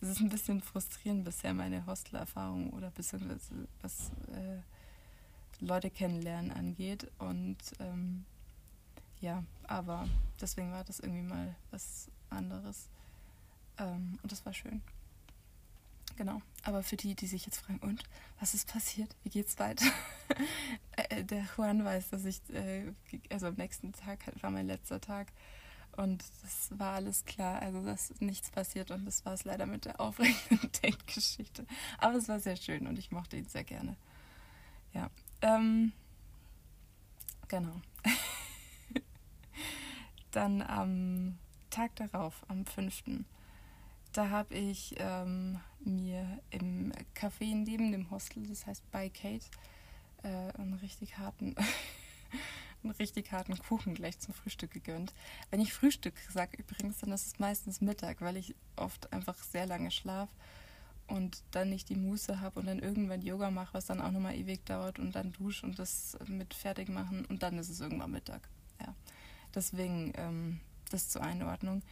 Es 0.00 0.08
ist 0.08 0.20
ein 0.20 0.30
bisschen 0.30 0.62
frustrierend 0.62 1.24
bisher 1.24 1.52
meine 1.52 1.84
Hostelerfahrung 1.86 2.70
oder 2.70 2.90
beziehungsweise 2.90 3.68
was 3.82 4.10
äh, 4.32 4.60
Leute 5.62 5.90
kennenlernen 5.90 6.52
angeht. 6.52 7.10
Und 7.18 7.58
ähm, 7.80 8.24
ja, 9.20 9.44
aber 9.64 10.08
deswegen 10.40 10.72
war 10.72 10.84
das 10.84 11.00
irgendwie 11.00 11.22
mal 11.22 11.54
was 11.70 12.10
anderes. 12.30 12.88
Ähm, 13.78 14.18
und 14.22 14.32
das 14.32 14.44
war 14.44 14.52
schön. 14.52 14.82
Genau. 16.16 16.42
Aber 16.64 16.82
für 16.82 16.96
die, 16.96 17.14
die 17.14 17.26
sich 17.26 17.46
jetzt 17.46 17.60
fragen, 17.60 17.78
und 17.78 18.04
was 18.38 18.52
ist 18.54 18.68
passiert? 18.68 19.14
Wie 19.22 19.30
geht's 19.30 19.58
weiter? 19.58 19.86
Äh, 20.96 21.24
der 21.24 21.44
Juan 21.56 21.84
weiß, 21.84 22.10
dass 22.10 22.24
ich, 22.24 22.40
äh, 22.50 22.92
also 23.30 23.48
am 23.48 23.54
nächsten 23.54 23.92
Tag 23.92 24.20
war 24.42 24.50
mein 24.50 24.66
letzter 24.66 25.00
Tag. 25.00 25.32
Und 25.96 26.22
das 26.42 26.78
war 26.78 26.94
alles 26.94 27.24
klar. 27.24 27.60
Also, 27.62 27.84
dass 27.84 28.14
nichts 28.20 28.50
passiert. 28.50 28.90
Und 28.90 29.06
das 29.06 29.24
war 29.24 29.32
es 29.32 29.44
leider 29.44 29.66
mit 29.66 29.86
der 29.86 30.00
aufregenden 30.00 30.70
Date-Geschichte. 30.82 31.66
Aber 31.98 32.14
es 32.14 32.28
war 32.28 32.38
sehr 32.38 32.56
schön 32.56 32.86
und 32.86 32.98
ich 32.98 33.10
mochte 33.10 33.36
ihn 33.36 33.46
sehr 33.46 33.64
gerne. 33.64 33.96
Ja, 34.92 35.10
ähm, 35.42 35.92
genau. 37.48 37.80
Dann 40.30 40.62
am 40.62 41.38
Tag 41.70 41.96
darauf, 41.96 42.44
am 42.48 42.66
5., 42.66 43.24
da 44.12 44.28
habe 44.28 44.54
ich 44.54 44.96
ähm, 44.98 45.60
mir 45.84 46.40
im 46.50 46.92
Café 47.14 47.54
neben 47.54 47.92
dem 47.92 48.10
Hostel, 48.10 48.44
das 48.48 48.66
heißt 48.66 48.90
bei 48.90 49.08
Kate, 49.08 49.46
äh, 50.24 50.52
einen 50.58 50.74
richtig 50.74 51.18
harten 51.18 51.54
einen 52.82 52.92
richtig 52.92 53.32
harten 53.32 53.58
Kuchen 53.58 53.94
gleich 53.94 54.18
zum 54.18 54.34
Frühstück 54.34 54.70
gegönnt. 54.70 55.12
Wenn 55.50 55.60
ich 55.60 55.72
Frühstück 55.72 56.14
sage 56.30 56.56
übrigens, 56.56 56.98
dann 56.98 57.12
ist 57.12 57.26
es 57.26 57.38
meistens 57.38 57.80
Mittag, 57.80 58.20
weil 58.20 58.36
ich 58.36 58.54
oft 58.76 59.12
einfach 59.12 59.36
sehr 59.36 59.66
lange 59.66 59.90
schlafe 59.90 60.32
und 61.06 61.42
dann 61.50 61.70
nicht 61.70 61.88
die 61.88 61.96
Muße 61.96 62.40
habe 62.40 62.60
und 62.60 62.66
dann 62.66 62.78
irgendwann 62.78 63.22
Yoga 63.22 63.50
mache, 63.50 63.74
was 63.74 63.86
dann 63.86 64.00
auch 64.00 64.10
nochmal 64.10 64.36
ewig 64.36 64.64
dauert 64.64 64.98
und 64.98 65.14
dann 65.14 65.32
dusche 65.32 65.66
und 65.66 65.78
das 65.78 66.16
mit 66.26 66.54
fertig 66.54 66.88
machen 66.88 67.24
und 67.26 67.42
dann 67.42 67.58
ist 67.58 67.68
es 67.68 67.80
irgendwann 67.80 68.12
Mittag. 68.12 68.48
Ja. 68.80 68.94
Deswegen 69.54 70.12
ähm, 70.16 70.60
das 70.90 71.08
zur 71.08 71.22
Einordnung. 71.22 71.82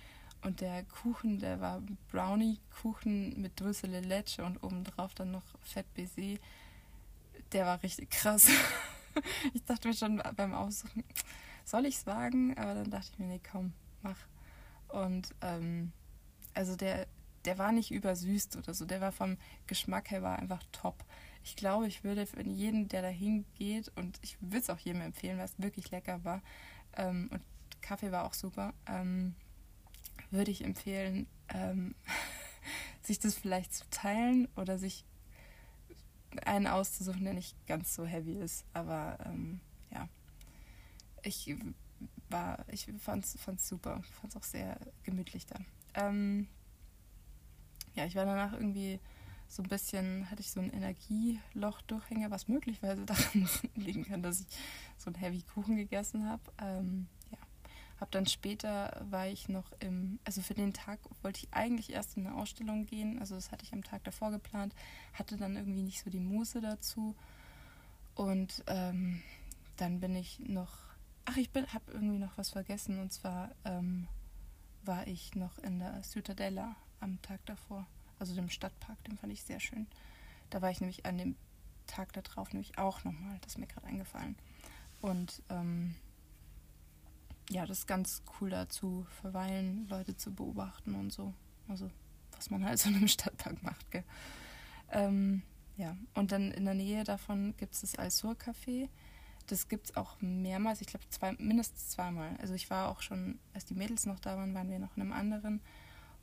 Und 0.43 0.61
der 0.61 0.85
Kuchen, 0.85 1.41
der 1.41 1.61
war 1.61 1.83
Brownie-Kuchen 2.13 3.41
mit 3.41 3.59
Dulce 3.59 3.87
Leche 3.87 4.45
und 4.45 4.63
obendrauf 4.63 5.15
dann 5.15 5.33
noch 5.33 5.43
Fett 5.63 5.93
Baiser. 5.95 6.39
Der 7.53 7.67
war 7.67 7.83
richtig 7.83 8.11
krass. 8.11 8.49
ich 9.53 9.65
dachte 9.65 9.89
mir 9.89 9.95
schon 9.95 10.23
beim 10.37 10.55
Aussuchen, 10.55 11.03
soll 11.65 11.87
ich 11.87 11.97
es 11.97 12.07
wagen? 12.07 12.57
Aber 12.57 12.75
dann 12.75 12.91
dachte 12.91 13.11
ich 13.13 13.19
mir, 13.19 13.27
nee, 13.27 13.41
komm, 13.51 13.73
mach. 14.03 14.19
Und 14.89 15.35
ähm, 15.43 15.93
also 16.55 16.77
der 16.77 17.09
der 17.45 17.59
war 17.59 17.73
nicht 17.73 17.91
übersüßt 17.91 18.57
oder 18.57 18.75
so. 18.75 18.85
Der 18.85 19.01
war 19.01 19.13
vom 19.13 19.39
Geschmack 19.67 20.11
her 20.11 20.23
war 20.23 20.39
einfach 20.39 20.63
top. 20.71 21.05
Ich 21.45 21.57
glaube, 21.57 21.87
ich 21.87 22.05
würde 22.05 22.27
für 22.27 22.43
jeden, 22.43 22.89
der 22.89 23.01
da 23.01 23.09
hingeht, 23.09 23.91
und 23.97 24.19
ich 24.23 24.37
würde 24.41 24.59
es 24.59 24.71
auch 24.71 24.79
jedem 24.79 25.01
empfehlen, 25.01 25.39
weil 25.39 25.47
es 25.47 25.59
wirklich 25.59 25.91
lecker 25.91 26.23
war, 26.25 26.43
ähm, 26.97 27.31
und 27.33 27.41
Kaffee 27.89 28.13
war 28.13 28.25
auch 28.25 28.35
super, 28.35 28.75
ähm, 28.87 29.35
würde 30.31 30.51
ich 30.51 30.63
empfehlen, 30.63 31.27
ähm, 31.49 31.95
sich 33.03 33.19
das 33.19 33.35
vielleicht 33.35 33.73
zu 33.75 33.89
teilen 33.89 34.47
oder 34.57 34.79
sich 34.79 35.07
einen 36.45 36.67
auszusuchen, 36.67 37.25
der 37.25 37.33
nicht 37.33 37.57
ganz 37.67 37.95
so 37.95 38.05
heavy 38.05 38.35
ist. 38.35 38.67
Aber 38.75 39.17
ähm, 39.25 39.61
ja, 39.91 40.07
ich 41.23 41.57
war, 42.29 42.63
ich 42.71 42.93
fand 42.99 43.25
es 43.25 43.69
super, 43.69 44.03
fand 44.21 44.33
es 44.33 44.37
auch 44.37 44.45
sehr 44.45 44.79
gemütlich 45.05 45.47
da. 45.47 45.59
Ähm, 45.95 46.47
ja, 47.95 48.05
ich 48.05 48.17
war 48.17 48.27
danach 48.27 48.53
irgendwie 48.53 49.01
so 49.49 49.63
ein 49.63 49.69
bisschen, 49.71 50.31
hatte 50.31 50.43
ich 50.43 50.51
so 50.51 50.61
ein 50.61 50.71
Energieloch-Durchhänger, 50.75 52.31
was 52.31 52.49
möglicherweise 52.49 53.07
daran 53.07 53.49
liegen 53.77 54.05
kann, 54.05 54.23
dass 54.23 54.43
ich 54.43 54.47
so 54.99 55.07
einen 55.07 55.17
Heavy 55.17 55.41
Kuchen 55.41 55.77
gegessen 55.77 56.29
habe. 56.29 56.43
Ähm, 56.59 57.09
Habe 58.01 58.11
dann 58.13 58.27
später 58.27 59.05
war 59.11 59.27
ich 59.27 59.49
noch 59.49 59.73
im, 59.81 60.19
also 60.25 60.41
für 60.41 60.55
den 60.55 60.73
Tag 60.73 61.01
wollte 61.23 61.41
ich 61.41 61.49
eigentlich 61.53 61.93
erst 61.93 62.17
in 62.17 62.27
eine 62.27 62.37
Ausstellung 62.37 62.87
gehen. 62.87 63.19
Also 63.19 63.35
das 63.35 63.51
hatte 63.51 63.65
ich 63.65 63.73
am 63.73 63.83
Tag 63.83 64.05
davor 64.05 64.31
geplant, 64.31 64.75
hatte 65.13 65.37
dann 65.37 65.57
irgendwie 65.57 65.83
nicht 65.83 66.03
so 66.03 66.11
die 66.11 66.21
Muße 66.21 66.61
dazu. 66.61 67.17
Und 68.15 68.65
ähm, 68.67 69.23
dann 69.77 70.01
bin 70.01 70.15
ich 70.15 70.41
noch, 70.41 70.77
ach 71.25 71.37
ich 71.37 71.51
bin, 71.51 71.73
habe 71.73 71.93
irgendwie 71.93 72.19
noch 72.19 72.37
was 72.37 72.51
vergessen 72.51 72.99
und 73.01 73.13
zwar 73.13 73.51
ähm, 73.65 74.09
war 74.83 75.07
ich 75.07 75.35
noch 75.35 75.59
in 75.59 75.79
der 75.79 76.03
Ciutadella 76.03 76.77
am 77.01 77.21
Tag 77.23 77.45
davor, 77.47 77.87
also 78.19 78.35
dem 78.35 78.51
Stadtpark, 78.51 79.03
den 79.05 79.19
fand 79.19 79.33
ich 79.33 79.43
sehr 79.43 79.61
schön. 79.61 79.87
Da 80.51 80.63
war 80.63 80.71
ich 80.71 80.81
nämlich 80.81 81.07
an 81.07 81.19
dem 81.19 81.37
Tag 81.87 82.13
da 82.13 82.23
drauf 82.23 82.53
nämlich 82.53 82.79
auch 82.79 83.05
nochmal, 83.05 83.39
das 83.41 83.53
ist 83.53 83.59
mir 83.59 83.67
gerade 83.67 83.87
eingefallen. 83.87 84.37
Und 85.01 85.43
ähm, 85.49 85.95
ja, 87.51 87.67
das 87.67 87.81
ist 87.81 87.87
ganz 87.87 88.23
cool 88.41 88.51
dazu, 88.51 89.07
verweilen, 89.21 89.87
Leute 89.89 90.17
zu 90.17 90.35
beobachten 90.35 90.95
und 90.95 91.13
so. 91.13 91.35
Also, 91.69 91.91
was 92.33 92.51
man 92.51 92.65
halt 92.65 92.79
so 92.79 92.89
in 92.89 92.97
einem 92.97 93.09
Stadtpark 93.09 93.63
macht, 93.63 93.91
gell. 93.91 94.05
Ähm, 94.91 95.43
ja, 95.77 95.97
und 96.15 96.33
dann 96.33 96.51
in 96.51 96.65
der 96.65 96.75
Nähe 96.75 97.05
davon 97.05 97.55
gibt 97.57 97.75
es 97.75 97.83
das 97.83 97.95
Alsur 97.97 98.33
Café. 98.33 98.89
Das 99.47 99.69
gibt 99.69 99.87
es 99.91 99.97
auch 99.97 100.21
mehrmals, 100.21 100.81
ich 100.81 100.89
glaube 100.89 101.09
zwei, 101.09 101.33
mindestens 101.39 101.91
zweimal. 101.91 102.37
Also 102.41 102.55
ich 102.55 102.69
war 102.69 102.89
auch 102.89 103.01
schon, 103.01 103.39
als 103.55 103.65
die 103.65 103.75
Mädels 103.75 104.05
noch 104.05 104.21
da 104.21 104.37
waren, 104.37 104.55
waren 104.55 104.71
wir 104.71 104.79
noch 104.79 104.97
in 104.97 105.03
einem 105.03 105.13
anderen. 105.13 105.63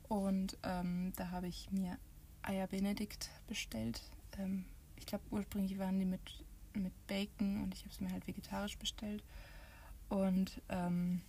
Und 0.08 0.58
ähm, 0.62 1.12
da 1.16 1.30
habe 1.30 1.48
ich 1.48 1.70
mir 1.72 1.98
Eier 2.42 2.68
Benedikt 2.68 3.30
bestellt. 3.48 4.00
Ähm, 4.38 4.64
ich 4.96 5.06
glaube, 5.06 5.24
ursprünglich 5.30 5.78
waren 5.78 5.98
die 5.98 6.04
mit, 6.04 6.44
mit 6.74 6.92
Bacon 7.08 7.62
und 7.62 7.74
ich 7.74 7.80
habe 7.80 7.90
es 7.90 8.00
mir 8.00 8.12
halt 8.12 8.26
vegetarisch 8.26 8.78
bestellt. 8.78 9.24
Und 10.08 10.60
ähm, 10.68 11.22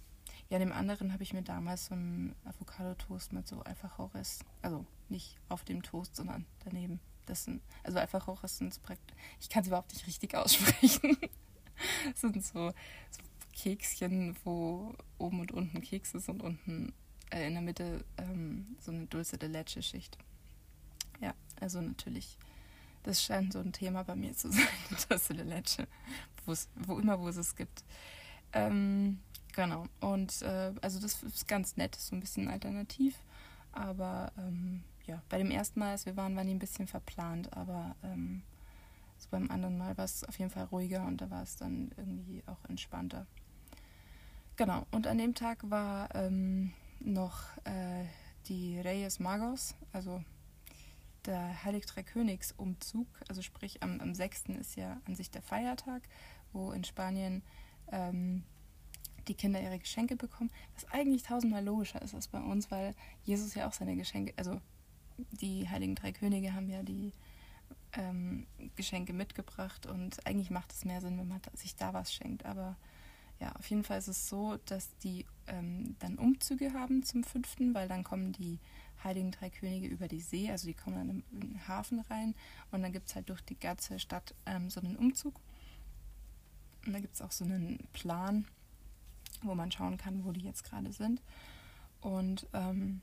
ja, 0.49 0.59
dem 0.59 0.71
anderen 0.71 1.13
habe 1.13 1.23
ich 1.23 1.34
mir 1.34 1.41
damals 1.41 1.88
so 1.88 1.95
einen 1.95 2.36
Avocado-Toast 2.45 3.34
mit 3.34 3.47
so 3.47 3.61
Alfajores, 3.61 4.39
also 4.61 4.86
nicht 5.09 5.38
auf 5.49 5.63
dem 5.63 5.84
Toast, 5.84 6.15
sondern 6.15 6.45
daneben. 6.63 6.99
Das 7.25 7.43
sind, 7.43 7.61
also 7.84 7.99
Alfajores 7.99 8.57
sind 8.57 8.73
so 8.73 8.80
praktisch, 8.82 9.15
ich 9.41 9.49
kann 9.49 9.61
es 9.61 9.67
überhaupt 9.67 9.93
nicht 9.93 10.07
richtig 10.07 10.36
aussprechen. 10.36 11.17
das 12.09 12.21
sind 12.21 12.43
so, 12.45 12.69
so, 12.69 13.23
Kekschen, 13.51 14.38
wo 14.43 14.93
oben 15.17 15.41
und 15.41 15.51
unten 15.51 15.82
Keks 15.82 16.13
ist 16.13 16.30
und 16.30 16.43
unten 16.43 16.93
äh, 17.32 17.47
in 17.47 17.53
der 17.53 17.63
Mitte 17.63 18.05
ähm, 18.17 18.78
so 18.80 18.91
eine 18.91 19.07
Dulce 19.07 19.38
de 19.38 19.49
Leche-Schicht. 19.49 20.17
Ja, 21.19 21.34
also 21.59 21.82
natürlich 21.82 22.38
das 23.07 23.23
scheint 23.23 23.53
so 23.53 23.59
ein 23.59 23.71
Thema 23.71 24.03
bei 24.03 24.15
mir 24.15 24.36
zu 24.36 24.51
sein, 24.51 24.67
das 25.09 25.30
Leche, 25.30 25.88
wo 26.45 26.99
immer 26.99 27.19
wo 27.19 27.28
es 27.30 27.38
es 27.38 27.55
gibt. 27.55 27.84
Ähm, 28.53 29.19
genau. 29.53 29.85
Und 29.99 30.41
äh, 30.41 30.73
also 30.81 30.99
das 30.99 31.23
ist 31.23 31.47
ganz 31.47 31.77
nett, 31.77 31.95
so 31.95 32.15
ein 32.15 32.19
bisschen 32.19 32.47
alternativ. 32.47 33.15
Aber 33.71 34.31
ähm, 34.37 34.83
ja, 35.05 35.21
bei 35.29 35.37
dem 35.37 35.51
ersten 35.51 35.79
Mal, 35.79 35.91
als 35.91 36.05
wir 36.05 36.17
waren, 36.17 36.35
waren 36.35 36.47
die 36.47 36.53
ein 36.53 36.59
bisschen 36.59 36.87
verplant, 36.87 37.53
aber 37.53 37.95
ähm, 38.03 38.43
so 39.17 39.27
beim 39.31 39.49
anderen 39.49 39.77
Mal 39.77 39.97
war 39.97 40.05
es 40.05 40.23
auf 40.23 40.37
jeden 40.37 40.51
Fall 40.51 40.65
ruhiger 40.65 41.05
und 41.05 41.21
da 41.21 41.29
war 41.29 41.43
es 41.43 41.55
dann 41.55 41.91
irgendwie 41.97 42.43
auch 42.45 42.63
entspannter. 42.69 43.25
Genau, 44.55 44.85
und 44.91 45.07
an 45.07 45.17
dem 45.17 45.35
Tag 45.35 45.69
war 45.69 46.13
ähm, 46.15 46.73
noch 46.99 47.41
äh, 47.63 48.05
die 48.47 48.79
Reyes 48.79 49.19
Magos, 49.19 49.75
also 49.93 50.23
der 51.25 51.63
Heilig 51.63 51.85
Drei 51.85 52.03
Königs 52.03 52.53
Umzug, 52.53 53.07
also 53.27 53.41
sprich 53.41 53.83
am, 53.83 53.99
am 53.99 54.15
6. 54.15 54.45
ist 54.59 54.75
ja 54.75 54.99
an 55.05 55.15
sich 55.15 55.29
der 55.29 55.41
Feiertag, 55.41 56.01
wo 56.53 56.71
in 56.71 56.83
Spanien 56.83 57.43
ähm, 57.91 58.43
die 59.27 59.33
Kinder 59.33 59.61
ihre 59.61 59.79
Geschenke 59.79 60.15
bekommen, 60.15 60.51
was 60.73 60.89
eigentlich 60.91 61.23
tausendmal 61.23 61.63
logischer 61.63 62.01
ist 62.01 62.15
als 62.15 62.27
bei 62.27 62.39
uns, 62.39 62.71
weil 62.71 62.95
Jesus 63.23 63.53
ja 63.55 63.67
auch 63.67 63.73
seine 63.73 63.95
Geschenke, 63.95 64.33
also 64.38 64.61
die 65.17 65.67
Heiligen 65.69 65.95
Drei 65.95 66.11
Könige 66.11 66.53
haben 66.53 66.69
ja 66.69 66.83
die 66.83 67.11
ähm, 67.93 68.45
Geschenke 68.75 69.13
mitgebracht 69.13 69.85
und 69.85 70.25
eigentlich 70.25 70.49
macht 70.49 70.71
es 70.71 70.85
mehr 70.85 71.01
Sinn, 71.01 71.17
wenn 71.17 71.27
man 71.27 71.41
sich 71.53 71.75
da 71.75 71.93
was 71.93 72.13
schenkt, 72.13 72.45
aber 72.45 72.77
ja, 73.39 73.51
auf 73.53 73.69
jeden 73.69 73.83
Fall 73.83 73.99
ist 73.99 74.07
es 74.07 74.29
so, 74.29 74.57
dass 74.65 74.95
die 74.97 75.25
ähm, 75.47 75.95
dann 75.99 76.17
Umzüge 76.17 76.73
haben 76.73 77.03
zum 77.03 77.23
fünften, 77.23 77.73
weil 77.73 77.88
dann 77.88 78.03
kommen 78.03 78.31
die 78.31 78.59
Heiligen 79.03 79.31
Drei 79.31 79.49
Könige 79.49 79.88
über 79.88 80.07
die 80.07 80.21
See, 80.21 80.49
also 80.49 80.67
die 80.67 80.73
kommen 80.73 80.95
dann 80.95 81.23
in 81.31 81.39
den 81.39 81.67
Hafen 81.67 81.99
rein 81.99 82.33
und 82.71 82.81
dann 82.81 82.91
gibt 82.91 83.09
es 83.09 83.15
halt 83.15 83.29
durch 83.29 83.41
die 83.41 83.59
ganze 83.59 83.99
Stadt 83.99 84.33
ähm, 84.45 84.69
so 84.69 84.79
einen 84.79 84.95
Umzug. 84.95 85.39
Und 86.88 86.93
da 86.93 86.99
gibt 86.99 87.13
es 87.13 87.21
auch 87.21 87.31
so 87.31 87.45
einen 87.45 87.77
Plan, 87.93 88.45
wo 89.43 89.53
man 89.53 89.71
schauen 89.71 89.97
kann, 89.97 90.25
wo 90.25 90.31
die 90.31 90.41
jetzt 90.41 90.63
gerade 90.63 90.91
sind. 90.91 91.21
Und 92.01 92.47
ähm, 92.53 93.01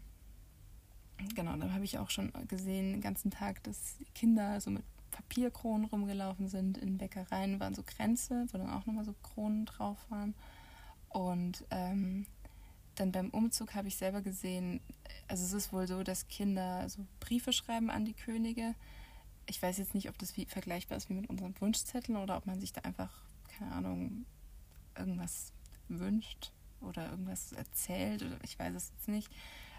genau, 1.35 1.57
dann 1.57 1.73
habe 1.73 1.85
ich 1.85 1.99
auch 1.99 2.11
schon 2.11 2.33
gesehen 2.49 2.93
den 2.93 3.01
ganzen 3.01 3.31
Tag, 3.31 3.63
dass 3.63 3.97
Kinder 4.15 4.61
so 4.61 4.71
mit 4.71 4.83
Papierkronen 5.11 5.87
rumgelaufen 5.87 6.49
sind. 6.49 6.79
In 6.79 6.99
Bäckereien 6.99 7.61
waren 7.61 7.75
so 7.75 7.83
Kränze, 7.85 8.47
wo 8.51 8.59
dann 8.59 8.71
auch 8.71 8.87
nochmal 8.87 9.05
so 9.05 9.15
Kronen 9.23 9.67
drauf 9.67 9.99
waren. 10.09 10.35
Und 11.11 11.65
ähm, 11.71 12.27
dann 12.97 13.13
beim 13.13 13.31
Umzug 13.31 13.75
habe 13.75 13.89
ich 13.89 13.97
selber 13.97 14.23
gesehen, 14.23 14.81
also 15.29 15.45
es 15.45 15.53
ist 15.53 15.73
wohl 15.73 15.87
so, 15.87 16.03
dass 16.03 16.29
Kinder 16.29 16.89
so 16.89 17.07
Briefe 17.21 17.53
schreiben 17.53 17.91
an 17.91 18.05
die 18.05 18.15
Könige. 18.15 18.75
Ich 19.47 19.63
weiß 19.63 19.79
jetzt 19.79 19.95
nicht, 19.95 20.09
ob 20.09 20.19
das 20.19 20.37
wie, 20.37 20.47
vergleichbar 20.47 20.97
ist 20.97 21.11
wie 21.11 21.15
mit 21.15 21.29
unseren 21.29 21.55
Wunschzetteln 21.61 22.17
oder 22.17 22.37
ob 22.37 22.47
man 22.47 22.61
sich 22.61 22.73
da 22.73 22.81
einfach, 22.83 23.24
keine 23.59 23.73
Ahnung, 23.73 24.27
irgendwas 24.97 25.53
wünscht 25.89 26.53
oder 26.81 27.11
irgendwas 27.11 27.53
erzählt 27.53 28.23
oder 28.23 28.39
ich 28.43 28.59
weiß 28.59 28.75
es 28.75 28.91
jetzt 28.91 29.09
nicht. 29.09 29.31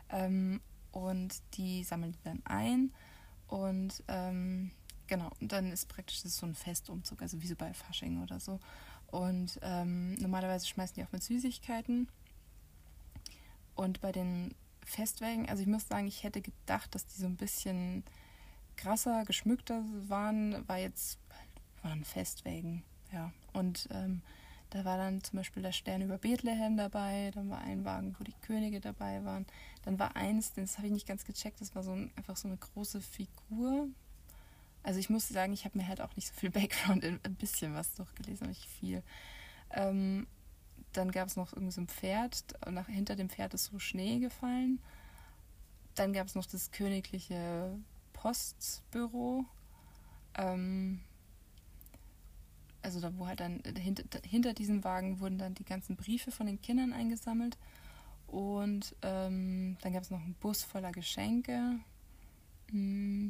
Ähm, 0.09 0.61
und 0.91 1.41
die 1.55 1.83
sammeln 1.83 2.13
die 2.13 2.23
dann 2.23 2.41
ein 2.45 2.93
und 3.47 4.03
ähm, 4.07 4.71
genau, 5.07 5.29
und 5.39 5.51
dann 5.51 5.71
ist 5.71 5.89
praktisch 5.89 6.23
das 6.23 6.37
so 6.37 6.45
ein 6.45 6.55
Festumzug, 6.55 7.21
also 7.21 7.41
wie 7.41 7.47
so 7.47 7.55
bei 7.55 7.73
Fasching 7.73 8.23
oder 8.23 8.39
so. 8.39 8.59
Und 9.07 9.59
ähm, 9.61 10.15
normalerweise 10.15 10.67
schmeißen 10.67 10.95
die 10.95 11.03
auch 11.03 11.11
mit 11.11 11.23
Süßigkeiten 11.23 12.09
und 13.75 14.01
bei 14.01 14.11
den 14.11 14.55
Festwägen, 14.85 15.49
also 15.49 15.61
ich 15.61 15.67
muss 15.67 15.87
sagen, 15.87 16.07
ich 16.07 16.23
hätte 16.23 16.41
gedacht, 16.41 16.95
dass 16.95 17.05
die 17.07 17.19
so 17.19 17.25
ein 17.25 17.37
bisschen 17.37 18.03
krasser, 18.77 19.25
geschmückter 19.25 19.83
waren, 20.07 20.67
war 20.67 20.77
jetzt, 20.77 21.19
waren 21.81 22.03
Festwägen, 22.03 22.83
ja. 23.11 23.31
Und 23.55 23.87
ähm, 23.91 24.21
da 24.69 24.83
war 24.83 24.97
dann 24.97 25.23
zum 25.23 25.37
Beispiel 25.37 25.63
der 25.63 25.71
Stern 25.71 26.01
über 26.01 26.17
Bethlehem 26.17 26.75
dabei, 26.75 27.31
dann 27.33 27.49
war 27.49 27.61
ein 27.61 27.85
Wagen, 27.85 28.15
wo 28.19 28.23
die 28.23 28.33
Könige 28.41 28.81
dabei 28.81 29.23
waren. 29.23 29.45
Dann 29.83 29.97
war 29.97 30.15
eins, 30.15 30.53
das 30.53 30.77
habe 30.77 30.87
ich 30.87 30.93
nicht 30.93 31.07
ganz 31.07 31.25
gecheckt, 31.25 31.61
das 31.61 31.75
war 31.75 31.83
so 31.83 31.91
ein, 31.91 32.11
einfach 32.15 32.35
so 32.35 32.47
eine 32.47 32.57
große 32.57 33.01
Figur. 33.01 33.87
Also 34.83 34.99
ich 34.99 35.09
muss 35.09 35.29
sagen, 35.29 35.53
ich 35.53 35.65
habe 35.65 35.77
mir 35.77 35.87
halt 35.87 36.01
auch 36.01 36.15
nicht 36.15 36.27
so 36.27 36.33
viel 36.33 36.51
Background, 36.51 37.03
ein 37.23 37.35
bisschen 37.35 37.73
was 37.73 37.93
durchgelesen, 37.95 38.41
aber 38.41 38.49
nicht 38.49 38.65
viel. 38.65 39.01
Ähm, 39.71 40.27
dann 40.93 41.11
gab 41.11 41.27
es 41.27 41.35
noch 41.35 41.53
irgendwie 41.53 41.71
so 41.71 41.81
ein 41.81 41.87
Pferd. 41.87 42.43
Nach, 42.69 42.87
hinter 42.87 43.15
dem 43.15 43.29
Pferd 43.29 43.53
ist 43.53 43.65
so 43.65 43.79
Schnee 43.79 44.19
gefallen. 44.19 44.79
Dann 45.95 46.13
gab 46.13 46.27
es 46.27 46.35
noch 46.35 46.45
das 46.45 46.71
königliche 46.71 47.77
Postbüro. 48.13 49.45
Ähm, 50.37 51.01
also 52.85 53.01
da 53.01 53.17
wo 53.17 53.27
halt 53.27 53.39
dann 53.39 53.61
hinter, 53.77 54.03
hinter 54.23 54.53
diesem 54.53 54.83
Wagen 54.83 55.19
wurden 55.19 55.37
dann 55.37 55.55
die 55.55 55.65
ganzen 55.65 55.95
Briefe 55.95 56.31
von 56.31 56.45
den 56.45 56.61
Kindern 56.61 56.93
eingesammelt. 56.93 57.57
Und 58.27 58.95
ähm, 59.01 59.77
dann 59.81 59.93
gab 59.93 60.03
es 60.03 60.11
noch 60.11 60.21
einen 60.21 60.35
Bus 60.35 60.63
voller 60.63 60.91
Geschenke. 60.91 61.79
Mm. 62.71 63.29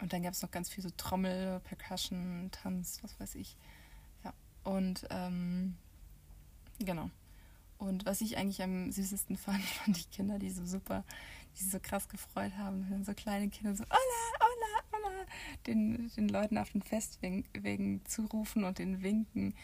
Und 0.00 0.12
dann 0.12 0.22
gab 0.22 0.32
es 0.32 0.42
noch 0.42 0.50
ganz 0.50 0.68
viel 0.68 0.82
so 0.82 0.90
Trommel, 0.96 1.60
Percussion, 1.60 2.48
Tanz, 2.50 2.98
was 3.02 3.18
weiß 3.20 3.36
ich. 3.36 3.56
Und 4.64 5.06
ähm, 5.10 5.76
genau. 6.78 7.10
Und 7.78 8.06
was 8.06 8.20
ich 8.22 8.38
eigentlich 8.38 8.62
am 8.62 8.90
süßesten 8.90 9.36
fand, 9.36 9.62
fand 9.62 9.96
die 9.96 10.10
Kinder, 10.10 10.38
die 10.38 10.50
so 10.50 10.64
super, 10.64 11.04
die 11.54 11.62
sich 11.62 11.70
so 11.70 11.78
krass 11.80 12.08
gefreut 12.08 12.56
haben. 12.56 13.04
So 13.04 13.12
kleine 13.14 13.48
Kinder 13.48 13.76
so, 13.76 13.84
Hola, 13.84 14.43
den, 15.66 16.10
den 16.16 16.28
Leuten 16.28 16.58
auf 16.58 16.70
den 16.70 16.82
Festwegen 16.82 18.04
zurufen 18.04 18.64
und 18.64 18.78
den 18.78 19.02
winken. 19.02 19.54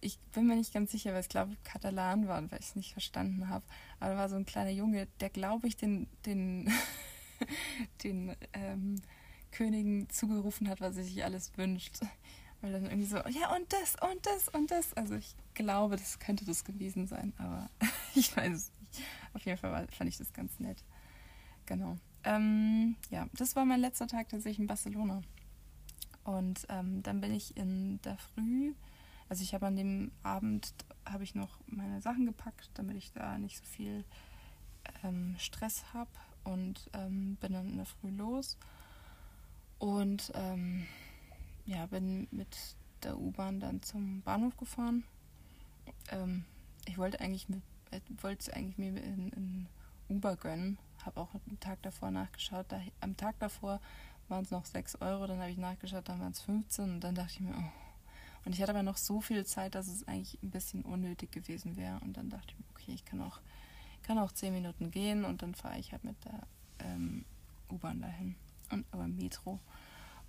Ich 0.00 0.18
bin 0.34 0.46
mir 0.46 0.56
nicht 0.56 0.74
ganz 0.74 0.92
sicher, 0.92 1.12
weil 1.12 1.20
es 1.20 1.28
glaube 1.28 1.52
ich 1.52 1.62
Katalan 1.62 2.28
war, 2.28 2.42
weil 2.50 2.60
ich 2.60 2.66
es 2.66 2.76
nicht 2.76 2.92
verstanden 2.92 3.48
habe. 3.48 3.64
Aber 4.00 4.10
da 4.10 4.16
war 4.18 4.28
so 4.28 4.36
ein 4.36 4.44
kleiner 4.44 4.70
Junge, 4.70 5.08
der 5.20 5.30
glaube 5.30 5.66
ich 5.66 5.76
den, 5.76 6.08
den, 6.26 6.70
den 8.04 8.36
ähm, 8.52 9.00
Königen 9.50 10.08
zugerufen 10.10 10.68
hat, 10.68 10.80
was 10.80 10.96
er 10.96 11.04
sich 11.04 11.24
alles 11.24 11.56
wünscht. 11.56 12.00
Weil 12.60 12.72
dann 12.72 12.84
irgendwie 12.84 13.06
so, 13.06 13.16
ja 13.28 13.54
und 13.54 13.72
das 13.72 13.96
und 14.00 14.24
das 14.26 14.48
und 14.48 14.70
das. 14.70 14.92
Also 14.94 15.14
ich 15.14 15.34
glaube, 15.54 15.96
das 15.96 16.18
könnte 16.18 16.44
das 16.44 16.64
gewesen 16.64 17.06
sein, 17.06 17.32
aber 17.38 17.70
ich 18.14 18.36
weiß 18.36 18.52
es 18.52 18.72
nicht. 18.80 19.08
Auf 19.34 19.44
jeden 19.46 19.58
Fall 19.58 19.88
fand 19.88 20.08
ich 20.08 20.18
das 20.18 20.32
ganz 20.32 20.58
nett. 20.60 20.84
Genau. 21.66 21.96
Ähm, 22.24 22.96
ja, 23.10 23.26
das 23.32 23.56
war 23.56 23.64
mein 23.64 23.80
letzter 23.80 24.06
Tag 24.06 24.28
tatsächlich 24.28 24.60
in 24.60 24.66
Barcelona. 24.66 25.22
Und 26.24 26.66
ähm, 26.68 27.02
dann 27.02 27.20
bin 27.20 27.32
ich 27.32 27.56
in 27.56 28.00
der 28.02 28.16
Früh, 28.16 28.74
Also 29.28 29.42
ich 29.42 29.54
habe 29.54 29.66
an 29.66 29.76
dem 29.76 30.12
Abend 30.22 30.74
habe 31.04 31.24
ich 31.24 31.34
noch 31.34 31.58
meine 31.66 32.00
Sachen 32.00 32.26
gepackt, 32.26 32.70
damit 32.74 32.96
ich 32.96 33.12
da 33.12 33.38
nicht 33.38 33.58
so 33.58 33.64
viel 33.64 34.04
ähm, 35.02 35.34
Stress 35.38 35.84
habe 35.92 36.10
und 36.44 36.90
ähm, 36.92 37.36
bin 37.40 37.52
dann 37.52 37.70
in 37.70 37.76
der 37.76 37.86
Früh 37.86 38.10
los 38.10 38.56
und 39.78 40.32
ähm, 40.34 40.86
ja 41.66 41.86
bin 41.86 42.28
mit 42.30 42.76
der 43.02 43.18
U-Bahn 43.18 43.58
dann 43.58 43.82
zum 43.82 44.22
Bahnhof 44.22 44.56
gefahren. 44.56 45.04
Ähm, 46.10 46.44
ich 46.86 46.98
wollte 46.98 47.20
eigentlich 47.20 47.48
mit, 47.48 47.62
äh, 47.90 48.00
wollte 48.20 48.54
eigentlich 48.54 48.78
mir 48.78 49.02
in, 49.02 49.30
in 49.30 49.66
Uber 50.08 50.36
gönnen, 50.36 50.78
habe 51.06 51.20
auch 51.20 51.34
am 51.34 51.60
Tag 51.60 51.82
davor 51.82 52.10
nachgeschaut. 52.10 52.66
Da, 52.68 52.80
am 53.00 53.16
Tag 53.16 53.38
davor 53.38 53.80
waren 54.28 54.44
es 54.44 54.50
noch 54.50 54.64
6 54.64 54.96
Euro, 55.00 55.26
dann 55.26 55.40
habe 55.40 55.50
ich 55.50 55.58
nachgeschaut, 55.58 56.08
dann 56.08 56.20
waren 56.20 56.32
es 56.32 56.40
15 56.40 56.94
und 56.94 57.00
dann 57.00 57.14
dachte 57.14 57.32
ich 57.34 57.40
mir, 57.40 57.54
oh. 57.54 57.82
Und 58.44 58.54
ich 58.54 58.60
hatte 58.60 58.72
aber 58.72 58.82
noch 58.82 58.96
so 58.96 59.20
viel 59.20 59.46
Zeit, 59.46 59.74
dass 59.76 59.86
es 59.86 60.08
eigentlich 60.08 60.42
ein 60.42 60.50
bisschen 60.50 60.82
unnötig 60.82 61.30
gewesen 61.30 61.76
wäre. 61.76 62.00
Und 62.00 62.16
dann 62.16 62.28
dachte 62.28 62.48
ich 62.48 62.58
mir, 62.58 62.64
okay, 62.70 62.92
ich 62.92 63.04
kann 63.04 63.20
auch, 63.20 63.40
kann 64.02 64.18
auch 64.18 64.32
10 64.32 64.52
Minuten 64.52 64.90
gehen 64.90 65.24
und 65.24 65.42
dann 65.42 65.54
fahre 65.54 65.78
ich 65.78 65.92
halt 65.92 66.02
mit 66.02 66.16
der 66.24 66.40
ähm, 66.80 67.24
U-Bahn 67.70 68.00
dahin 68.00 68.34
und 68.70 68.84
oder 68.92 69.06
Metro. 69.06 69.60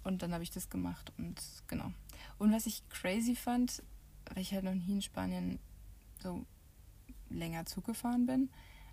Und 0.03 0.21
dann 0.21 0.33
habe 0.33 0.43
ich 0.43 0.51
das 0.51 0.69
gemacht 0.69 1.11
und 1.17 1.41
genau. 1.67 1.91
Und 2.37 2.51
was 2.51 2.65
ich 2.65 2.87
crazy 2.89 3.35
fand, 3.35 3.81
weil 4.25 4.39
ich 4.43 4.53
halt 4.53 4.65
noch 4.65 4.75
nie 4.75 4.93
in 4.93 5.01
Spanien 5.01 5.59
so 6.19 6.45
länger 7.29 7.65
zugefahren 7.65 8.25
bin, 8.25 8.49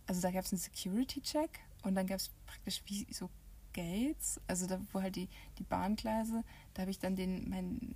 also 0.07 0.21
da 0.23 0.31
gab 0.31 0.45
es 0.45 0.53
einen 0.53 0.61
Security-Check 0.61 1.61
und 1.83 1.95
dann 1.95 2.07
gab 2.07 2.19
es 2.19 2.31
praktisch 2.47 2.83
wie 2.87 3.07
so 3.13 3.31
Gates, 3.73 4.41
also 4.47 4.67
da, 4.67 4.81
wo 4.93 5.01
halt 5.01 5.17
die, 5.17 5.29
die 5.59 5.63
Bahngleise, 5.63 6.45
da 6.75 6.83
habe 6.83 6.91
ich 6.91 6.99
dann 6.99 7.17
den, 7.17 7.49
mein 7.49 7.95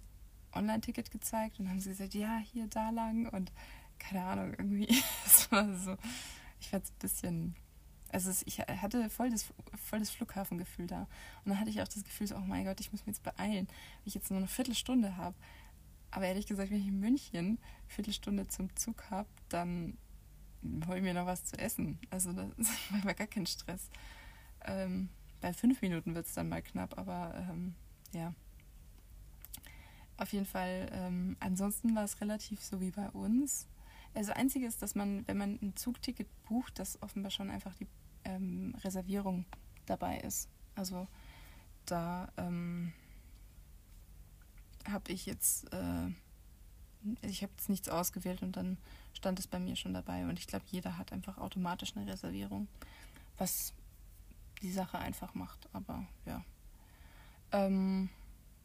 Online-Ticket 0.53 1.11
gezeigt 1.11 1.59
und 1.59 1.69
haben 1.69 1.81
sie 1.81 1.91
gesagt, 1.91 2.15
ja, 2.15 2.39
hier, 2.39 2.67
da 2.69 2.91
lang 2.91 3.29
und 3.29 3.53
keine 3.99 4.25
Ahnung, 4.25 4.55
irgendwie, 4.57 4.89
es 5.27 5.51
war 5.51 5.75
so, 5.77 5.97
ich 6.61 6.69
fand 6.69 6.85
es 6.85 6.91
ein 6.91 6.99
bisschen, 6.99 7.57
also 8.13 8.31
es, 8.31 8.43
ich 8.47 8.61
hatte 8.61 9.11
voll 9.11 9.31
das, 9.31 9.53
voll 9.77 9.99
das 9.99 10.11
Flughafengefühl 10.11 10.87
da 10.87 11.03
und 11.45 11.51
dann 11.51 11.61
hatte 11.61 11.71
ich 11.71 11.83
auch 11.83 11.89
das 11.89 12.05
Gefühl, 12.05 12.27
so, 12.27 12.37
oh 12.37 12.41
mein 12.41 12.65
Gott, 12.65 12.81
ich 12.81 12.93
muss 12.93 13.07
mich 13.07 13.17
jetzt 13.17 13.23
beeilen, 13.23 13.67
weil 13.67 14.07
ich 14.07 14.15
jetzt 14.15 14.31
nur 14.31 14.39
eine 14.39 14.49
Viertelstunde 14.49 15.17
habe. 15.17 15.37
Aber 16.11 16.27
ehrlich 16.27 16.47
gesagt, 16.47 16.71
wenn 16.71 16.81
ich 16.81 16.87
in 16.87 17.01
München 17.01 17.47
eine 17.47 17.59
Viertelstunde 17.89 18.47
zum 18.47 18.75
Zug 18.77 19.11
habe, 19.11 19.29
dann 19.49 19.99
ich 20.65 21.03
mir 21.03 21.15
noch 21.15 21.27
was 21.27 21.45
zu 21.45 21.59
essen. 21.59 21.99
Also 22.11 22.33
das 22.33 22.69
war 23.05 23.15
gar 23.15 23.27
kein 23.27 23.47
Stress. 23.47 23.91
Ähm, 24.65 25.09
bei 25.41 25.53
fünf 25.53 25.83
Minuten 25.83 26.15
wird 26.15 26.27
es 26.27 26.35
dann 26.35 26.49
mal 26.49 26.63
knapp, 26.63 26.99
aber 26.99 27.35
ähm, 27.51 27.75
ja. 28.13 28.35
Auf 30.17 30.33
jeden 30.33 30.47
Fall, 30.47 30.89
ähm, 30.93 31.37
ansonsten 31.41 31.95
war 31.95 32.05
es 32.05 32.21
relativ 32.21 32.63
so 32.63 32.81
wie 32.81 32.91
bei 32.91 33.11
uns. 33.11 33.67
Also 34.15 34.33
Einzige 34.33 34.67
ist, 34.67 34.81
dass 34.81 34.95
man, 34.95 35.27
wenn 35.27 35.37
man 35.37 35.59
ein 35.61 35.75
Zugticket 35.75 36.29
bucht, 36.45 36.79
dass 36.79 37.03
offenbar 37.03 37.31
schon 37.31 37.51
einfach 37.51 37.75
die 37.75 37.89
ähm, 38.25 38.75
Reservierung 38.85 39.45
dabei 39.87 40.19
ist. 40.21 40.49
Also 40.77 41.09
da 41.85 42.33
ähm, 42.37 42.93
habe 44.89 45.13
ich 45.13 45.27
jetzt, 45.27 45.73
äh, 45.73 46.09
ich 47.23 47.43
habe 47.43 47.53
jetzt 47.57 47.69
nichts 47.69 47.89
ausgewählt 47.89 48.43
und 48.43 48.57
dann 48.57 48.79
stand 49.15 49.39
es 49.39 49.47
bei 49.47 49.59
mir 49.59 49.77
schon 49.77 49.95
dabei. 49.95 50.25
Und 50.25 50.39
ich 50.39 50.47
glaube, 50.47 50.65
jeder 50.71 50.99
hat 50.99 51.13
einfach 51.13 51.39
automatisch 51.39 51.97
eine 51.97 52.11
Reservierung, 52.11 52.69
was 53.39 53.73
die 54.63 54.73
Sache 54.73 54.99
einfach 54.99 55.35
macht. 55.35 55.69
Aber 55.73 56.07
ja. 56.27 56.45
Ähm, 57.53 58.11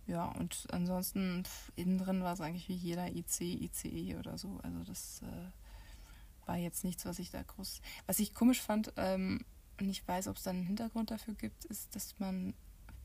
ja, 0.07 0.25
und 0.25 0.67
ansonsten 0.71 1.43
innen 1.75 1.99
drin 1.99 2.23
war 2.23 2.33
es 2.33 2.41
eigentlich 2.41 2.67
wie 2.67 2.73
jeder 2.73 3.07
IC, 3.07 3.41
ICE 3.41 4.15
oder 4.15 4.37
so. 4.37 4.59
Also 4.63 4.83
das 4.83 5.21
äh, 5.21 6.47
war 6.47 6.57
jetzt 6.57 6.83
nichts, 6.83 7.05
was 7.05 7.19
ich 7.19 7.29
da 7.29 7.43
groß. 7.43 7.81
Was 8.07 8.19
ich 8.19 8.33
komisch 8.33 8.61
fand, 8.61 8.91
ähm, 8.97 9.45
und 9.79 9.89
ich 9.89 10.05
weiß, 10.05 10.27
ob 10.27 10.37
es 10.37 10.43
da 10.43 10.49
einen 10.49 10.65
Hintergrund 10.65 11.11
dafür 11.11 11.35
gibt, 11.35 11.65
ist, 11.65 11.95
dass 11.95 12.19
man 12.19 12.53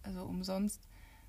also 0.03 0.25
umsonst 0.25 0.81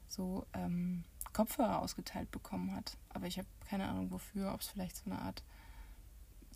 so 0.08 0.46
ähm, 0.54 1.04
Kopfhörer 1.34 1.82
ausgeteilt 1.82 2.32
bekommen 2.32 2.74
hat. 2.74 2.98
Aber 3.10 3.28
ich 3.28 3.38
habe 3.38 3.48
keine 3.68 3.88
Ahnung 3.88 4.12
wofür, 4.12 4.54
ob 4.54 4.62
es 4.62 4.68
vielleicht 4.68 4.96
so 4.96 5.06
eine 5.06 5.22
Art 5.22 5.44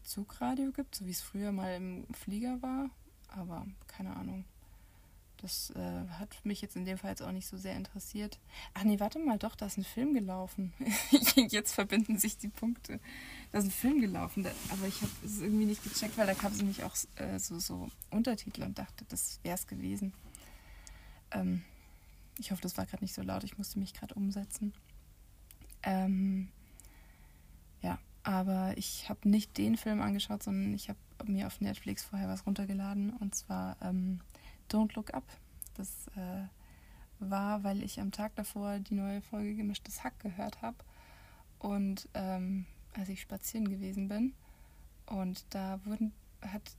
Zugradio 0.09 0.71
gibt, 0.71 0.95
so 0.95 1.05
wie 1.05 1.11
es 1.11 1.21
früher 1.21 1.51
mal 1.51 1.75
im 1.75 2.05
Flieger 2.13 2.61
war. 2.61 2.89
Aber 3.27 3.65
keine 3.87 4.15
Ahnung. 4.15 4.45
Das 5.37 5.69
äh, 5.69 6.07
hat 6.19 6.43
mich 6.43 6.61
jetzt 6.61 6.75
in 6.75 6.83
dem 6.83 6.97
Fall 6.97 7.11
jetzt 7.11 7.21
auch 7.21 7.31
nicht 7.31 7.47
so 7.47 7.55
sehr 7.55 7.75
interessiert. 7.75 8.39
Ach 8.73 8.83
nee, 8.83 8.99
warte 8.99 9.19
mal, 9.19 9.37
doch, 9.37 9.55
da 9.55 9.67
ist 9.67 9.77
ein 9.77 9.85
Film 9.85 10.13
gelaufen. 10.13 10.73
jetzt 11.35 11.73
verbinden 11.73 12.17
sich 12.17 12.37
die 12.37 12.49
Punkte. 12.49 12.99
Da 13.51 13.59
ist 13.59 13.65
ein 13.65 13.71
Film 13.71 14.01
gelaufen, 14.01 14.43
da, 14.43 14.51
aber 14.69 14.87
ich 14.87 15.01
habe 15.01 15.11
es 15.23 15.39
irgendwie 15.39 15.65
nicht 15.65 15.83
gecheckt, 15.83 16.17
weil 16.17 16.27
da 16.27 16.33
gab 16.33 16.51
es 16.51 16.57
nämlich 16.57 16.83
auch 16.83 16.95
äh, 17.15 17.39
so, 17.39 17.57
so 17.59 17.89
Untertitel 18.09 18.63
und 18.63 18.77
dachte, 18.77 19.05
das 19.07 19.39
wäre 19.43 19.55
es 19.55 19.67
gewesen. 19.67 20.13
Ähm, 21.31 21.63
ich 22.37 22.51
hoffe, 22.51 22.61
das 22.61 22.77
war 22.77 22.85
gerade 22.85 23.03
nicht 23.03 23.13
so 23.13 23.21
laut, 23.21 23.43
ich 23.43 23.57
musste 23.57 23.79
mich 23.79 23.93
gerade 23.93 24.15
umsetzen. 24.15 24.73
Ähm, 25.83 26.49
aber 28.23 28.73
ich 28.77 29.09
habe 29.09 29.29
nicht 29.29 29.57
den 29.57 29.77
Film 29.77 30.01
angeschaut, 30.01 30.43
sondern 30.43 30.73
ich 30.73 30.89
habe 30.89 30.99
mir 31.25 31.47
auf 31.47 31.61
Netflix 31.61 32.03
vorher 32.03 32.27
was 32.27 32.45
runtergeladen 32.45 33.11
und 33.13 33.35
zwar 33.35 33.77
ähm, 33.81 34.21
Don't 34.69 34.95
Look 34.95 35.13
Up. 35.13 35.23
Das 35.75 36.07
äh, 36.15 36.47
war, 37.19 37.63
weil 37.63 37.83
ich 37.83 37.99
am 37.99 38.11
Tag 38.11 38.35
davor 38.35 38.79
die 38.79 38.95
neue 38.95 39.21
Folge 39.21 39.55
Gemischtes 39.55 40.03
Hack 40.03 40.19
gehört 40.19 40.61
habe. 40.61 40.77
Und 41.57 42.07
ähm, 42.13 42.65
als 42.93 43.09
ich 43.09 43.21
spazieren 43.21 43.69
gewesen 43.69 44.07
bin. 44.07 44.33
Und 45.05 45.45
da 45.49 45.79
wurden, 45.85 46.13
hat, 46.41 46.75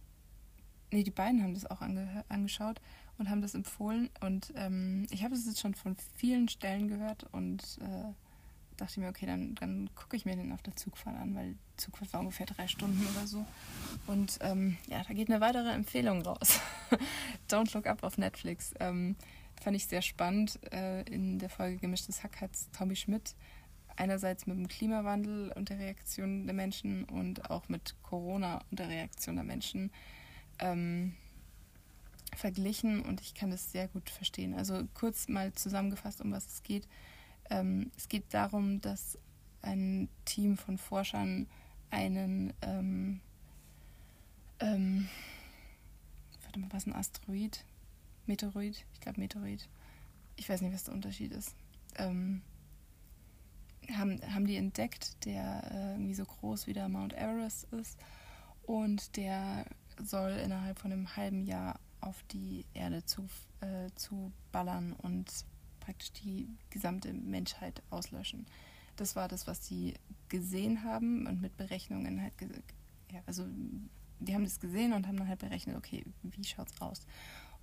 nee, 0.93 1.03
die 1.03 1.11
beiden 1.11 1.43
haben 1.43 1.55
das 1.55 1.67
auch 1.67 1.81
ange, 1.81 2.25
angeschaut 2.29 2.81
und 3.19 3.29
haben 3.29 3.43
das 3.43 3.55
empfohlen. 3.55 4.11
Und 4.21 4.53
ähm, 4.57 5.07
ich 5.11 5.25
habe 5.25 5.35
es 5.35 5.47
jetzt 5.47 5.61
schon 5.61 5.75
von 5.75 5.97
vielen 6.17 6.49
Stellen 6.49 6.89
gehört 6.89 7.25
und 7.33 7.63
äh, 7.81 8.13
dachte 8.81 9.01
mir, 9.01 9.09
okay, 9.09 9.27
dann, 9.27 9.55
dann 9.57 9.91
gucke 9.95 10.17
ich 10.17 10.25
mir 10.25 10.37
den 10.37 10.53
auf 10.53 10.63
der 10.63 10.77
Zugfahrt 10.77 11.17
an, 11.17 11.35
weil 11.35 11.57
Zugfahrt 11.77 12.13
war 12.13 12.21
ungefähr 12.21 12.47
drei 12.47 12.69
Stunden 12.69 13.07
oder 13.15 13.27
so. 13.27 13.47
Und 14.07 14.39
ähm, 14.43 14.77
ja, 14.89 15.03
da 15.03 15.15
geht 15.15 15.31
eine 15.31 15.41
weitere 15.41 15.71
Empfehlung 15.71 16.23
raus. 16.23 16.61
Don't 17.51 17.73
Look 17.75 17.87
Up 17.87 18.03
auf 18.03 18.19
Netflix. 18.19 18.73
Ähm, 18.81 19.17
fand 19.61 19.77
ich 19.77 19.87
sehr 19.87 20.03
spannend. 20.03 20.59
Äh, 20.73 21.03
in 21.03 21.39
der 21.39 21.51
Folge 21.51 21.79
Gemischtes 21.79 22.23
Hack 22.23 22.41
hat 22.41 22.53
Tommy 22.77 22.97
Schmidt 22.97 23.35
einerseits 23.97 24.47
mit 24.47 24.57
dem 24.57 24.69
Klimawandel 24.69 25.53
und 25.55 25.69
der 25.69 25.79
Reaktion 25.79 26.47
der 26.47 26.55
Menschen 26.55 27.05
und 27.05 27.51
auch 27.51 27.69
mit 27.69 27.95
Corona 28.03 28.63
und 28.71 28.79
der 28.79 28.89
Reaktion 28.89 29.37
der 29.37 29.45
Menschen 29.45 29.91
ähm, 30.59 31.15
verglichen 32.37 33.03
und 33.03 33.21
ich 33.21 33.35
kann 33.35 33.51
das 33.51 33.73
sehr 33.73 33.89
gut 33.89 34.09
verstehen. 34.09 34.55
Also 34.55 34.85
kurz 34.95 35.29
mal 35.29 35.53
zusammengefasst, 35.53 36.21
um 36.21 36.33
was 36.33 36.47
es 36.47 36.63
geht. 36.63 36.87
Ähm, 37.51 37.91
es 37.97 38.09
geht 38.09 38.33
darum, 38.33 38.81
dass 38.81 39.19
ein 39.63 40.09
Team 40.25 40.57
von 40.57 40.79
Forschern 40.79 41.47
einen, 41.91 42.53
ähm, 42.63 43.21
ähm, 44.61 45.09
warte 46.45 46.61
mal, 46.61 46.73
was 46.73 46.87
ein 46.87 46.95
Asteroid? 46.95 47.65
Meteoroid? 48.27 48.85
Ich 48.95 49.01
glaube 49.01 49.21
Meteoroid. 49.21 49.69
Ich 50.37 50.49
weiß 50.49 50.63
nicht, 50.63 50.73
was 50.73 50.85
der 50.85 50.95
Unterschied 50.95 51.33
ist. 51.33 51.55
Ähm, 51.97 52.43
haben, 53.93 54.21
haben 54.33 54.47
die 54.47 54.57
entdeckt, 54.57 55.25
der 55.25 55.71
äh, 55.71 55.93
irgendwie 55.93 56.15
so 56.15 56.25
groß 56.25 56.67
wie 56.67 56.73
der 56.73 56.89
Mount 56.89 57.13
Everest 57.15 57.65
ist 57.73 57.99
und 58.63 59.17
der 59.17 59.67
soll 60.03 60.31
innerhalb 60.33 60.79
von 60.79 60.93
einem 60.93 61.17
halben 61.17 61.43
Jahr 61.43 61.81
auf 62.01 62.23
die 62.31 62.65
Erde 62.73 63.05
zu, 63.05 63.29
äh, 63.61 63.91
zu 63.97 64.33
ballern 64.53 64.93
und 64.93 65.45
praktisch 65.81 66.13
die 66.13 66.49
gesamte 66.71 67.13
Menschheit 67.13 67.83
auslöschen. 67.91 68.47
Das 68.97 69.17
war 69.17 69.29
das, 69.29 69.47
was 69.47 69.67
sie 69.67 69.95
gesehen 70.29 70.85
haben 70.85 71.27
und 71.27 71.41
mit 71.41 71.57
Berechnungen 71.57 72.23
halt, 72.23 72.35
ja, 73.11 73.21
also 73.27 73.45
die 74.21 74.35
haben 74.35 74.45
das 74.45 74.61
gesehen 74.61 74.93
und 74.93 75.07
haben 75.07 75.17
dann 75.17 75.29
halt 75.29 75.41
berechnet, 75.41 75.77
okay, 75.77 76.05
wie 76.23 76.45
schaut's 76.45 76.81
aus? 76.81 77.07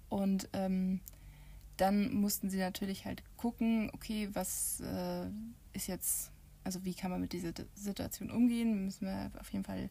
Und 0.09 0.49
ähm, 0.53 0.99
dann 1.77 2.13
mussten 2.13 2.49
sie 2.49 2.57
natürlich 2.57 3.05
halt 3.05 3.23
gucken, 3.37 3.91
okay, 3.93 4.29
was 4.33 4.81
äh, 4.81 5.27
ist 5.73 5.87
jetzt, 5.87 6.31
also 6.63 6.83
wie 6.83 6.95
kann 6.95 7.11
man 7.11 7.21
mit 7.21 7.33
dieser 7.33 7.53
Situation 7.75 8.31
umgehen? 8.31 8.85
Müssen 8.85 9.05
wir 9.05 9.31
auf 9.39 9.51
jeden 9.51 9.63
Fall 9.63 9.89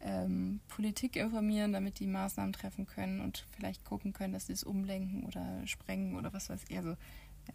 ähm, 0.00 0.60
Politik 0.68 1.16
informieren, 1.16 1.72
damit 1.72 1.98
die 1.98 2.06
Maßnahmen 2.06 2.52
treffen 2.52 2.86
können 2.86 3.20
und 3.20 3.46
vielleicht 3.50 3.84
gucken 3.84 4.12
können, 4.12 4.32
dass 4.32 4.46
sie 4.46 4.52
es 4.52 4.64
umlenken 4.64 5.24
oder 5.24 5.66
sprengen 5.66 6.16
oder 6.16 6.32
was 6.32 6.48
weiß 6.48 6.62
ich. 6.68 6.76
Also 6.76 6.96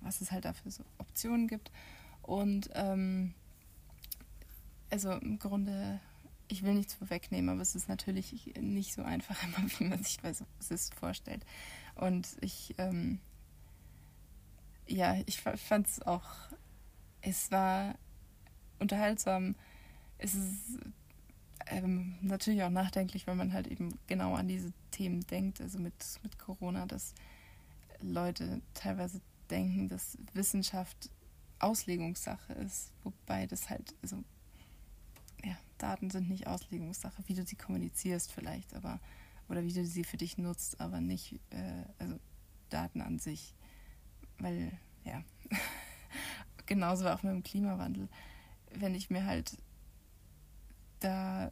was 0.01 0.21
es 0.21 0.31
halt 0.31 0.45
dafür 0.45 0.71
so 0.71 0.83
Optionen 0.97 1.47
gibt. 1.47 1.71
Und 2.21 2.69
ähm, 2.73 3.33
also 4.89 5.11
im 5.11 5.39
Grunde, 5.39 5.99
ich 6.47 6.63
will 6.63 6.73
nichts 6.73 6.93
vorwegnehmen, 6.93 7.49
aber 7.49 7.61
es 7.61 7.75
ist 7.75 7.89
natürlich 7.89 8.53
nicht 8.59 8.93
so 8.93 9.03
einfach 9.03 9.41
immer, 9.47 9.69
wie 9.79 9.85
man 9.85 10.03
sich 10.03 10.19
bei 10.21 10.33
so 10.33 10.45
es 10.69 10.89
vorstellt. 10.91 11.45
Und 11.95 12.37
ich, 12.41 12.75
ähm, 12.77 13.19
ja, 14.87 15.15
ich 15.25 15.41
fand 15.41 15.87
es 15.87 16.01
auch, 16.01 16.25
es 17.21 17.51
war 17.51 17.95
unterhaltsam, 18.79 19.55
es 20.17 20.35
ist 20.35 20.79
ähm, 21.67 22.15
natürlich 22.21 22.63
auch 22.63 22.69
nachdenklich, 22.69 23.27
wenn 23.27 23.37
man 23.37 23.53
halt 23.53 23.67
eben 23.67 23.97
genau 24.07 24.35
an 24.35 24.47
diese 24.47 24.73
Themen 24.91 25.21
denkt, 25.27 25.61
also 25.61 25.79
mit, 25.79 25.93
mit 26.23 26.37
Corona, 26.37 26.85
dass 26.85 27.13
Leute 28.01 28.61
teilweise 28.73 29.21
denken, 29.53 29.87
dass 29.87 30.17
Wissenschaft 30.33 31.09
Auslegungssache 31.59 32.53
ist, 32.53 32.91
wobei 33.03 33.47
das 33.47 33.69
halt, 33.69 33.95
also 34.01 34.23
ja, 35.43 35.55
Daten 35.77 36.09
sind 36.09 36.29
nicht 36.29 36.47
Auslegungssache, 36.47 37.23
wie 37.27 37.35
du 37.35 37.45
sie 37.45 37.55
kommunizierst 37.55 38.31
vielleicht, 38.31 38.73
aber 38.73 38.99
oder 39.47 39.63
wie 39.63 39.73
du 39.73 39.85
sie 39.85 40.03
für 40.03 40.17
dich 40.17 40.37
nutzt, 40.37 40.81
aber 40.81 40.99
nicht, 40.99 41.39
äh, 41.51 41.83
also 41.99 42.19
Daten 42.69 43.01
an 43.01 43.19
sich, 43.19 43.55
weil 44.39 44.71
ja, 45.05 45.23
genauso 46.65 47.07
auch 47.09 47.23
mit 47.23 47.33
dem 47.33 47.43
Klimawandel, 47.43 48.09
wenn 48.73 48.95
ich 48.95 49.09
mir 49.09 49.25
halt 49.25 49.57
da 50.99 51.51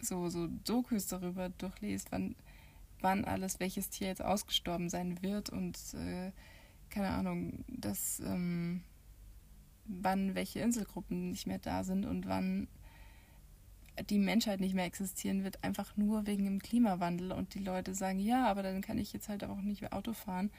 so, 0.00 0.28
so 0.28 0.48
Dokus 0.64 1.06
darüber 1.06 1.50
durchlese, 1.50 2.06
wann, 2.10 2.34
wann 3.00 3.24
alles, 3.24 3.60
welches 3.60 3.90
Tier 3.90 4.08
jetzt 4.08 4.22
ausgestorben 4.22 4.88
sein 4.88 5.22
wird 5.22 5.50
und 5.50 5.78
äh, 5.94 6.32
keine 6.90 7.10
Ahnung, 7.10 7.64
dass 7.68 8.20
ähm, 8.20 8.82
wann 9.84 10.34
welche 10.34 10.60
Inselgruppen 10.60 11.30
nicht 11.30 11.46
mehr 11.46 11.58
da 11.58 11.84
sind 11.84 12.04
und 12.04 12.26
wann 12.26 12.68
die 14.08 14.18
Menschheit 14.18 14.60
nicht 14.60 14.74
mehr 14.74 14.86
existieren 14.86 15.44
wird, 15.44 15.62
einfach 15.62 15.96
nur 15.96 16.26
wegen 16.26 16.44
dem 16.44 16.60
Klimawandel 16.60 17.32
und 17.32 17.54
die 17.54 17.58
Leute 17.58 17.94
sagen, 17.94 18.18
ja, 18.18 18.46
aber 18.46 18.62
dann 18.62 18.80
kann 18.80 18.98
ich 18.98 19.12
jetzt 19.12 19.28
halt 19.28 19.44
auch 19.44 19.60
nicht 19.60 19.82
mehr 19.82 19.92
Auto 19.92 20.12
fahren. 20.12 20.50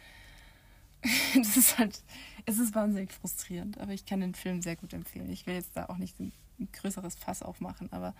das 1.35 1.57
ist 1.57 1.77
halt, 1.77 2.03
es 2.45 2.59
ist 2.59 2.75
wahnsinnig 2.75 3.11
frustrierend, 3.11 3.79
aber 3.79 3.93
ich 3.93 4.05
kann 4.05 4.21
den 4.21 4.35
Film 4.35 4.61
sehr 4.61 4.75
gut 4.75 4.93
empfehlen. 4.93 5.31
Ich 5.31 5.47
will 5.47 5.55
jetzt 5.55 5.75
da 5.75 5.87
auch 5.87 5.97
nicht 5.97 6.19
ein, 6.19 6.31
größeres 6.73 7.15
Fass 7.15 7.41
aufmachen, 7.41 7.91
aber 7.91 8.13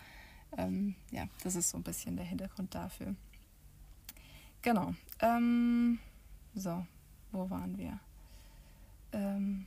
ähm, 0.57 0.95
ja, 1.11 1.27
das 1.43 1.55
ist 1.55 1.69
so 1.69 1.77
ein 1.77 1.83
bisschen 1.83 2.15
der 2.15 2.25
Hintergrund 2.25 2.73
dafür. 2.73 3.15
Genau. 4.63 4.95
Ähm, 5.19 5.99
so, 6.55 6.83
wo 7.31 7.49
waren 7.49 7.77
wir? 7.77 7.99
Ähm, 9.13 9.65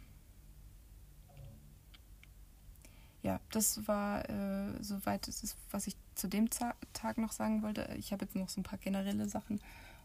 ja, 3.23 3.41
das 3.51 3.87
war 3.89 4.29
äh, 4.29 4.83
soweit, 4.83 5.27
das 5.29 5.43
ist, 5.43 5.57
was 5.71 5.87
ich 5.87 5.97
zu 6.15 6.29
dem 6.29 6.51
Tag 6.51 7.19
noch 7.19 7.33
sagen 7.33 7.63
wollte. 7.63 7.89
Ich 7.99 8.13
habe 8.13 8.25
jetzt 8.25 8.37
noch 8.37 8.49
so 8.49 8.61
ein 8.61 8.65
paar 8.65 8.79
generelle 8.79 9.29
Sachen 9.29 9.61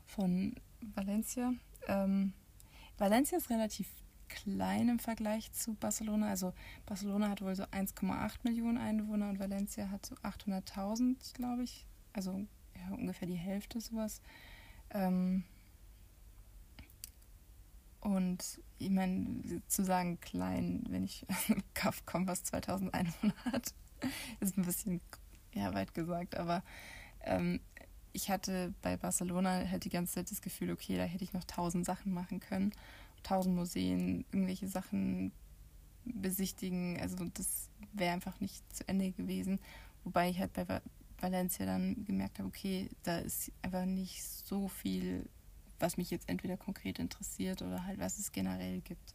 von 0.05 0.55
Valencia. 0.95 1.53
Ähm, 1.87 2.33
Valencia 2.97 3.37
ist 3.37 3.49
relativ 3.49 3.87
klein 4.29 4.89
im 4.89 4.99
Vergleich 4.99 5.51
zu 5.51 5.73
Barcelona. 5.73 6.29
Also 6.29 6.53
Barcelona 6.85 7.29
hat 7.29 7.41
wohl 7.41 7.55
so 7.55 7.63
1,8 7.63 8.39
Millionen 8.43 8.77
Einwohner 8.77 9.29
und 9.29 9.39
Valencia 9.39 9.89
hat 9.89 10.05
so 10.05 10.15
800.000, 10.15 11.33
glaube 11.33 11.63
ich. 11.63 11.85
Also 12.13 12.45
ja, 12.75 12.95
ungefähr 12.95 13.27
die 13.27 13.35
Hälfte 13.35 13.81
sowas. 13.81 14.21
Ähm, 14.91 15.43
und 18.01 18.61
ich 18.77 18.89
meine, 18.89 19.61
zu 19.67 19.83
sagen 19.83 20.19
klein, 20.19 20.83
wenn 20.89 21.03
ich 21.03 21.25
Kaff 21.73 22.05
komme, 22.05 22.27
was 22.27 22.43
2000 22.43 22.93
Einwohner 22.93 23.35
hat, 23.45 23.73
ist 24.39 24.57
ein 24.57 24.65
bisschen 24.65 25.01
ja, 25.53 25.73
weit 25.73 25.93
gesagt. 25.93 26.37
Aber 26.37 26.63
ähm, 27.21 27.59
ich 28.13 28.29
hatte 28.29 28.73
bei 28.81 28.97
Barcelona 28.97 29.67
halt 29.69 29.83
die 29.85 29.89
ganze 29.89 30.15
Zeit 30.15 30.31
das 30.31 30.41
Gefühl, 30.41 30.71
okay, 30.71 30.97
da 30.97 31.03
hätte 31.03 31.23
ich 31.23 31.33
noch 31.33 31.43
tausend 31.43 31.85
Sachen 31.85 32.13
machen 32.13 32.39
können. 32.39 32.71
Tausend 33.23 33.55
Museen, 33.55 34.25
irgendwelche 34.31 34.67
Sachen 34.67 35.33
besichtigen. 36.05 36.99
Also 37.01 37.17
das 37.33 37.69
wäre 37.91 38.13
einfach 38.13 38.39
nicht 38.39 38.63
zu 38.73 38.87
Ende 38.87 39.11
gewesen. 39.11 39.59
Wobei 40.05 40.29
ich 40.29 40.39
halt 40.39 40.53
bei 40.53 40.81
Valencia 41.19 41.65
dann 41.65 42.05
gemerkt 42.05 42.39
habe, 42.39 42.47
okay, 42.47 42.89
da 43.03 43.17
ist 43.17 43.51
einfach 43.61 43.85
nicht 43.85 44.23
so 44.23 44.69
viel 44.69 45.29
was 45.79 45.97
mich 45.97 46.11
jetzt 46.11 46.29
entweder 46.29 46.57
konkret 46.57 46.99
interessiert 46.99 47.61
oder 47.61 47.85
halt 47.85 47.99
was 47.99 48.19
es 48.19 48.31
generell 48.31 48.81
gibt. 48.81 49.13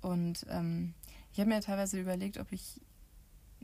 Und 0.00 0.46
ähm, 0.48 0.94
ich 1.32 1.40
habe 1.40 1.48
mir 1.48 1.60
teilweise 1.60 2.00
überlegt, 2.00 2.38
ob 2.38 2.52
ich 2.52 2.80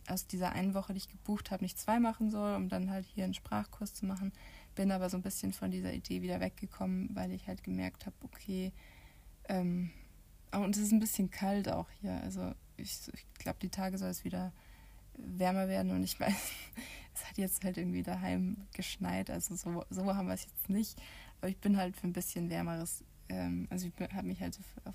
aus 0.08 0.26
dieser 0.26 0.52
einen 0.52 0.74
Woche, 0.74 0.92
die 0.92 0.98
ich 0.98 1.08
gebucht 1.08 1.50
habe, 1.50 1.64
nicht 1.64 1.78
zwei 1.78 2.00
machen 2.00 2.30
soll, 2.30 2.54
um 2.54 2.68
dann 2.68 2.90
halt 2.90 3.04
hier 3.06 3.24
einen 3.24 3.34
Sprachkurs 3.34 3.94
zu 3.94 4.06
machen. 4.06 4.32
Bin 4.74 4.90
aber 4.92 5.10
so 5.10 5.16
ein 5.16 5.22
bisschen 5.22 5.52
von 5.52 5.70
dieser 5.70 5.92
Idee 5.92 6.22
wieder 6.22 6.40
weggekommen, 6.40 7.10
weil 7.14 7.32
ich 7.32 7.48
halt 7.48 7.62
gemerkt 7.62 8.06
habe, 8.06 8.16
okay, 8.22 8.72
ähm, 9.48 9.90
und 10.52 10.76
es 10.76 10.82
ist 10.82 10.92
ein 10.92 11.00
bisschen 11.00 11.30
kalt 11.30 11.68
auch 11.68 11.90
hier. 12.00 12.20
Also 12.22 12.52
ich, 12.76 12.98
ich 13.12 13.26
glaube, 13.34 13.58
die 13.60 13.68
Tage 13.68 13.98
soll 13.98 14.08
es 14.08 14.24
wieder 14.24 14.52
wärmer 15.16 15.68
werden 15.68 15.90
und 15.90 16.02
ich 16.02 16.18
weiß, 16.20 16.52
es 17.14 17.28
hat 17.28 17.36
jetzt 17.36 17.64
halt 17.64 17.76
irgendwie 17.76 18.02
daheim 18.02 18.56
geschneit, 18.72 19.30
also 19.30 19.56
so, 19.56 19.84
so 19.90 20.14
haben 20.14 20.28
wir 20.28 20.34
es 20.34 20.44
jetzt 20.44 20.70
nicht. 20.70 21.00
Aber 21.40 21.48
ich 21.48 21.58
bin 21.58 21.76
halt 21.76 21.96
für 21.96 22.06
ein 22.06 22.12
bisschen 22.12 22.50
wärmeres, 22.50 23.04
ähm, 23.28 23.66
also 23.70 23.86
ich 23.86 24.12
habe 24.12 24.26
mich 24.26 24.40
halt 24.40 24.54
so 24.54 24.62
auf, 24.84 24.94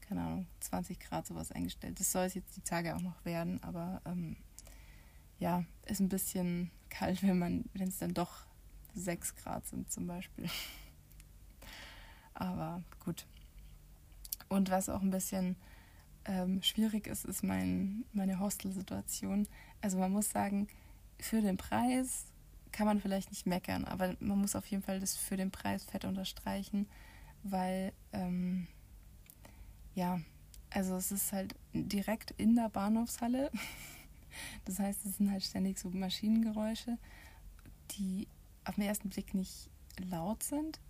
keine 0.00 0.22
Ahnung, 0.22 0.46
20 0.60 0.98
Grad 0.98 1.26
sowas 1.26 1.52
eingestellt. 1.52 2.00
Das 2.00 2.10
soll 2.10 2.24
es 2.24 2.34
jetzt 2.34 2.56
die 2.56 2.62
Tage 2.62 2.96
auch 2.96 3.00
noch 3.00 3.24
werden, 3.24 3.62
aber 3.62 4.00
ähm, 4.04 4.36
ja, 5.38 5.64
ist 5.86 6.00
ein 6.00 6.08
bisschen 6.08 6.70
kalt, 6.88 7.22
wenn 7.22 7.38
man, 7.38 7.64
wenn 7.74 7.88
es 7.88 7.98
dann 7.98 8.14
doch 8.14 8.46
6 8.94 9.36
Grad 9.36 9.66
sind 9.66 9.90
zum 9.90 10.06
Beispiel. 10.06 10.48
aber 12.34 12.82
gut. 13.04 13.26
Und 14.48 14.70
was 14.70 14.88
auch 14.88 15.02
ein 15.02 15.10
bisschen 15.10 15.56
ähm, 16.24 16.62
schwierig 16.62 17.06
ist, 17.06 17.24
ist 17.24 17.42
mein, 17.42 18.04
meine 18.12 18.40
Hostelsituation. 18.40 19.46
Also 19.80 19.98
man 19.98 20.12
muss 20.12 20.30
sagen, 20.30 20.68
für 21.20 21.40
den 21.40 21.56
Preis 21.56 22.26
kann 22.78 22.86
man 22.86 23.00
vielleicht 23.00 23.30
nicht 23.30 23.44
meckern, 23.44 23.84
aber 23.84 24.14
man 24.20 24.38
muss 24.38 24.54
auf 24.54 24.64
jeden 24.66 24.84
Fall 24.84 25.00
das 25.00 25.16
für 25.16 25.36
den 25.36 25.50
Preis 25.50 25.84
fett 25.84 26.04
unterstreichen, 26.04 26.88
weil 27.42 27.92
ähm, 28.12 28.68
ja, 29.96 30.20
also 30.70 30.94
es 30.94 31.10
ist 31.10 31.32
halt 31.32 31.56
direkt 31.72 32.30
in 32.36 32.54
der 32.54 32.68
Bahnhofshalle. 32.68 33.50
Das 34.66 34.78
heißt, 34.78 35.04
es 35.06 35.16
sind 35.16 35.32
halt 35.32 35.42
ständig 35.42 35.78
so 35.78 35.88
Maschinengeräusche, 35.88 36.98
die 37.92 38.28
auf 38.64 38.74
den 38.76 38.84
ersten 38.84 39.08
Blick 39.08 39.34
nicht 39.34 39.70
laut 39.98 40.44
sind, 40.44 40.80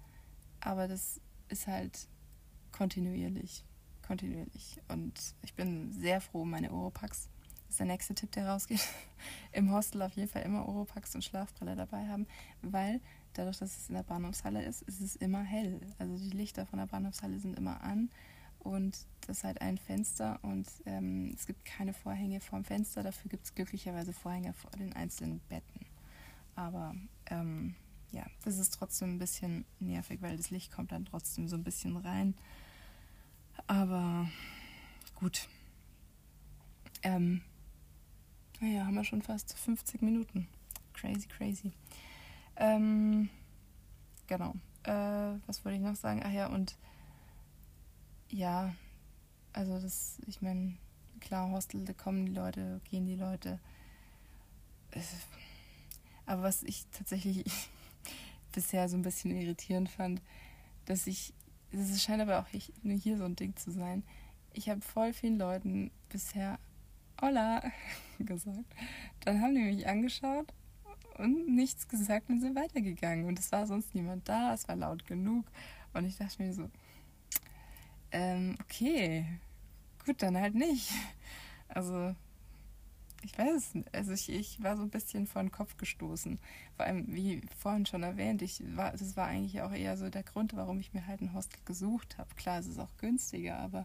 aber 0.60 0.88
das 0.88 1.20
ist 1.48 1.68
halt 1.68 2.08
kontinuierlich. 2.72 3.64
Kontinuierlich. 4.02 4.82
Und 4.88 5.34
ich 5.42 5.54
bin 5.54 5.92
sehr 5.92 6.20
froh 6.20 6.42
um 6.42 6.50
meine 6.50 6.72
Oropax 6.72 7.30
ist 7.68 7.78
der 7.78 7.86
nächste 7.86 8.14
Tipp, 8.14 8.32
der 8.32 8.48
rausgeht. 8.48 8.80
Im 9.52 9.72
Hostel 9.72 10.02
auf 10.02 10.12
jeden 10.14 10.28
Fall 10.28 10.42
immer 10.42 10.66
Oropax 10.68 11.14
und 11.14 11.24
Schlafbrille 11.24 11.76
dabei 11.76 12.06
haben, 12.08 12.26
weil 12.62 13.00
dadurch, 13.34 13.58
dass 13.58 13.76
es 13.76 13.88
in 13.88 13.94
der 13.94 14.02
Bahnhofshalle 14.02 14.64
ist, 14.64 14.82
ist 14.82 15.00
es 15.00 15.16
immer 15.16 15.42
hell. 15.42 15.80
Also 15.98 16.16
die 16.16 16.36
Lichter 16.36 16.66
von 16.66 16.78
der 16.78 16.86
Bahnhofshalle 16.86 17.38
sind 17.38 17.58
immer 17.58 17.80
an 17.82 18.10
und 18.58 19.06
das 19.26 19.38
ist 19.38 19.44
halt 19.44 19.60
ein 19.60 19.78
Fenster 19.78 20.38
und 20.42 20.68
ähm, 20.86 21.30
es 21.34 21.46
gibt 21.46 21.64
keine 21.64 21.92
Vorhänge 21.92 22.40
vorm 22.40 22.64
Fenster, 22.64 23.02
dafür 23.02 23.28
gibt 23.28 23.44
es 23.44 23.54
glücklicherweise 23.54 24.12
Vorhänge 24.12 24.52
vor 24.52 24.70
den 24.72 24.92
einzelnen 24.92 25.40
Betten. 25.48 25.86
Aber 26.54 26.94
ähm, 27.26 27.76
ja, 28.10 28.24
das 28.44 28.58
ist 28.58 28.74
trotzdem 28.74 29.14
ein 29.14 29.18
bisschen 29.18 29.64
nervig, 29.78 30.20
weil 30.22 30.36
das 30.36 30.50
Licht 30.50 30.72
kommt 30.72 30.92
dann 30.92 31.04
trotzdem 31.04 31.48
so 31.48 31.56
ein 31.56 31.64
bisschen 31.64 31.96
rein. 31.96 32.34
Aber 33.66 34.28
gut. 35.14 35.48
Ähm, 37.02 37.42
naja, 38.60 38.86
haben 38.86 38.94
wir 38.94 39.04
schon 39.04 39.22
fast 39.22 39.56
50 39.56 40.02
Minuten. 40.02 40.48
Crazy, 40.92 41.28
crazy. 41.28 41.72
Ähm, 42.56 43.30
genau. 44.26 44.54
Äh, 44.82 45.38
was 45.46 45.64
wollte 45.64 45.76
ich 45.76 45.82
noch 45.82 45.96
sagen? 45.96 46.22
Ach 46.24 46.32
ja, 46.32 46.46
und 46.48 46.76
ja, 48.30 48.74
also 49.52 49.80
das, 49.80 50.18
ich 50.26 50.42
meine, 50.42 50.76
klar, 51.20 51.50
Hostel, 51.50 51.84
da 51.84 51.92
kommen 51.92 52.26
die 52.26 52.32
Leute, 52.32 52.80
gehen 52.84 53.06
die 53.06 53.16
Leute. 53.16 53.58
Aber 56.26 56.42
was 56.42 56.62
ich 56.62 56.86
tatsächlich 56.92 57.44
bisher 58.52 58.88
so 58.88 58.96
ein 58.96 59.02
bisschen 59.02 59.30
irritierend 59.30 59.88
fand, 59.88 60.20
dass 60.84 61.06
ich, 61.06 61.32
es 61.70 62.02
scheint 62.02 62.22
aber 62.22 62.40
auch 62.40 62.46
nur 62.82 62.96
hier 62.96 63.18
so 63.18 63.24
ein 63.24 63.36
Ding 63.36 63.54
zu 63.56 63.70
sein. 63.70 64.02
Ich 64.52 64.68
habe 64.68 64.80
voll 64.80 65.12
vielen 65.12 65.38
Leuten 65.38 65.90
bisher 66.08 66.58
Hola 67.20 67.60
gesagt. 68.20 68.74
Dann 69.24 69.40
haben 69.42 69.56
die 69.56 69.62
mich 69.62 69.88
angeschaut 69.88 70.46
und 71.18 71.48
nichts 71.48 71.88
gesagt 71.88 72.30
und 72.30 72.40
sind 72.40 72.54
weitergegangen. 72.54 73.26
Und 73.26 73.40
es 73.40 73.50
war 73.50 73.66
sonst 73.66 73.92
niemand 73.94 74.28
da, 74.28 74.54
es 74.54 74.68
war 74.68 74.76
laut 74.76 75.04
genug. 75.04 75.44
Und 75.94 76.04
ich 76.04 76.16
dachte 76.16 76.40
mir 76.40 76.52
so, 76.52 76.70
ähm, 78.12 78.56
okay, 78.62 79.26
gut, 80.04 80.22
dann 80.22 80.36
halt 80.36 80.54
nicht. 80.54 80.90
Also, 81.70 82.14
ich 83.22 83.36
weiß 83.36 83.54
es 83.54 83.74
nicht. 83.74 83.94
Also 83.94 84.12
ich, 84.12 84.30
ich 84.30 84.62
war 84.62 84.78
so 84.78 84.82
ein 84.84 84.88
bisschen 84.88 85.26
vor 85.26 85.42
den 85.42 85.52
Kopf 85.52 85.76
gestoßen. 85.76 86.38
Vor 86.76 86.86
allem, 86.86 87.04
wie 87.14 87.42
vorhin 87.58 87.84
schon 87.84 88.02
erwähnt, 88.02 88.40
ich 88.40 88.62
war, 88.74 88.92
das 88.92 89.18
war 89.18 89.26
eigentlich 89.26 89.60
auch 89.60 89.70
eher 89.70 89.98
so 89.98 90.08
der 90.08 90.22
Grund, 90.22 90.56
warum 90.56 90.80
ich 90.80 90.94
mir 90.94 91.06
halt 91.06 91.20
ein 91.20 91.34
Hostel 91.34 91.60
gesucht 91.66 92.16
habe. 92.16 92.34
Klar, 92.36 92.58
es 92.60 92.66
ist 92.66 92.78
auch 92.78 92.96
günstiger, 92.96 93.58
aber 93.58 93.84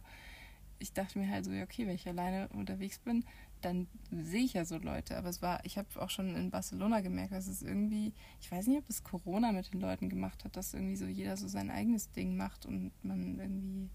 ich 0.79 0.93
dachte 0.93 1.19
mir 1.19 1.29
halt 1.29 1.45
so, 1.45 1.51
okay, 1.51 1.87
wenn 1.87 1.95
ich 1.95 2.07
alleine 2.07 2.49
unterwegs 2.49 2.99
bin, 2.99 3.25
dann 3.61 3.87
sehe 4.11 4.43
ich 4.43 4.53
ja 4.53 4.65
so 4.65 4.77
Leute. 4.77 5.17
Aber 5.17 5.29
es 5.29 5.41
war, 5.41 5.63
ich 5.65 5.77
habe 5.77 5.87
auch 6.01 6.09
schon 6.09 6.35
in 6.35 6.51
Barcelona 6.51 7.01
gemerkt, 7.01 7.33
dass 7.33 7.47
es 7.47 7.61
irgendwie, 7.61 8.13
ich 8.41 8.51
weiß 8.51 8.67
nicht, 8.67 8.79
ob 8.79 8.89
es 8.89 9.03
Corona 9.03 9.51
mit 9.51 9.73
den 9.73 9.79
Leuten 9.79 10.09
gemacht 10.09 10.43
hat, 10.43 10.57
dass 10.57 10.73
irgendwie 10.73 10.97
so 10.97 11.05
jeder 11.05 11.37
so 11.37 11.47
sein 11.47 11.71
eigenes 11.71 12.11
Ding 12.11 12.35
macht 12.35 12.65
und 12.65 12.91
man 13.03 13.39
irgendwie 13.39 13.89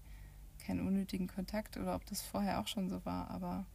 keinen 0.59 0.85
unnötigen 0.85 1.27
Kontakt 1.27 1.77
oder 1.77 1.95
ob 1.95 2.05
das 2.05 2.21
vorher 2.21 2.59
auch 2.59 2.67
schon 2.67 2.89
so 2.89 3.03
war, 3.05 3.29
aber 3.31 3.65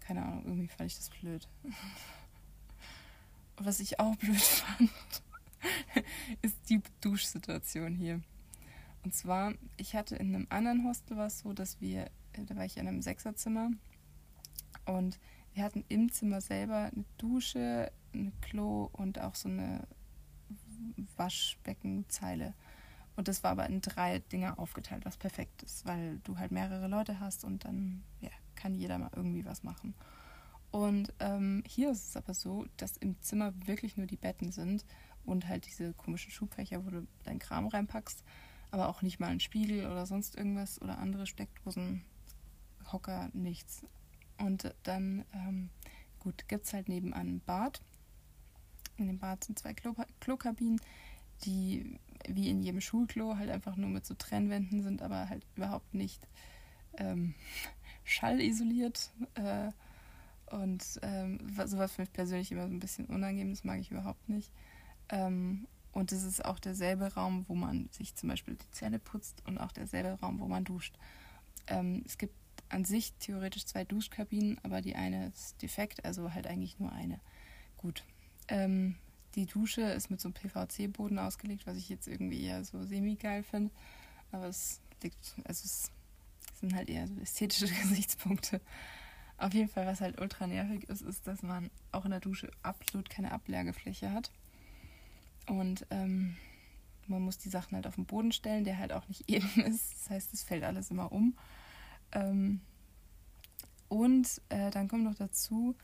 keine 0.00 0.24
Ahnung, 0.24 0.44
irgendwie 0.44 0.68
fand 0.68 0.90
ich 0.90 0.96
das 0.96 1.10
blöd. 1.10 1.48
Was 3.56 3.80
ich 3.80 3.98
auch 4.00 4.16
blöd 4.16 4.36
fand, 4.40 4.90
ist 6.42 6.56
die 6.68 6.82
Duschsituation 7.00 7.94
hier. 7.94 8.20
Und 9.02 9.14
zwar, 9.14 9.54
ich 9.76 9.94
hatte 9.94 10.16
in 10.16 10.34
einem 10.34 10.46
anderen 10.50 10.84
Hostel 10.84 11.16
was 11.16 11.38
so, 11.38 11.52
dass 11.52 11.80
wir, 11.80 12.10
da 12.44 12.56
war 12.56 12.64
ich 12.64 12.76
in 12.76 12.86
einem 12.86 13.02
Sechserzimmer 13.02 13.70
und 14.84 15.18
wir 15.54 15.64
hatten 15.64 15.84
im 15.88 16.12
Zimmer 16.12 16.40
selber 16.40 16.90
eine 16.92 17.04
Dusche, 17.16 17.90
ein 18.12 18.32
Klo 18.42 18.90
und 18.92 19.20
auch 19.20 19.34
so 19.34 19.48
eine 19.48 19.86
Waschbeckenzeile. 21.16 22.54
Und 23.16 23.28
das 23.28 23.42
war 23.42 23.52
aber 23.52 23.66
in 23.66 23.80
drei 23.80 24.18
Dinge 24.18 24.58
aufgeteilt, 24.58 25.06
was 25.06 25.16
perfekt 25.16 25.62
ist, 25.62 25.86
weil 25.86 26.18
du 26.24 26.38
halt 26.38 26.52
mehrere 26.52 26.88
Leute 26.88 27.18
hast 27.20 27.44
und 27.44 27.64
dann 27.64 28.02
ja, 28.20 28.28
kann 28.54 28.74
jeder 28.74 28.98
mal 28.98 29.10
irgendwie 29.16 29.46
was 29.46 29.62
machen. 29.62 29.94
Und 30.70 31.14
ähm, 31.20 31.62
hier 31.66 31.90
ist 31.90 32.10
es 32.10 32.16
aber 32.16 32.34
so, 32.34 32.66
dass 32.76 32.98
im 32.98 33.18
Zimmer 33.22 33.54
wirklich 33.66 33.96
nur 33.96 34.06
die 34.06 34.18
Betten 34.18 34.52
sind 34.52 34.84
und 35.24 35.48
halt 35.48 35.66
diese 35.66 35.94
komischen 35.94 36.30
Schubfächer, 36.30 36.84
wo 36.84 36.90
du 36.90 37.06
deinen 37.24 37.38
Kram 37.38 37.66
reinpackst, 37.66 38.22
aber 38.70 38.88
auch 38.88 39.00
nicht 39.00 39.18
mal 39.18 39.28
ein 39.28 39.40
Spiegel 39.40 39.86
oder 39.86 40.04
sonst 40.04 40.36
irgendwas 40.36 40.82
oder 40.82 40.98
andere 40.98 41.26
Steckdosen, 41.26 42.04
Hocker, 42.92 43.30
nichts. 43.32 43.84
Und 44.38 44.74
dann, 44.82 45.24
ähm, 45.32 45.70
gut, 46.18 46.48
gibt 46.48 46.66
es 46.66 46.72
halt 46.72 46.88
nebenan 46.88 47.28
ein 47.28 47.40
Bad. 47.40 47.80
In 48.96 49.06
dem 49.06 49.18
Bad 49.18 49.44
sind 49.44 49.58
zwei 49.58 49.74
Klo 49.74 49.94
Klokabinen, 50.20 50.80
die 51.44 51.98
wie 52.28 52.48
in 52.48 52.62
jedem 52.62 52.80
Schulklo 52.80 53.36
halt 53.36 53.50
einfach 53.50 53.76
nur 53.76 53.90
mit 53.90 54.06
so 54.06 54.14
Trennwänden 54.14 54.82
sind, 54.82 55.02
aber 55.02 55.28
halt 55.28 55.46
überhaupt 55.54 55.94
nicht 55.94 56.26
ähm, 56.96 57.34
schallisoliert. 58.04 59.10
Äh, 59.34 59.70
und 60.46 61.00
ähm, 61.02 61.40
sowas 61.66 61.92
für 61.92 62.02
mich 62.02 62.12
persönlich 62.12 62.52
immer 62.52 62.68
so 62.68 62.74
ein 62.74 62.80
bisschen 62.80 63.06
unangenehm, 63.06 63.50
das 63.50 63.64
mag 63.64 63.80
ich 63.80 63.90
überhaupt 63.90 64.28
nicht. 64.28 64.50
Ähm, 65.08 65.66
und 65.92 66.12
es 66.12 66.22
ist 66.22 66.44
auch 66.44 66.58
derselbe 66.58 67.14
Raum, 67.14 67.46
wo 67.48 67.54
man 67.54 67.88
sich 67.90 68.14
zum 68.14 68.28
Beispiel 68.28 68.54
die 68.54 68.70
Zähne 68.70 68.98
putzt 68.98 69.42
und 69.46 69.58
auch 69.58 69.72
derselbe 69.72 70.20
Raum, 70.20 70.40
wo 70.40 70.46
man 70.46 70.64
duscht. 70.64 70.96
Ähm, 71.66 72.02
es 72.04 72.18
gibt 72.18 72.34
an 72.68 72.84
sich 72.84 73.12
theoretisch 73.14 73.66
zwei 73.66 73.84
Duschkabinen, 73.84 74.58
aber 74.62 74.80
die 74.80 74.96
eine 74.96 75.28
ist 75.28 75.60
defekt, 75.62 76.04
also 76.04 76.32
halt 76.32 76.46
eigentlich 76.46 76.78
nur 76.78 76.92
eine. 76.92 77.20
Gut. 77.76 78.04
Ähm, 78.48 78.96
die 79.34 79.46
Dusche 79.46 79.82
ist 79.82 80.10
mit 80.10 80.20
so 80.20 80.28
einem 80.28 80.34
PVC-Boden 80.34 81.18
ausgelegt, 81.18 81.66
was 81.66 81.76
ich 81.76 81.88
jetzt 81.88 82.08
irgendwie 82.08 82.42
eher 82.42 82.64
so 82.64 82.82
semi-geil 82.84 83.42
finde. 83.42 83.70
Aber 84.32 84.46
es 84.46 84.80
liegt, 85.02 85.36
also 85.44 85.64
es 85.64 85.90
sind 86.58 86.74
halt 86.74 86.88
eher 86.88 87.06
so 87.06 87.14
ästhetische 87.20 87.66
Gesichtspunkte. 87.82 88.60
Auf 89.38 89.52
jeden 89.52 89.68
Fall, 89.68 89.86
was 89.86 90.00
halt 90.00 90.20
ultra 90.20 90.46
nervig 90.46 90.88
ist, 90.88 91.02
ist, 91.02 91.26
dass 91.26 91.42
man 91.42 91.70
auch 91.92 92.06
in 92.06 92.10
der 92.10 92.20
Dusche 92.20 92.50
absolut 92.62 93.10
keine 93.10 93.32
Ablagefläche 93.32 94.10
hat. 94.10 94.30
Und 95.46 95.86
ähm, 95.90 96.36
man 97.06 97.22
muss 97.22 97.38
die 97.38 97.50
Sachen 97.50 97.74
halt 97.74 97.86
auf 97.86 97.96
den 97.96 98.06
Boden 98.06 98.32
stellen, 98.32 98.64
der 98.64 98.78
halt 98.78 98.92
auch 98.92 99.06
nicht 99.08 99.24
eben 99.30 99.60
ist. 99.60 99.92
Das 99.92 100.10
heißt, 100.10 100.34
es 100.34 100.42
fällt 100.42 100.64
alles 100.64 100.90
immer 100.90 101.12
um. 101.12 101.36
Ähm, 102.12 102.60
und 103.88 104.40
äh, 104.48 104.70
dann 104.70 104.88
kommt 104.88 105.04
noch 105.04 105.14
dazu, 105.14 105.74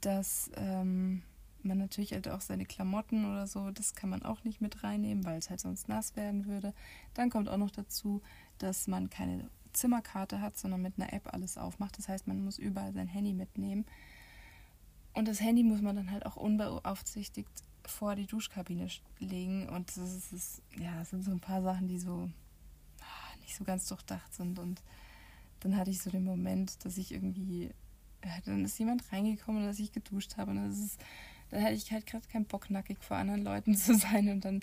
dass 0.00 0.50
ähm, 0.56 1.22
man 1.62 1.78
natürlich 1.78 2.12
halt 2.12 2.28
auch 2.28 2.40
seine 2.40 2.64
Klamotten 2.64 3.24
oder 3.24 3.46
so, 3.46 3.70
das 3.70 3.94
kann 3.94 4.10
man 4.10 4.22
auch 4.22 4.44
nicht 4.44 4.60
mit 4.60 4.82
reinnehmen, 4.82 5.24
weil 5.24 5.38
es 5.38 5.50
halt 5.50 5.60
sonst 5.60 5.88
nass 5.88 6.16
werden 6.16 6.46
würde. 6.46 6.74
Dann 7.14 7.30
kommt 7.30 7.48
auch 7.48 7.56
noch 7.56 7.70
dazu, 7.70 8.22
dass 8.58 8.86
man 8.86 9.10
keine 9.10 9.50
Zimmerkarte 9.72 10.40
hat, 10.40 10.56
sondern 10.56 10.82
mit 10.82 10.94
einer 10.98 11.12
App 11.12 11.32
alles 11.32 11.58
aufmacht. 11.58 11.98
Das 11.98 12.08
heißt, 12.08 12.26
man 12.26 12.44
muss 12.44 12.58
überall 12.58 12.92
sein 12.92 13.06
Handy 13.06 13.34
mitnehmen. 13.34 13.84
Und 15.14 15.28
das 15.28 15.40
Handy 15.40 15.62
muss 15.62 15.82
man 15.82 15.96
dann 15.96 16.10
halt 16.10 16.26
auch 16.26 16.36
unbeaufsichtigt 16.36 17.50
vor 17.84 18.14
die 18.14 18.26
Duschkabine 18.26 18.88
legen. 19.18 19.68
Und 19.68 19.96
das 19.96 20.32
ist, 20.32 20.62
ja, 20.76 20.96
das 20.98 21.10
sind 21.10 21.24
so 21.24 21.30
ein 21.30 21.40
paar 21.40 21.62
Sachen, 21.62 21.88
die 21.88 21.98
so 21.98 22.30
ah, 23.00 23.36
nicht 23.40 23.56
so 23.56 23.64
ganz 23.64 23.86
durchdacht 23.88 24.32
sind. 24.34 24.58
Und 24.58 24.82
dann 25.60 25.76
hatte 25.76 25.90
ich 25.90 26.00
so 26.00 26.10
den 26.10 26.24
Moment, 26.24 26.84
dass 26.84 26.98
ich 26.98 27.12
irgendwie, 27.12 27.70
ja, 28.24 28.30
dann 28.44 28.64
ist 28.64 28.78
jemand 28.78 29.12
reingekommen, 29.12 29.64
dass 29.64 29.78
ich 29.78 29.92
geduscht 29.92 30.36
habe. 30.36 30.50
Und 30.52 30.68
das 30.68 30.78
ist 30.78 30.98
dann 31.50 31.60
hätte 31.60 31.74
ich 31.74 31.92
halt 31.92 32.06
gerade 32.06 32.26
keinen 32.28 32.44
Bock, 32.44 32.70
nackig 32.70 32.98
vor 33.00 33.16
anderen 33.16 33.42
Leuten 33.42 33.74
zu 33.76 33.94
sein. 33.94 34.28
Und 34.28 34.44
dann 34.44 34.60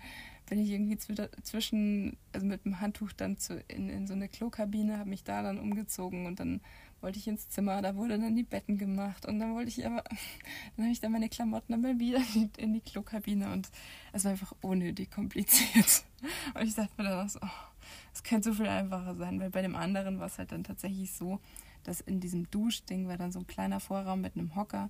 bin 0.47 0.59
ich 0.59 0.69
irgendwie 0.69 0.97
zwischen, 0.97 2.17
also 2.31 2.45
mit 2.45 2.65
dem 2.65 2.79
Handtuch 2.79 3.11
dann 3.13 3.37
zu, 3.37 3.59
in, 3.67 3.89
in 3.89 4.07
so 4.07 4.13
eine 4.13 4.29
Klokabine, 4.29 4.99
habe 4.99 5.09
mich 5.09 5.23
da 5.23 5.41
dann 5.41 5.59
umgezogen 5.59 6.27
und 6.27 6.39
dann 6.39 6.61
wollte 7.01 7.19
ich 7.19 7.27
ins 7.27 7.49
Zimmer, 7.49 7.81
da 7.81 7.95
wurden 7.95 8.21
dann 8.21 8.35
die 8.35 8.43
Betten 8.43 8.77
gemacht 8.77 9.25
und 9.25 9.39
dann 9.39 9.53
wollte 9.53 9.69
ich 9.69 9.85
aber, 9.85 10.03
dann 10.75 10.85
habe 10.85 10.93
ich 10.93 10.99
dann 10.99 11.11
meine 11.11 11.29
Klamotten 11.29 11.71
dann 11.71 11.81
mal 11.81 11.99
wieder 11.99 12.21
in 12.57 12.73
die 12.73 12.81
Klokabine 12.81 13.51
und 13.51 13.69
es 14.13 14.23
war 14.23 14.31
einfach 14.31 14.53
unnötig 14.61 15.11
kompliziert. 15.11 16.03
Und 16.55 16.63
ich 16.63 16.73
dachte 16.73 16.91
mir 16.97 17.03
dann 17.07 17.25
auch 17.25 17.29
so, 17.29 17.39
es 18.13 18.23
könnte 18.23 18.49
so 18.49 18.55
viel 18.55 18.67
einfacher 18.67 19.15
sein, 19.15 19.39
weil 19.39 19.49
bei 19.49 19.61
dem 19.61 19.75
anderen 19.75 20.19
war 20.19 20.27
es 20.27 20.37
halt 20.37 20.51
dann 20.51 20.63
tatsächlich 20.63 21.13
so, 21.13 21.39
dass 21.83 22.01
in 22.01 22.19
diesem 22.19 22.49
Duschding 22.49 23.07
war 23.07 23.17
dann 23.17 23.31
so 23.31 23.39
ein 23.39 23.47
kleiner 23.47 23.79
Vorraum 23.79 24.21
mit 24.21 24.35
einem 24.35 24.55
Hocker 24.55 24.89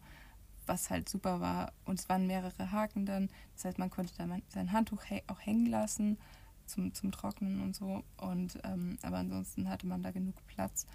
was 0.68 0.89
halt 0.89 1.10
super 1.10 1.39
war. 1.39 1.72
Und 1.86 2.00
es 2.00 2.10
waren 2.10 2.28
mehrere 2.28 2.72
Haken 2.72 3.06
dann. 3.06 3.30
Das 3.56 3.66
heißt, 3.66 3.78
man 3.78 3.89
konnte 3.89 4.14
da 4.18 4.28
sein 4.50 4.72
Handtuch 4.72 5.04
auch 5.28 5.39
hängen 5.39 5.68
lassen 5.68 6.18
zum, 6.66 6.93
zum 6.93 7.12
Trocknen 7.12 7.62
und 7.62 7.76
so. 7.76 8.04
Und 8.18 8.60
ähm, 8.64 8.98
aber 9.02 9.18
ansonsten 9.18 9.70
hatte 9.70 9.88
man 9.88 10.04
da 10.04 10.12
genug 10.12 10.36
Platz, 10.48 10.86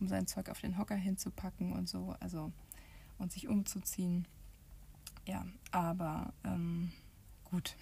um 0.00 0.08
sein 0.08 0.26
Zeug 0.26 0.48
auf 0.48 0.60
den 0.60 0.78
Hocker 0.78 0.96
hinzupacken 0.96 1.72
und 1.72 1.88
so. 1.88 2.14
Also 2.20 2.52
und 3.18 3.32
sich 3.32 3.48
umzuziehen. 3.48 4.26
Ja, 5.26 5.46
aber 5.70 6.32
ähm, 6.44 6.92
gut. 7.44 7.76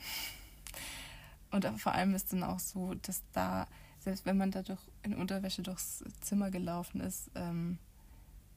Und 1.51 1.67
vor 1.81 1.93
allem 1.93 2.15
ist 2.15 2.33
dann 2.33 2.43
auch 2.43 2.59
so, 2.59 2.95
dass 2.95 3.23
da, 3.33 3.67
selbst 4.01 4.27
wenn 4.27 4.37
man 4.37 4.51
da 4.51 4.63
durch, 4.63 4.81
in 5.03 5.15
Unterwäsche 5.15 5.63
durchs 5.63 6.05
Zimmer 6.21 6.51
gelaufen 6.51 7.01
ist, 7.01 7.31
ähm, 7.35 7.79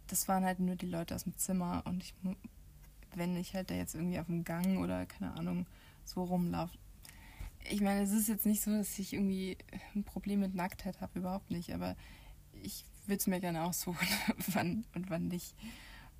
das 0.07 0.27
waren 0.27 0.43
halt 0.43 0.59
nur 0.59 0.75
die 0.75 0.87
Leute 0.87 1.15
aus 1.15 1.23
dem 1.23 1.37
Zimmer 1.37 1.83
und 1.85 2.03
ich 2.03 2.13
wenn 3.15 3.35
ich 3.35 3.53
halt 3.53 3.69
da 3.69 3.75
jetzt 3.75 3.95
irgendwie 3.95 4.19
auf 4.19 4.27
dem 4.27 4.43
Gang 4.43 4.79
oder 4.79 5.05
keine 5.05 5.33
Ahnung 5.33 5.65
so 6.05 6.23
rumlaufe. 6.23 6.77
Ich 7.69 7.81
meine, 7.81 8.01
es 8.01 8.11
ist 8.11 8.27
jetzt 8.27 8.45
nicht 8.45 8.61
so, 8.61 8.71
dass 8.71 8.97
ich 8.97 9.13
irgendwie 9.13 9.57
ein 9.95 10.03
Problem 10.03 10.39
mit 10.39 10.55
Nacktheit 10.55 10.99
habe, 11.01 11.19
überhaupt 11.19 11.51
nicht, 11.51 11.73
aber 11.73 11.95
ich 12.53 12.85
würde 13.05 13.19
es 13.19 13.27
mir 13.27 13.39
gerne 13.39 13.63
aussuchen, 13.63 14.07
wann 14.53 14.85
und 14.95 15.09
wann 15.09 15.27
nicht. 15.27 15.55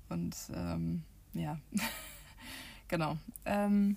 Und 0.08 0.36
ähm, 0.54 1.02
ja, 1.32 1.58
genau. 2.88 3.16
Ähm, 3.44 3.96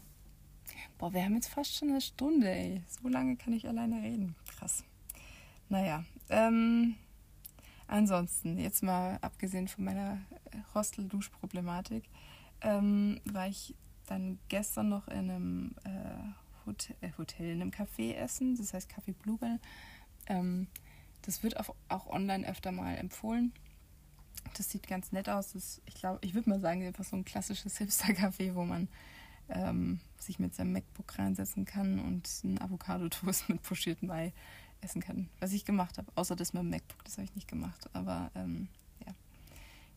boah, 0.98 1.14
wir 1.14 1.24
haben 1.24 1.36
jetzt 1.36 1.50
fast 1.50 1.76
schon 1.76 1.90
eine 1.90 2.02
Stunde, 2.02 2.50
ey. 2.50 2.82
So 2.88 3.08
lange 3.08 3.36
kann 3.36 3.54
ich 3.54 3.68
alleine 3.68 4.02
reden. 4.02 4.36
Krass. 4.48 4.84
Naja, 5.70 6.04
ähm, 6.30 6.96
ansonsten, 7.88 8.58
jetzt 8.58 8.84
mal 8.84 9.18
abgesehen 9.22 9.68
von 9.68 9.86
meiner 9.86 10.20
Hostel-Dusch-Problematik, 10.74 12.04
ähm, 12.62 13.20
war 13.26 13.48
ich 13.48 13.76
dann 14.06 14.40
gestern 14.50 14.90
noch 14.90 15.08
in 15.08 15.30
einem 15.30 15.76
äh, 15.84 16.66
Hotel, 16.66 16.96
äh, 17.02 17.12
Hotel, 17.18 17.52
in 17.52 17.62
einem 17.62 17.72
Café 17.72 18.14
essen, 18.14 18.56
das 18.56 18.74
heißt 18.74 18.90
Café 18.90 19.14
Bluebell. 19.14 19.60
Ähm, 20.28 20.68
das 21.24 21.44
wird 21.44 21.60
auch, 21.60 21.76
auch 21.90 22.08
online 22.08 22.48
öfter 22.48 22.72
mal 22.72 22.96
empfohlen. 22.96 23.52
Das 24.58 24.70
sieht 24.70 24.88
ganz 24.88 25.12
nett 25.12 25.28
aus. 25.28 25.54
Das, 25.54 25.82
ich 25.86 25.96
glaube, 25.96 26.20
ich 26.22 26.36
würde 26.36 26.50
mal 26.50 26.60
sagen, 26.60 26.86
einfach 26.86 27.04
so 27.04 27.16
ein 27.16 27.26
klassisches 27.26 27.78
Hipster-Café, 27.80 28.54
wo 28.54 28.64
man 28.64 28.88
ähm, 29.50 30.00
sich 30.20 30.40
mit 30.40 30.56
seinem 30.56 30.74
MacBook 30.74 31.18
reinsetzen 31.18 31.66
kann 31.66 32.00
und 32.00 32.30
einen 32.44 32.62
Avocado-Toast 32.62 33.50
mit 33.50 33.62
pochiertem 33.62 34.12
Ei 34.12 34.34
essen 34.82 35.02
kann. 35.02 35.30
Was 35.40 35.54
ich 35.54 35.66
gemacht 35.66 35.98
habe. 35.98 36.12
Außer 36.16 36.36
das 36.36 36.54
mit 36.54 36.64
dem 36.64 36.70
MacBook, 36.70 37.04
das 37.04 37.18
habe 37.18 37.26
ich 37.26 37.36
nicht 37.36 37.48
gemacht. 37.48 37.90
Aber 37.94 38.32
ähm, 38.36 38.68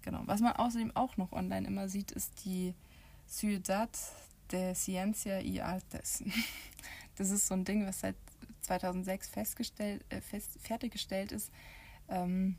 Genau. 0.08 0.22
Was 0.24 0.40
man 0.40 0.52
außerdem 0.52 0.96
auch 0.96 1.18
noch 1.18 1.32
online 1.32 1.66
immer 1.66 1.88
sieht, 1.90 2.12
ist 2.12 2.44
die 2.46 2.74
Ciudad 3.28 3.90
de 4.50 4.74
Ciencia 4.74 5.40
y 5.40 5.60
Artes. 5.60 6.24
Das 7.16 7.30
ist 7.30 7.48
so 7.48 7.54
ein 7.54 7.64
Ding, 7.64 7.84
was 7.84 7.98
seit 7.98 8.14
2006 8.60 9.28
festgestellt, 9.28 10.04
äh, 10.08 10.20
fest, 10.20 10.56
fertiggestellt 10.60 11.32
ist. 11.32 11.50
Ähm, 12.08 12.54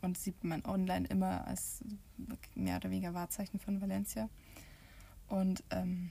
und 0.00 0.16
sieht 0.16 0.42
man 0.42 0.64
online 0.64 1.06
immer 1.08 1.46
als 1.46 1.84
mehr 2.54 2.76
oder 2.76 2.90
weniger 2.90 3.12
Wahrzeichen 3.12 3.60
von 3.60 3.82
Valencia. 3.82 4.30
Und 5.30 5.64
ähm, 5.70 6.10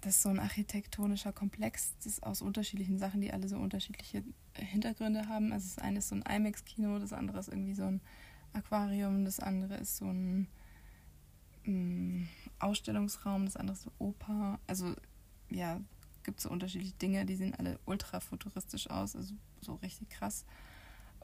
das 0.00 0.16
ist 0.16 0.22
so 0.22 0.28
ein 0.28 0.38
architektonischer 0.38 1.32
Komplex 1.32 1.92
das 1.96 2.06
ist 2.06 2.22
aus 2.22 2.40
unterschiedlichen 2.40 2.98
Sachen, 2.98 3.20
die 3.20 3.32
alle 3.32 3.48
so 3.48 3.56
unterschiedliche 3.56 4.22
Hintergründe 4.54 5.28
haben. 5.28 5.52
Also 5.52 5.66
das 5.66 5.78
eine 5.78 5.98
ist 5.98 6.08
so 6.08 6.14
ein 6.14 6.22
IMAX-Kino, 6.22 6.98
das 7.00 7.12
andere 7.12 7.40
ist 7.40 7.48
irgendwie 7.48 7.74
so 7.74 7.84
ein 7.84 8.00
Aquarium, 8.52 9.24
das 9.24 9.40
andere 9.40 9.76
ist 9.76 9.96
so 9.96 10.06
ein 10.06 10.46
mm, 11.64 12.28
Ausstellungsraum, 12.60 13.44
das 13.44 13.56
andere 13.56 13.76
ist 13.76 13.82
so 13.82 13.92
Oper. 13.98 14.60
Also 14.68 14.94
ja, 15.50 15.80
gibt 16.22 16.40
so 16.40 16.50
unterschiedliche 16.50 16.94
Dinge, 16.94 17.26
die 17.26 17.36
sehen 17.36 17.54
alle 17.56 17.80
ultra 17.84 18.20
futuristisch 18.20 18.88
aus, 18.88 19.16
also 19.16 19.34
so 19.60 19.74
richtig 19.76 20.10
krass. 20.10 20.44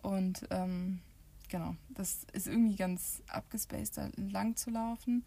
Und 0.03 0.47
ähm, 0.51 1.01
genau, 1.49 1.77
das 1.91 2.25
ist 2.33 2.49
irgendwie 2.49 2.77
ganz 2.77 3.23
abgespaced, 3.29 3.97
da 3.97 4.11
lang 4.17 4.57
zu 4.57 4.71
laufen. 4.71 5.25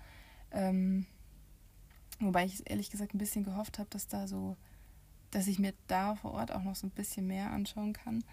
Ähm, 0.52 1.06
wobei 2.20 2.46
ich 2.46 2.70
ehrlich 2.70 2.90
gesagt 2.90 3.14
ein 3.14 3.20
bisschen 3.20 3.44
gehofft 3.44 3.80
habe, 3.80 3.90
dass 3.90 4.08
da 4.08 4.28
so, 4.28 4.58
dass 5.32 5.48
ich 5.48 5.60
mir 5.60 5.74
da 5.88 6.16
vor 6.16 6.32
Ort 6.32 6.52
auch 6.52 6.64
noch 6.64 6.76
so 6.76 6.88
ein 6.88 6.92
bisschen 6.92 7.28
mehr 7.28 7.52
anschauen 7.52 7.94
kann. 7.94 8.24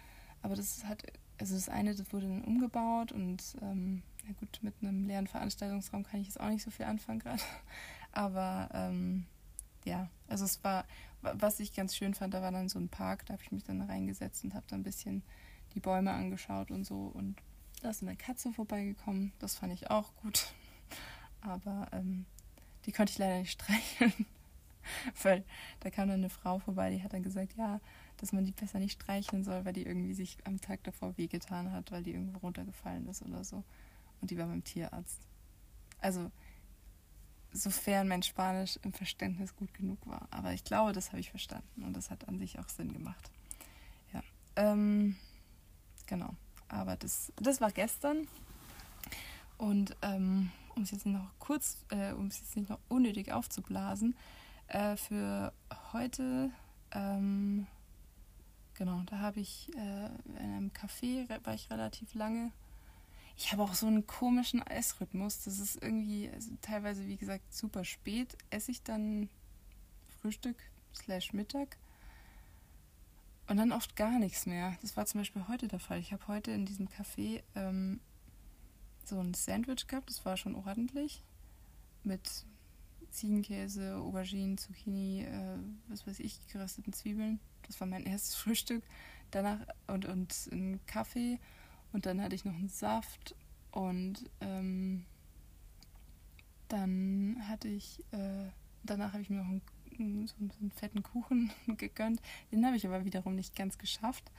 Aber 0.41 0.55
das 0.55 0.85
hat, 0.85 1.03
also 1.39 1.55
das 1.55 1.69
eine, 1.69 1.95
das 1.95 2.11
wurde 2.13 2.27
dann 2.27 2.43
umgebaut 2.43 3.11
und 3.11 3.55
ähm, 3.61 4.03
ja 4.27 4.33
gut, 4.39 4.59
mit 4.61 4.73
einem 4.81 5.05
leeren 5.05 5.27
Veranstaltungsraum 5.27 6.03
kann 6.03 6.21
ich 6.21 6.27
jetzt 6.27 6.39
auch 6.39 6.49
nicht 6.49 6.63
so 6.63 6.71
viel 6.71 6.85
anfangen 6.85 7.19
gerade. 7.19 7.41
Aber 8.11 8.69
ähm, 8.73 9.25
ja, 9.83 10.09
also 10.27 10.45
es 10.45 10.63
war, 10.63 10.85
was 11.21 11.59
ich 11.59 11.73
ganz 11.73 11.95
schön 11.95 12.13
fand, 12.13 12.33
da 12.33 12.41
war 12.41 12.51
dann 12.51 12.69
so 12.69 12.79
ein 12.79 12.89
Park, 12.89 13.25
da 13.25 13.33
habe 13.33 13.43
ich 13.43 13.51
mich 13.51 13.63
dann 13.63 13.81
reingesetzt 13.81 14.43
und 14.43 14.53
habe 14.53 14.65
da 14.67 14.75
ein 14.75 14.83
bisschen 14.83 15.23
die 15.73 15.79
Bäume 15.79 16.11
angeschaut 16.11 16.71
und 16.71 16.85
so. 16.85 17.11
Und 17.13 17.35
da 17.81 17.89
ist 17.89 18.01
eine 18.01 18.15
Katze 18.15 18.51
vorbeigekommen, 18.51 19.33
das 19.39 19.55
fand 19.55 19.73
ich 19.73 19.89
auch 19.91 20.15
gut. 20.15 20.53
Aber 21.45 21.87
ähm, 21.91 22.25
die 22.85 22.91
konnte 22.91 23.11
ich 23.11 23.17
leider 23.17 23.39
nicht 23.39 23.51
streicheln. 23.51 24.13
weil 25.23 25.43
da 25.79 25.89
kam 25.89 26.09
dann 26.09 26.19
eine 26.19 26.29
Frau 26.29 26.59
vorbei, 26.59 26.91
die 26.91 27.03
hat 27.03 27.13
dann 27.13 27.23
gesagt, 27.23 27.53
ja, 27.57 27.79
dass 28.17 28.31
man 28.31 28.45
die 28.45 28.51
besser 28.51 28.79
nicht 28.79 29.01
streicheln 29.01 29.43
soll, 29.43 29.65
weil 29.65 29.73
die 29.73 29.85
irgendwie 29.85 30.13
sich 30.13 30.37
am 30.45 30.61
Tag 30.61 30.83
davor 30.83 31.17
wehgetan 31.17 31.71
hat, 31.71 31.91
weil 31.91 32.03
die 32.03 32.11
irgendwo 32.11 32.39
runtergefallen 32.39 33.07
ist 33.07 33.21
oder 33.21 33.43
so. 33.43 33.63
Und 34.21 34.31
die 34.31 34.37
war 34.37 34.47
beim 34.47 34.63
Tierarzt. 34.63 35.19
Also, 35.99 36.31
sofern 37.51 38.07
mein 38.07 38.23
Spanisch 38.23 38.79
im 38.83 38.93
Verständnis 38.93 39.55
gut 39.55 39.73
genug 39.73 40.05
war. 40.05 40.27
Aber 40.31 40.53
ich 40.53 40.63
glaube, 40.63 40.93
das 40.93 41.09
habe 41.09 41.19
ich 41.19 41.29
verstanden 41.29 41.83
und 41.83 41.93
das 41.93 42.09
hat 42.09 42.27
an 42.27 42.37
sich 42.37 42.59
auch 42.59 42.69
Sinn 42.69 42.93
gemacht. 42.93 43.31
Ja. 44.13 44.21
Ähm, 44.55 45.15
genau. 46.05 46.35
Aber 46.67 46.95
das, 46.95 47.31
das 47.37 47.61
war 47.61 47.71
gestern. 47.71 48.27
Und 49.57 49.95
ähm, 50.01 50.51
um 50.75 50.83
es 50.83 50.91
jetzt 50.91 51.05
noch 51.05 51.31
kurz, 51.39 51.85
äh, 51.89 52.13
um 52.13 52.27
es 52.27 52.39
jetzt 52.39 52.55
nicht 52.55 52.69
noch 52.69 52.79
unnötig 52.89 53.31
aufzublasen, 53.31 54.15
äh, 54.67 54.95
für 54.95 55.53
heute, 55.93 56.51
ähm, 56.91 57.67
genau, 58.73 59.01
da 59.05 59.19
habe 59.19 59.39
ich 59.39 59.71
äh, 59.75 60.07
in 60.37 60.37
einem 60.37 60.71
Café, 60.71 61.27
war 61.45 61.53
ich 61.53 61.69
relativ 61.69 62.13
lange. 62.13 62.51
Ich 63.37 63.51
habe 63.51 63.63
auch 63.63 63.73
so 63.73 63.87
einen 63.87 64.07
komischen 64.07 64.65
Essrhythmus. 64.65 65.43
Das 65.43 65.59
ist 65.59 65.81
irgendwie, 65.81 66.29
also 66.29 66.51
teilweise, 66.61 67.05
wie 67.05 67.17
gesagt, 67.17 67.53
super 67.53 67.83
spät. 67.83 68.37
Esse 68.49 68.71
ich 68.71 68.81
dann 68.81 69.29
Frühstück 70.21 70.55
slash 70.93 71.33
Mittag 71.33 71.77
und 73.47 73.57
dann 73.57 73.71
oft 73.71 73.95
gar 73.95 74.19
nichts 74.19 74.45
mehr. 74.45 74.77
Das 74.81 74.95
war 74.95 75.05
zum 75.05 75.19
Beispiel 75.19 75.47
heute 75.47 75.67
der 75.67 75.79
Fall. 75.79 75.99
Ich 75.99 76.13
habe 76.13 76.27
heute 76.27 76.51
in 76.51 76.65
diesem 76.65 76.87
Café 76.87 77.43
ähm, 77.55 77.99
so 79.07 79.19
ein 79.19 79.33
Sandwich 79.33 79.87
gehabt, 79.87 80.09
das 80.09 80.25
war 80.25 80.37
schon 80.37 80.55
ordentlich. 80.55 81.23
Mit 82.03 82.45
Ziegenkäse, 83.11 83.95
Auberginen, 83.97 84.57
Zucchini, 84.57 85.23
äh, 85.23 85.57
was 85.87 86.05
weiß 86.05 86.19
ich, 86.19 86.39
gerösteten 86.47 86.93
Zwiebeln. 86.93 87.39
Das 87.67 87.79
war 87.79 87.87
mein 87.87 88.03
erstes 88.05 88.35
Frühstück. 88.35 88.83
Danach 89.31 89.59
und, 89.87 90.05
und 90.05 90.49
ein 90.51 90.79
Kaffee. 90.85 91.39
Und 91.93 92.05
dann 92.05 92.21
hatte 92.21 92.35
ich 92.35 92.45
noch 92.45 92.53
einen 92.53 92.69
Saft. 92.69 93.35
Und 93.71 94.29
ähm, 94.41 95.05
dann 96.67 97.37
hatte 97.47 97.67
ich, 97.67 97.99
äh, 98.11 98.49
danach 98.83 99.13
habe 99.13 99.21
ich 99.21 99.29
mir 99.29 99.37
noch 99.37 99.47
einen, 99.99 100.27
so 100.27 100.35
einen 100.37 100.71
fetten 100.71 101.03
Kuchen 101.03 101.51
gegönnt. 101.77 102.21
Den 102.51 102.65
habe 102.65 102.75
ich 102.75 102.85
aber 102.85 103.05
wiederum 103.05 103.35
nicht 103.35 103.55
ganz 103.55 103.77
geschafft. 103.77 104.31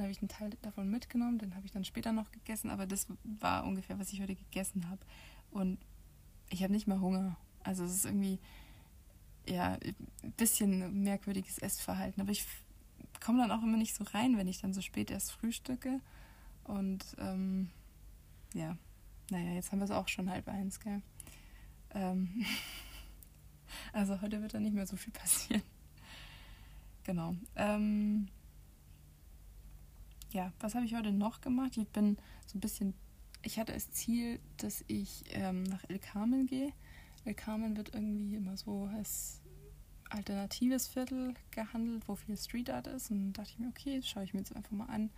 Dann 0.00 0.06
habe 0.06 0.12
ich 0.12 0.22
einen 0.22 0.30
Teil 0.30 0.50
davon 0.62 0.88
mitgenommen, 0.88 1.36
den 1.36 1.54
habe 1.54 1.66
ich 1.66 1.72
dann 1.72 1.84
später 1.84 2.10
noch 2.12 2.32
gegessen, 2.32 2.70
aber 2.70 2.86
das 2.86 3.06
war 3.22 3.64
ungefähr, 3.64 3.98
was 3.98 4.14
ich 4.14 4.22
heute 4.22 4.34
gegessen 4.34 4.88
habe. 4.88 5.04
Und 5.50 5.78
ich 6.48 6.62
habe 6.62 6.72
nicht 6.72 6.86
mehr 6.86 7.02
Hunger. 7.02 7.36
Also 7.62 7.84
es 7.84 7.94
ist 7.94 8.06
irgendwie, 8.06 8.38
ja, 9.46 9.74
ein 10.22 10.32
bisschen 10.38 11.02
merkwürdiges 11.02 11.58
Essverhalten. 11.58 12.22
Aber 12.22 12.30
ich 12.30 12.46
komme 13.22 13.40
dann 13.40 13.50
auch 13.50 13.62
immer 13.62 13.76
nicht 13.76 13.94
so 13.94 14.04
rein, 14.04 14.38
wenn 14.38 14.48
ich 14.48 14.62
dann 14.62 14.72
so 14.72 14.80
spät 14.80 15.10
erst 15.10 15.32
frühstücke. 15.32 16.00
Und 16.64 17.04
ähm, 17.18 17.68
ja, 18.54 18.78
naja, 19.30 19.52
jetzt 19.52 19.70
haben 19.70 19.80
wir 19.80 19.84
es 19.84 19.90
auch 19.90 20.08
schon 20.08 20.30
halb 20.30 20.48
eins, 20.48 20.80
gell? 20.80 21.02
Ähm 21.90 22.46
also 23.92 24.22
heute 24.22 24.40
wird 24.40 24.54
da 24.54 24.60
nicht 24.60 24.74
mehr 24.74 24.86
so 24.86 24.96
viel 24.96 25.12
passieren. 25.12 25.62
Genau. 27.04 27.36
Ähm 27.54 28.28
ja, 30.32 30.52
was 30.60 30.74
habe 30.74 30.84
ich 30.84 30.94
heute 30.94 31.12
noch 31.12 31.40
gemacht? 31.40 31.76
Ich 31.76 31.88
bin 31.88 32.16
so 32.46 32.58
ein 32.58 32.60
bisschen, 32.60 32.94
ich 33.42 33.58
hatte 33.58 33.72
als 33.72 33.90
Ziel, 33.90 34.40
dass 34.56 34.84
ich 34.86 35.24
ähm, 35.30 35.62
nach 35.64 35.84
El 35.88 35.98
Carmen 35.98 36.46
gehe. 36.46 36.72
El 37.24 37.34
Carmen 37.34 37.76
wird 37.76 37.94
irgendwie 37.94 38.36
immer 38.36 38.56
so 38.56 38.88
als 38.94 39.40
alternatives 40.08 40.88
Viertel 40.88 41.34
gehandelt, 41.50 42.08
wo 42.08 42.16
viel 42.16 42.36
Street 42.36 42.70
Art 42.70 42.86
ist. 42.86 43.10
Und 43.10 43.32
dachte 43.34 43.50
ich 43.50 43.58
mir, 43.58 43.68
okay, 43.68 44.02
schaue 44.02 44.24
ich 44.24 44.34
mir 44.34 44.40
jetzt 44.40 44.54
einfach 44.54 44.72
mal 44.72 44.86
an, 44.86 45.10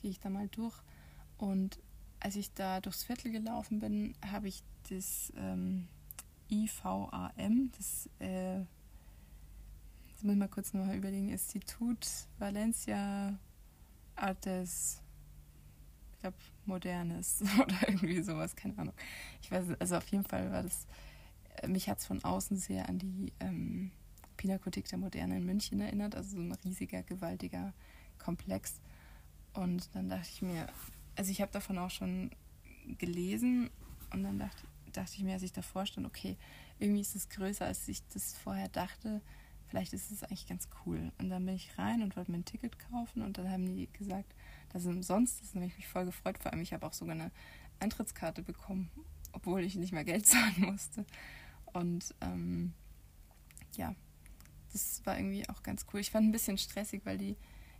gehe 0.00 0.10
ich 0.10 0.20
da 0.20 0.30
mal 0.30 0.48
durch. 0.48 0.76
Und 1.38 1.78
als 2.20 2.36
ich 2.36 2.52
da 2.52 2.80
durchs 2.80 3.04
Viertel 3.04 3.32
gelaufen 3.32 3.80
bin, 3.80 4.14
habe 4.24 4.48
ich 4.48 4.62
das 4.88 5.32
ähm, 5.36 5.88
IVAM, 6.50 7.70
das, 7.76 8.08
äh, 8.18 8.60
jetzt 10.08 10.22
muss 10.22 10.32
ich 10.32 10.38
mal 10.38 10.48
kurz 10.48 10.72
nochmal 10.72 10.96
überlegen, 10.96 11.30
Institut 11.30 12.06
Valencia 12.38 13.38
Artes, 14.16 15.02
ich 16.12 16.20
glaube, 16.20 16.36
Modernes 16.66 17.42
oder 17.62 17.88
irgendwie 17.88 18.22
sowas, 18.22 18.56
keine 18.56 18.78
Ahnung. 18.78 18.94
Ich 19.42 19.50
weiß, 19.50 19.66
also 19.78 19.96
auf 19.96 20.06
jeden 20.08 20.24
Fall 20.24 20.50
war 20.50 20.62
das, 20.62 20.86
äh, 21.56 21.68
mich 21.68 21.88
hat 21.88 21.98
es 21.98 22.06
von 22.06 22.22
außen 22.24 22.56
sehr 22.56 22.88
an 22.88 22.98
die 22.98 23.32
ähm, 23.40 23.90
Pinakothek 24.36 24.88
der 24.88 24.98
Moderne 24.98 25.36
in 25.36 25.44
München 25.44 25.80
erinnert, 25.80 26.14
also 26.14 26.36
so 26.36 26.42
ein 26.42 26.52
riesiger, 26.64 27.02
gewaltiger 27.02 27.72
Komplex. 28.18 28.80
Und 29.52 29.94
dann 29.94 30.08
dachte 30.08 30.28
ich 30.32 30.42
mir, 30.42 30.66
also 31.16 31.30
ich 31.30 31.40
habe 31.40 31.52
davon 31.52 31.78
auch 31.78 31.90
schon 31.90 32.30
gelesen 32.98 33.70
und 34.12 34.24
dann 34.24 34.38
dachte, 34.38 34.66
dachte 34.92 35.12
ich 35.16 35.22
mir, 35.22 35.34
als 35.34 35.42
ich 35.42 35.52
davor 35.52 35.86
stand, 35.86 36.06
okay, 36.06 36.36
irgendwie 36.78 37.00
ist 37.00 37.14
es 37.14 37.28
größer, 37.28 37.66
als 37.66 37.86
ich 37.88 38.06
das 38.08 38.34
vorher 38.34 38.68
dachte 38.68 39.20
vielleicht 39.74 39.92
ist 39.92 40.12
es 40.12 40.22
eigentlich 40.22 40.46
ganz 40.46 40.68
cool. 40.86 41.10
Und 41.18 41.30
dann 41.30 41.44
bin 41.44 41.56
ich 41.56 41.76
rein 41.76 42.00
und 42.02 42.14
wollte 42.14 42.30
mir 42.30 42.38
ein 42.38 42.44
Ticket 42.44 42.78
kaufen 42.78 43.22
und 43.22 43.38
dann 43.38 43.50
haben 43.50 43.66
die 43.66 43.88
gesagt, 43.92 44.32
dass 44.72 44.84
es 44.84 44.88
umsonst 44.88 45.42
ist. 45.42 45.54
Und 45.54 45.62
habe 45.62 45.66
ich 45.66 45.76
mich 45.76 45.88
voll 45.88 46.04
gefreut. 46.04 46.38
Vor 46.38 46.52
allem, 46.52 46.62
ich 46.62 46.72
habe 46.72 46.86
auch 46.86 46.92
sogar 46.92 47.16
eine 47.16 47.32
Eintrittskarte 47.80 48.44
bekommen, 48.44 48.88
obwohl 49.32 49.64
ich 49.64 49.74
nicht 49.74 49.92
mehr 49.92 50.04
Geld 50.04 50.26
zahlen 50.26 50.60
musste. 50.60 51.04
Und 51.72 52.14
ähm, 52.20 52.72
ja, 53.76 53.96
das 54.72 55.04
war 55.04 55.18
irgendwie 55.18 55.48
auch 55.48 55.64
ganz 55.64 55.86
cool. 55.92 55.98
Ich 55.98 56.12
fand 56.12 56.28
ein 56.28 56.32
bisschen 56.32 56.56
stressig, 56.56 57.04
weil 57.04 57.18
die, 57.18 57.36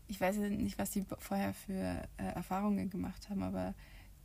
ich 0.08 0.20
weiß 0.20 0.38
nicht, 0.38 0.78
was 0.78 0.90
die 0.90 1.04
vorher 1.20 1.54
für 1.54 2.08
äh, 2.16 2.24
Erfahrungen 2.24 2.90
gemacht 2.90 3.30
haben, 3.30 3.44
aber 3.44 3.72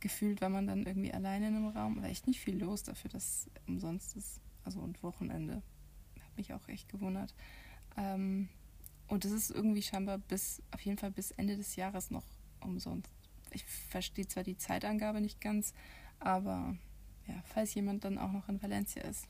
gefühlt 0.00 0.40
war 0.40 0.48
man 0.48 0.66
dann 0.66 0.84
irgendwie 0.86 1.14
alleine 1.14 1.46
in 1.46 1.54
einem 1.54 1.68
Raum. 1.68 2.02
War 2.02 2.08
echt 2.08 2.26
nicht 2.26 2.40
viel 2.40 2.58
los 2.58 2.82
dafür, 2.82 3.10
dass 3.10 3.48
umsonst 3.68 4.16
ist. 4.16 4.40
Also 4.64 4.80
und 4.80 5.04
Wochenende 5.04 5.62
mich 6.36 6.52
auch 6.52 6.66
echt 6.68 6.88
gewundert. 6.88 7.34
Ähm, 7.96 8.48
und 9.08 9.24
das 9.24 9.32
ist 9.32 9.50
irgendwie 9.50 9.82
scheinbar 9.82 10.18
bis, 10.18 10.62
auf 10.70 10.80
jeden 10.82 10.98
Fall 10.98 11.10
bis 11.10 11.32
Ende 11.32 11.56
des 11.56 11.76
Jahres 11.76 12.10
noch 12.10 12.24
umsonst. 12.60 13.10
Ich 13.52 13.64
verstehe 13.64 14.28
zwar 14.28 14.44
die 14.44 14.56
Zeitangabe 14.56 15.20
nicht 15.20 15.40
ganz, 15.40 15.74
aber 16.20 16.76
ja, 17.26 17.34
falls 17.44 17.74
jemand 17.74 18.04
dann 18.04 18.18
auch 18.18 18.30
noch 18.30 18.48
in 18.48 18.62
Valencia 18.62 19.02
ist, 19.02 19.26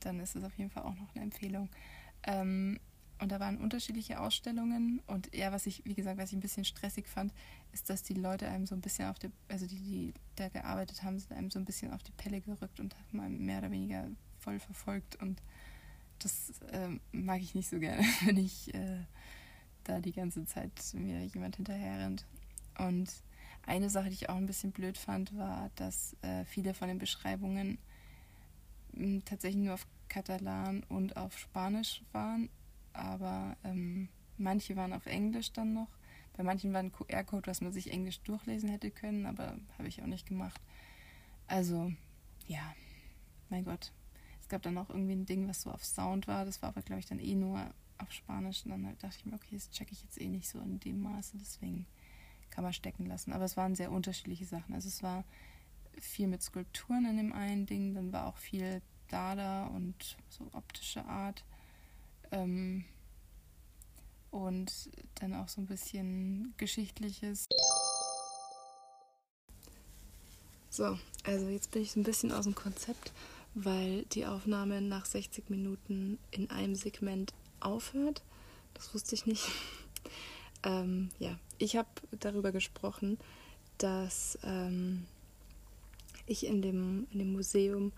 dann 0.00 0.20
ist 0.20 0.36
es 0.36 0.44
auf 0.44 0.56
jeden 0.58 0.70
Fall 0.70 0.82
auch 0.82 0.94
noch 0.94 1.14
eine 1.14 1.24
Empfehlung. 1.24 1.70
Ähm, 2.24 2.78
und 3.18 3.32
da 3.32 3.40
waren 3.40 3.56
unterschiedliche 3.56 4.20
Ausstellungen 4.20 5.00
und 5.06 5.34
ja, 5.34 5.50
was 5.50 5.64
ich, 5.64 5.82
wie 5.86 5.94
gesagt, 5.94 6.18
was 6.18 6.30
ich 6.30 6.36
ein 6.36 6.40
bisschen 6.40 6.66
stressig 6.66 7.08
fand, 7.08 7.32
ist, 7.72 7.88
dass 7.88 8.02
die 8.02 8.14
Leute 8.14 8.46
einem 8.48 8.66
so 8.66 8.74
ein 8.74 8.82
bisschen 8.82 9.08
auf 9.08 9.18
der, 9.18 9.30
also 9.48 9.66
die, 9.66 9.80
die 9.80 10.14
da 10.34 10.50
gearbeitet 10.50 11.02
haben, 11.02 11.18
sind 11.18 11.32
einem 11.32 11.50
so 11.50 11.58
ein 11.58 11.64
bisschen 11.64 11.94
auf 11.94 12.02
die 12.02 12.12
Pelle 12.12 12.42
gerückt 12.42 12.78
und 12.78 12.94
haben 12.94 13.20
einem 13.20 13.46
mehr 13.46 13.58
oder 13.58 13.70
weniger 13.70 14.06
voll 14.38 14.58
verfolgt 14.60 15.16
und 15.16 15.40
das 16.18 16.52
äh, 16.72 16.88
mag 17.12 17.40
ich 17.40 17.54
nicht 17.54 17.68
so 17.68 17.78
gerne, 17.78 18.02
wenn 18.24 18.36
ich 18.36 18.74
äh, 18.74 19.04
da 19.84 20.00
die 20.00 20.12
ganze 20.12 20.44
Zeit 20.46 20.72
mir 20.94 21.24
jemand 21.24 21.56
hinterher 21.56 22.00
rennt. 22.00 22.26
Und 22.78 23.10
eine 23.66 23.90
Sache, 23.90 24.08
die 24.08 24.14
ich 24.14 24.28
auch 24.28 24.36
ein 24.36 24.46
bisschen 24.46 24.72
blöd 24.72 24.98
fand, 24.98 25.36
war, 25.36 25.70
dass 25.76 26.16
äh, 26.22 26.44
viele 26.44 26.74
von 26.74 26.88
den 26.88 26.98
Beschreibungen 26.98 27.78
mh, 28.92 29.04
hm, 29.04 29.24
tatsächlich 29.24 29.64
nur 29.64 29.74
auf 29.74 29.86
Katalan 30.08 30.82
und 30.88 31.16
auf 31.16 31.38
Spanisch 31.38 32.02
waren, 32.12 32.48
aber 32.92 33.56
ähm, 33.64 34.08
manche 34.38 34.76
waren 34.76 34.92
auf 34.92 35.06
Englisch 35.06 35.52
dann 35.52 35.74
noch. 35.74 35.88
Bei 36.36 36.42
manchen 36.42 36.72
war 36.72 36.80
ein 36.80 36.92
QR-Code, 36.92 37.46
was 37.46 37.60
man 37.60 37.72
sich 37.72 37.90
Englisch 37.90 38.20
durchlesen 38.20 38.68
hätte 38.68 38.90
können, 38.90 39.26
aber 39.26 39.56
habe 39.78 39.88
ich 39.88 40.02
auch 40.02 40.06
nicht 40.06 40.26
gemacht. 40.26 40.60
Also, 41.46 41.92
ja, 42.46 42.74
mein 43.48 43.64
Gott. 43.64 43.92
Es 44.46 44.50
gab 44.50 44.62
dann 44.62 44.78
auch 44.78 44.90
irgendwie 44.90 45.14
ein 45.14 45.26
Ding, 45.26 45.48
was 45.48 45.62
so 45.62 45.72
auf 45.72 45.84
Sound 45.84 46.28
war. 46.28 46.44
Das 46.44 46.62
war 46.62 46.68
aber, 46.68 46.80
glaube 46.80 47.00
ich, 47.00 47.06
dann 47.06 47.18
eh 47.18 47.34
nur 47.34 47.68
auf 47.98 48.12
Spanisch. 48.12 48.64
Und 48.64 48.70
dann 48.70 48.96
dachte 49.00 49.16
ich 49.18 49.26
mir, 49.26 49.34
okay, 49.34 49.56
das 49.56 49.72
checke 49.72 49.90
ich 49.90 50.04
jetzt 50.04 50.20
eh 50.20 50.28
nicht 50.28 50.48
so 50.48 50.60
in 50.60 50.78
dem 50.78 51.02
Maße. 51.02 51.36
Deswegen 51.36 51.84
kann 52.50 52.62
man 52.62 52.72
stecken 52.72 53.06
lassen. 53.06 53.32
Aber 53.32 53.44
es 53.44 53.56
waren 53.56 53.74
sehr 53.74 53.90
unterschiedliche 53.90 54.44
Sachen. 54.44 54.72
Also 54.72 54.86
es 54.86 55.02
war 55.02 55.24
viel 55.98 56.28
mit 56.28 56.44
Skulpturen 56.44 57.06
in 57.06 57.16
dem 57.16 57.32
einen 57.32 57.66
Ding. 57.66 57.92
Dann 57.92 58.12
war 58.12 58.28
auch 58.28 58.36
viel 58.36 58.82
Dada 59.08 59.66
und 59.66 60.16
so 60.28 60.48
optische 60.52 61.04
Art. 61.06 61.42
Ähm, 62.30 62.84
und 64.30 64.90
dann 65.16 65.34
auch 65.34 65.48
so 65.48 65.60
ein 65.60 65.66
bisschen 65.66 66.54
Geschichtliches. 66.56 67.48
So, 70.70 70.96
also 71.24 71.48
jetzt 71.48 71.72
bin 71.72 71.82
ich 71.82 71.90
so 71.90 71.98
ein 71.98 72.04
bisschen 72.04 72.30
aus 72.30 72.44
dem 72.44 72.54
Konzept, 72.54 73.10
weil 73.56 74.04
die 74.12 74.26
Aufnahme 74.26 74.82
nach 74.82 75.06
60 75.06 75.48
Minuten 75.48 76.18
in 76.30 76.50
einem 76.50 76.74
Segment 76.74 77.32
aufhört. 77.58 78.22
Das 78.74 78.92
wusste 78.92 79.14
ich 79.14 79.24
nicht. 79.24 79.48
ähm, 80.62 81.08
ja, 81.18 81.38
ich 81.56 81.76
habe 81.76 81.88
darüber 82.20 82.52
gesprochen, 82.52 83.16
dass 83.78 84.38
ähm, 84.42 85.06
ich 86.26 86.46
in 86.46 86.60
dem, 86.60 87.06
in 87.10 87.18
dem 87.18 87.32
Museum 87.32 87.92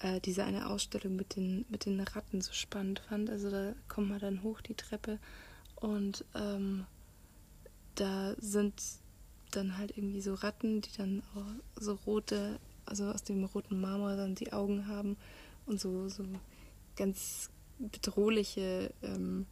äh, 0.00 0.18
diese 0.20 0.44
eine 0.44 0.70
Ausstellung 0.70 1.14
mit 1.14 1.36
den, 1.36 1.66
mit 1.68 1.84
den 1.84 2.00
Ratten 2.00 2.40
so 2.40 2.54
spannend 2.54 3.00
fand. 3.00 3.28
Also 3.28 3.50
da 3.50 3.74
kommt 3.88 4.08
man 4.08 4.18
dann 4.18 4.42
hoch 4.42 4.62
die 4.62 4.74
Treppe 4.74 5.18
und 5.74 6.24
ähm, 6.34 6.86
da 7.96 8.34
sind 8.38 8.82
dann 9.50 9.76
halt 9.76 9.96
irgendwie 9.98 10.22
so 10.22 10.32
Ratten, 10.32 10.80
die 10.80 10.96
dann 10.96 11.22
auch 11.34 11.80
so 11.80 11.92
rote, 12.06 12.58
also 12.86 13.06
aus 13.06 13.22
dem 13.22 13.44
roten 13.44 13.80
Marmor 13.80 14.16
dann 14.16 14.34
die 14.34 14.52
Augen 14.52 14.88
haben 14.88 15.16
und 15.66 15.80
so, 15.80 16.08
so 16.08 16.24
ganz 16.96 17.50
bedrohliche 17.78 18.92
ähm, 19.02 19.46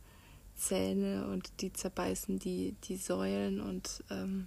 Zähne 0.56 1.26
und 1.26 1.60
die 1.60 1.72
zerbeißen 1.72 2.38
die, 2.38 2.74
die 2.84 2.96
Säulen 2.96 3.60
und 3.60 4.02
ähm, 4.10 4.46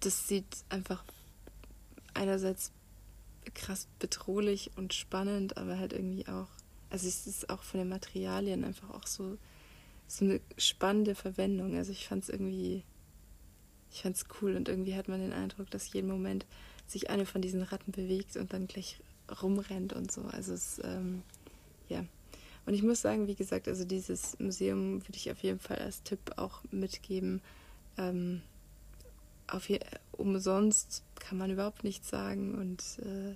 das 0.00 0.28
sieht 0.28 0.64
einfach 0.68 1.04
einerseits 2.14 2.72
krass 3.54 3.86
bedrohlich 3.98 4.70
und 4.76 4.94
spannend, 4.94 5.56
aber 5.56 5.78
halt 5.78 5.92
irgendwie 5.92 6.26
auch, 6.28 6.48
also 6.90 7.06
es 7.06 7.26
ist 7.26 7.50
auch 7.50 7.62
von 7.62 7.78
den 7.78 7.88
Materialien 7.88 8.64
einfach 8.64 8.90
auch 8.90 9.06
so, 9.06 9.36
so 10.06 10.24
eine 10.24 10.40
spannende 10.56 11.14
Verwendung. 11.14 11.76
Also 11.76 11.90
ich 11.92 12.06
fand 12.06 12.24
es 12.24 12.28
irgendwie 12.28 12.84
ich 13.92 14.02
fand 14.02 14.16
es 14.16 14.24
cool 14.40 14.56
und 14.56 14.68
irgendwie 14.68 14.96
hat 14.96 15.08
man 15.08 15.20
den 15.20 15.32
Eindruck, 15.32 15.70
dass 15.70 15.92
jeden 15.92 16.08
Moment 16.08 16.46
sich 16.92 17.10
eine 17.10 17.26
von 17.26 17.42
diesen 17.42 17.62
Ratten 17.62 17.92
bewegt 17.92 18.36
und 18.36 18.52
dann 18.52 18.66
gleich 18.66 18.98
rumrennt 19.42 19.92
und 19.92 20.12
so. 20.12 20.22
Also 20.22 20.52
es, 20.52 20.80
ähm, 20.84 21.22
ja. 21.88 22.04
Und 22.64 22.74
ich 22.74 22.82
muss 22.82 23.00
sagen, 23.00 23.26
wie 23.26 23.34
gesagt, 23.34 23.66
also 23.66 23.84
dieses 23.84 24.38
Museum 24.38 25.02
würde 25.02 25.16
ich 25.16 25.30
auf 25.30 25.42
jeden 25.42 25.58
Fall 25.58 25.78
als 25.78 26.02
Tipp 26.02 26.20
auch 26.36 26.62
mitgeben. 26.70 27.40
Ähm, 27.98 28.42
auf 29.48 29.68
je, 29.68 29.80
umsonst 30.12 31.02
kann 31.16 31.38
man 31.38 31.50
überhaupt 31.50 31.84
nichts 31.84 32.08
sagen 32.08 32.54
und 32.54 32.82
äh, 33.04 33.30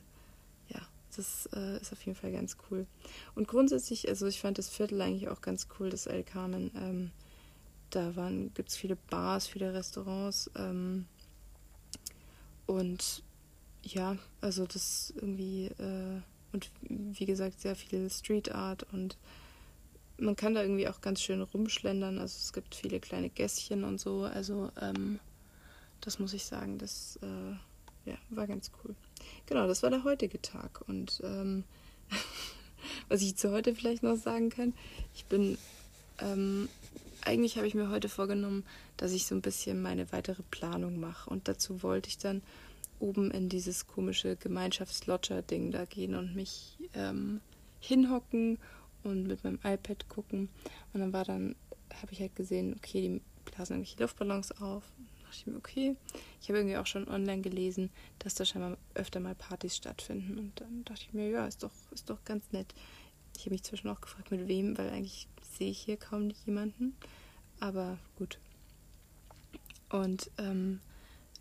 ja, 0.72 0.80
das 1.16 1.48
äh, 1.54 1.80
ist 1.80 1.92
auf 1.92 2.02
jeden 2.04 2.16
Fall 2.16 2.32
ganz 2.32 2.56
cool. 2.70 2.86
Und 3.34 3.48
grundsätzlich, 3.48 4.08
also 4.08 4.26
ich 4.26 4.40
fand 4.40 4.58
das 4.58 4.68
Viertel 4.68 5.00
eigentlich 5.00 5.28
auch 5.28 5.40
ganz 5.40 5.66
cool, 5.78 5.90
das 5.90 6.06
El 6.06 6.22
Carmen. 6.22 6.70
Ähm, 6.76 7.10
da 7.90 8.12
gibt 8.54 8.68
es 8.68 8.76
viele 8.76 8.96
Bars, 8.96 9.46
viele 9.46 9.72
Restaurants. 9.72 10.50
Ähm, 10.56 11.06
und 12.66 13.22
ja, 13.86 14.16
also 14.40 14.66
das 14.66 15.12
irgendwie, 15.16 15.66
äh, 15.66 16.20
und 16.52 16.70
wie 16.82 17.26
gesagt, 17.26 17.60
sehr 17.60 17.76
viel 17.76 18.10
Street 18.10 18.52
Art 18.52 18.86
und 18.92 19.16
man 20.18 20.34
kann 20.34 20.54
da 20.54 20.62
irgendwie 20.62 20.88
auch 20.88 21.00
ganz 21.02 21.20
schön 21.20 21.42
rumschlendern. 21.42 22.18
Also 22.18 22.38
es 22.38 22.52
gibt 22.52 22.74
viele 22.74 23.00
kleine 23.00 23.28
Gässchen 23.28 23.84
und 23.84 24.00
so. 24.00 24.22
Also 24.22 24.70
ähm, 24.80 25.20
das 26.00 26.18
muss 26.18 26.32
ich 26.32 26.46
sagen, 26.46 26.78
das 26.78 27.18
äh, 27.22 28.10
ja, 28.10 28.16
war 28.30 28.46
ganz 28.46 28.70
cool. 28.82 28.94
Genau, 29.44 29.66
das 29.66 29.82
war 29.82 29.90
der 29.90 30.04
heutige 30.04 30.40
Tag. 30.40 30.82
Und 30.88 31.20
ähm, 31.22 31.64
was 33.08 33.20
ich 33.20 33.36
zu 33.36 33.52
heute 33.52 33.74
vielleicht 33.74 34.02
noch 34.02 34.16
sagen 34.16 34.48
kann, 34.48 34.72
ich 35.14 35.26
bin 35.26 35.58
ähm, 36.18 36.70
eigentlich 37.20 37.56
habe 37.56 37.66
ich 37.66 37.74
mir 37.74 37.90
heute 37.90 38.08
vorgenommen, 38.08 38.64
dass 38.96 39.12
ich 39.12 39.26
so 39.26 39.34
ein 39.34 39.42
bisschen 39.42 39.82
meine 39.82 40.10
weitere 40.12 40.42
Planung 40.50 40.98
mache. 40.98 41.28
Und 41.28 41.48
dazu 41.48 41.82
wollte 41.82 42.08
ich 42.08 42.16
dann 42.18 42.42
oben 42.98 43.30
in 43.30 43.48
dieses 43.48 43.86
komische 43.86 44.36
Gemeinschaftslodger-Ding 44.36 45.70
da 45.70 45.84
gehen 45.84 46.14
und 46.14 46.34
mich 46.34 46.78
ähm, 46.94 47.40
hinhocken 47.80 48.58
und 49.02 49.26
mit 49.26 49.44
meinem 49.44 49.58
iPad 49.62 50.08
gucken. 50.08 50.48
Und 50.92 51.00
dann 51.00 51.12
war 51.12 51.24
dann, 51.24 51.54
habe 52.00 52.12
ich 52.12 52.20
halt 52.20 52.36
gesehen, 52.36 52.74
okay, 52.76 53.02
die 53.02 53.20
blasen 53.50 53.76
irgendwelche 53.76 54.02
Luftballons 54.02 54.52
auf. 54.60 54.84
Da 54.98 55.26
dachte 55.26 55.36
ich 55.38 55.46
mir, 55.46 55.56
okay. 55.56 55.96
Ich 56.40 56.48
habe 56.48 56.58
irgendwie 56.58 56.76
auch 56.76 56.86
schon 56.86 57.08
online 57.08 57.42
gelesen, 57.42 57.90
dass 58.18 58.34
da 58.34 58.44
scheinbar 58.44 58.76
öfter 58.94 59.20
mal 59.20 59.34
Partys 59.34 59.76
stattfinden. 59.76 60.38
Und 60.38 60.60
dann 60.60 60.84
dachte 60.84 61.02
ich 61.02 61.12
mir, 61.12 61.28
ja, 61.28 61.46
ist 61.46 61.62
doch, 61.62 61.72
ist 61.92 62.10
doch 62.10 62.24
ganz 62.24 62.44
nett. 62.52 62.74
Ich 63.36 63.42
habe 63.42 63.50
mich 63.50 63.62
zwischen 63.62 63.88
auch 63.88 64.00
gefragt, 64.00 64.30
mit 64.30 64.48
wem, 64.48 64.76
weil 64.78 64.90
eigentlich 64.90 65.28
sehe 65.56 65.70
ich 65.70 65.78
hier 65.78 65.96
kaum 65.96 66.30
jemanden. 66.44 66.96
Aber 67.60 67.98
gut. 68.16 68.38
Und 69.90 70.30
ähm, 70.38 70.80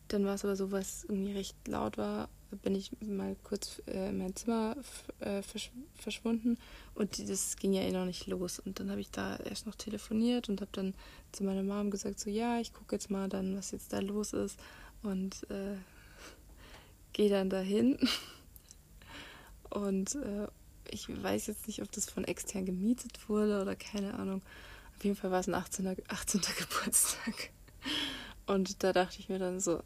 dann 0.08 0.26
war 0.26 0.36
es 0.36 0.46
aber 0.46 0.56
so, 0.56 0.72
was 0.72 1.04
irgendwie 1.06 1.34
recht 1.34 1.56
laut 1.68 1.98
war, 1.98 2.30
bin 2.64 2.76
ich 2.76 2.92
mal 3.02 3.36
kurz 3.44 3.82
äh, 3.88 4.10
in 4.10 4.18
mein 4.18 4.36
Zimmer 4.36 4.76
äh, 5.20 5.42
versch 5.42 5.72
verschwunden 5.96 6.58
und 6.94 7.30
das 7.30 7.58
ging 7.58 7.74
ja 7.74 7.82
eh 7.82 7.92
noch 7.92 8.06
nicht 8.06 8.28
los. 8.28 8.60
Und 8.60 8.80
dann 8.80 8.90
habe 8.92 9.02
ich 9.02 9.12
da 9.12 9.36
erst 9.38 9.66
noch 9.66 9.76
telefoniert 9.76 10.50
und 10.50 10.62
habe 10.62 10.72
dann 10.72 10.94
zu 11.32 11.44
meiner 11.44 11.64
Mom 11.64 11.92
gesagt, 11.92 12.20
so 12.20 12.30
ja, 12.30 12.60
ich 12.60 12.74
gucke 12.74 12.96
jetzt 12.96 13.10
mal 13.10 13.28
dann, 13.28 13.58
was 13.58 13.72
jetzt 13.72 13.94
da 13.94 14.00
los 14.00 14.34
ist 14.34 14.60
und 15.04 15.50
äh, 15.50 15.76
gehe 17.14 17.30
dann 17.30 17.50
dahin. 17.50 17.98
und 19.70 20.16
äh, 20.16 20.48
ich 20.92 21.10
weiß 21.10 21.48
jetzt 21.48 21.68
nicht, 21.68 21.82
ob 21.82 21.92
das 21.92 22.10
von 22.10 22.24
extern 22.24 22.66
gemietet 22.66 23.28
wurde 23.28 23.62
oder 23.62 23.76
keine 23.76 24.14
Ahnung. 24.14 24.42
Auf 24.96 25.04
jeden 25.04 25.16
Fall 25.16 25.32
war 25.32 25.40
es 25.40 25.48
ein 25.48 25.56
18. 25.56 25.98
18. 26.08 26.42
Geburtstag. 26.58 27.52
Und 28.48 28.84
da 28.84 28.94
dachte 28.94 29.20
ich 29.20 29.30
mir 29.30 29.40
dann 29.40 29.60
so, 29.60 29.82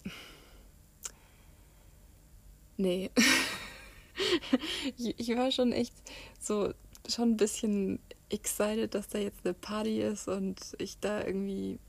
nee. 2.77 3.09
ich 4.97 5.29
war 5.35 5.51
schon 5.51 5.71
echt 5.71 5.93
so, 6.39 6.73
schon 7.07 7.31
ein 7.31 7.37
bisschen 7.37 7.99
excited, 8.29 8.93
dass 8.93 9.07
da 9.07 9.17
jetzt 9.17 9.45
eine 9.45 9.53
Party 9.53 10.01
ist 10.01 10.27
und 10.27 10.59
ich 10.77 10.99
da 10.99 11.23
irgendwie 11.25 11.79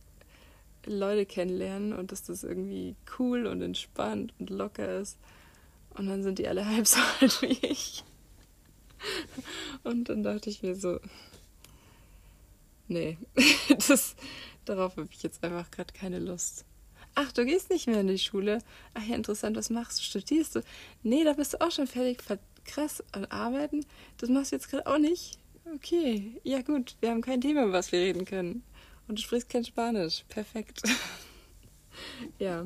Leute 0.87 1.27
kennenlernen 1.27 1.93
und 1.93 2.13
dass 2.13 2.23
das 2.23 2.43
irgendwie 2.43 2.97
cool 3.19 3.47
und 3.47 3.63
entspannt 3.63 4.33
und 4.39 4.51
locker 4.51 4.99
ist. 4.99 5.19
Und 5.97 6.07
dann 6.07 6.23
sind 6.23 6.39
die 6.39 6.49
alle 6.49 6.67
halb 6.69 6.87
so 6.87 7.01
alt 7.21 7.43
wie 7.43 7.59
ich. 7.67 8.05
Und 9.83 10.09
dann 10.09 10.23
dachte 10.23 10.51
ich 10.51 10.63
mir 10.63 10.75
so, 10.75 11.01
nee, 12.89 13.19
das, 13.89 14.15
darauf 14.71 14.97
habe 14.97 15.09
ich 15.11 15.23
jetzt 15.23 15.43
einfach 15.43 15.71
gerade 15.71 15.93
keine 15.93 16.19
Lust. 16.19 16.65
Ach, 17.15 17.33
du 17.33 17.45
gehst 17.45 17.71
nicht 17.71 17.87
mehr 17.87 18.01
in 18.01 18.07
die 18.07 18.19
Schule. 18.19 18.59
Ach 18.95 19.03
ja, 19.03 19.17
interessant, 19.17 19.57
was 19.57 19.71
machst 19.71 19.99
du? 19.99 20.03
Studierst 20.03 20.57
du? 20.57 20.61
Nee, 21.03 21.25
da 21.25 21.33
bist 21.33 21.55
du 21.55 21.61
auch 21.61 21.71
schon 21.71 21.87
fertig. 21.87 22.23
Krass, 22.65 23.03
an 23.13 23.25
Arbeiten? 23.27 23.85
Das 24.19 24.31
machst 24.31 24.53
du 24.53 24.57
jetzt 24.57 24.71
gerade 24.71 24.87
auch 24.87 24.99
nicht? 24.99 25.39
Okay, 25.75 26.41
ja 26.45 26.63
gut, 26.63 26.97
wir 27.01 27.11
haben 27.11 27.21
kein 27.21 27.41
Thema, 27.41 27.65
über 27.65 27.73
was 27.73 27.91
wir 27.93 28.01
reden 28.01 28.25
können. 28.25 28.63
Und 29.09 29.19
du 29.19 29.23
sprichst 29.23 29.49
kein 29.49 29.65
Spanisch. 29.65 30.25
Perfekt. 30.29 30.83
ja, 32.39 32.65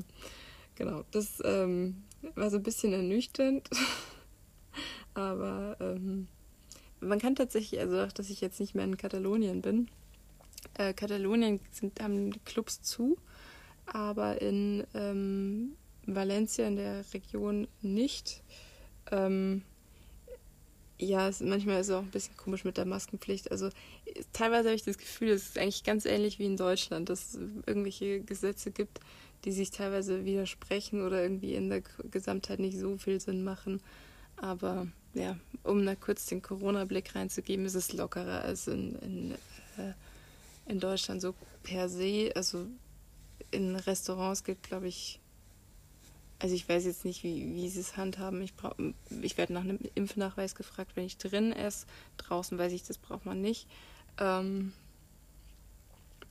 genau. 0.75 1.05
Das 1.11 1.43
ähm, 1.45 2.03
war 2.35 2.51
so 2.51 2.57
ein 2.57 2.63
bisschen 2.63 2.93
ernüchternd. 2.93 3.69
Aber 5.15 5.77
ähm, 5.81 6.29
man 7.01 7.19
kann 7.19 7.35
tatsächlich, 7.35 7.81
also 7.81 8.01
auch, 8.01 8.13
dass 8.13 8.31
ich 8.31 8.41
jetzt 8.41 8.61
nicht 8.61 8.75
mehr 8.75 8.85
in 8.85 8.97
Katalonien 8.97 9.63
bin. 9.63 9.89
Äh, 10.75 10.95
Katalonien 10.95 11.61
sind, 11.71 12.01
haben 12.01 12.31
die 12.31 12.41
Clubs 12.41 12.83
zu, 12.83 13.17
aber 13.87 14.41
in 14.41 14.85
ähm, 14.95 15.77
Valencia, 16.07 16.67
in 16.67 16.77
der 16.77 17.05
Region, 17.13 17.69
nicht. 17.83 18.43
Ähm, 19.11 19.63
ja, 20.99 21.29
es, 21.29 21.41
manchmal 21.41 21.81
ist 21.81 21.89
es 21.89 21.95
auch 21.95 22.03
ein 22.03 22.11
bisschen 22.11 22.37
komisch 22.37 22.65
mit 22.65 22.77
der 22.77 22.85
Maskenpflicht. 22.85 23.51
Also 23.51 23.71
teilweise 24.33 24.69
habe 24.69 24.77
ich 24.77 24.85
das 24.85 24.99
Gefühl, 24.99 25.31
es 25.31 25.49
ist 25.49 25.59
eigentlich 25.59 25.85
ganz 25.85 26.05
ähnlich 26.05 26.39
wie 26.39 26.47
in 26.47 26.57
Deutschland, 26.57 27.09
dass 27.09 27.35
es 27.35 27.41
irgendwelche 27.67 28.21
Gesetze 28.21 28.71
gibt, 28.71 29.01
die 29.45 29.53
sich 29.53 29.71
teilweise 29.71 30.25
widersprechen 30.25 31.03
oder 31.05 31.23
irgendwie 31.23 31.55
in 31.55 31.69
der 31.69 31.83
Gesamtheit 32.11 32.61
nicht 32.61 32.79
so 32.79 32.97
viel 32.97 33.21
Sinn 33.21 33.45
machen. 33.45 33.81
Aber 34.37 34.87
ja, 35.15 35.37
um 35.63 35.85
da 35.85 35.95
kurz 35.95 36.27
den 36.27 36.43
Corona-Blick 36.43 37.15
reinzugeben, 37.15 37.67
ist 37.67 37.75
es 37.75 37.93
lockerer 37.93 38.43
als 38.43 38.67
in, 38.69 38.95
in, 38.97 39.31
äh, 39.79 39.93
in 40.67 40.81
Deutschland 40.81 41.21
so 41.21 41.35
per 41.63 41.89
se. 41.89 42.33
Also 42.35 42.67
in 43.51 43.77
Restaurants 43.77 44.45
gilt, 44.45 44.63
glaube 44.63 44.89
ich, 44.89 45.21
also 46.39 46.55
ich 46.55 46.69
weiß 46.69 46.85
jetzt 46.85 47.05
nicht, 47.05 47.23
wie, 47.23 47.55
wie 47.55 47.69
sie 47.69 47.81
es 47.81 47.97
handhaben. 47.97 48.43
Ich, 48.43 48.53
ich 49.23 49.39
werde 49.39 49.53
nach 49.53 49.63
einem 49.63 49.79
Impfnachweis 49.95 50.55
gefragt, 50.55 50.93
wenn 50.95 51.07
ich 51.07 51.17
drin 51.17 51.53
esse. 51.53 51.87
Draußen 52.19 52.59
weiß 52.59 52.73
ich, 52.73 52.83
das 52.83 52.99
braucht 52.99 53.25
man 53.25 53.41
nicht. 53.41 53.69
Ähm, 54.19 54.73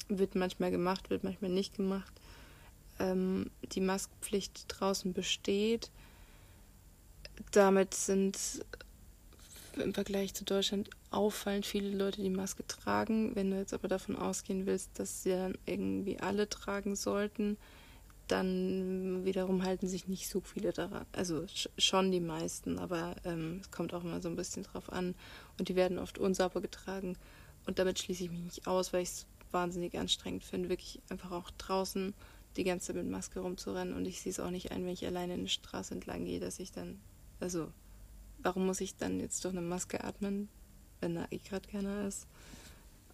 wird 0.10 0.36
manchmal 0.36 0.72
gemacht, 0.72 1.10
wird 1.10 1.24
manchmal 1.24 1.52
nicht 1.52 1.76
gemacht. 1.76 2.14
Ähm, 3.00 3.50
die 3.64 3.82
Maskenpflicht 3.82 4.66
draußen 4.68 5.14
besteht. 5.14 5.90
Damit 7.52 7.94
sind 7.96 8.38
im 9.78 9.94
Vergleich 9.94 10.34
zu 10.34 10.46
Deutschland 10.46 10.90
auffallend 11.12 11.66
viele 11.66 11.96
Leute 11.96 12.22
die 12.22 12.30
Maske 12.30 12.66
tragen. 12.68 13.36
Wenn 13.36 13.52
du 13.52 13.58
jetzt 13.58 13.74
aber 13.74 13.88
davon 13.88 14.16
ausgehen 14.16 14.66
willst, 14.66 15.00
dass 15.00 15.24
sie 15.24 15.32
dann 15.32 15.58
irgendwie 15.66 16.20
alle 16.20 16.50
tragen 16.50 16.96
sollten, 16.96 17.58
dann 18.28 19.26
wiederum 19.26 19.64
halten 19.64 19.88
sich 19.88 20.08
nicht 20.08 20.30
so 20.30 20.42
viele 20.42 20.72
daran. 20.72 21.06
Also 21.12 21.46
schon 21.78 22.12
die 22.12 22.22
meisten, 22.22 22.80
aber 22.80 23.16
ähm, 23.26 23.60
es 23.62 23.72
kommt 23.72 23.94
auch 23.94 24.04
immer 24.04 24.22
so 24.22 24.30
ein 24.30 24.36
bisschen 24.36 24.64
drauf 24.64 24.92
an. 24.92 25.16
Und 25.58 25.70
die 25.70 25.76
werden 25.76 26.00
oft 26.00 26.18
unsauber 26.18 26.62
getragen. 26.62 27.18
Und 27.66 27.80
damit 27.80 28.00
schließe 28.00 28.24
ich 28.24 28.32
mich 28.32 28.42
nicht 28.42 28.68
aus, 28.68 28.94
weil 28.94 29.04
ich 29.04 29.10
es 29.10 29.26
wahnsinnig 29.52 29.98
anstrengend 29.98 30.44
finde, 30.44 30.70
wirklich 30.70 31.02
einfach 31.10 31.32
auch 31.32 31.52
draußen 31.52 32.14
die 32.58 32.64
ganze 32.64 32.88
Zeit 32.88 32.96
mit 32.98 33.10
Maske 33.10 33.40
rumzurennen. 33.40 33.94
Und 33.94 34.06
ich 34.06 34.22
sehe 34.22 34.32
es 34.32 34.40
auch 34.40 34.50
nicht 34.50 34.72
ein, 34.72 34.86
wenn 34.86 34.94
ich 34.94 35.06
alleine 35.06 35.36
in 35.36 35.42
der 35.42 35.50
Straße 35.50 35.94
entlang 35.94 36.26
gehe, 36.26 36.40
dass 36.40 36.60
ich 36.60 36.72
dann, 36.72 37.00
also 37.40 37.72
warum 38.44 38.66
muss 38.66 38.82
ich 38.82 38.96
dann 38.96 39.20
jetzt 39.20 39.44
durch 39.44 39.54
eine 39.54 39.66
Maske 39.66 40.04
atmen, 40.04 40.50
wenn 41.00 41.16
da 41.16 41.28
eh 41.32 41.38
gerade 41.38 41.68
keiner 41.68 42.08
ist? 42.08 42.28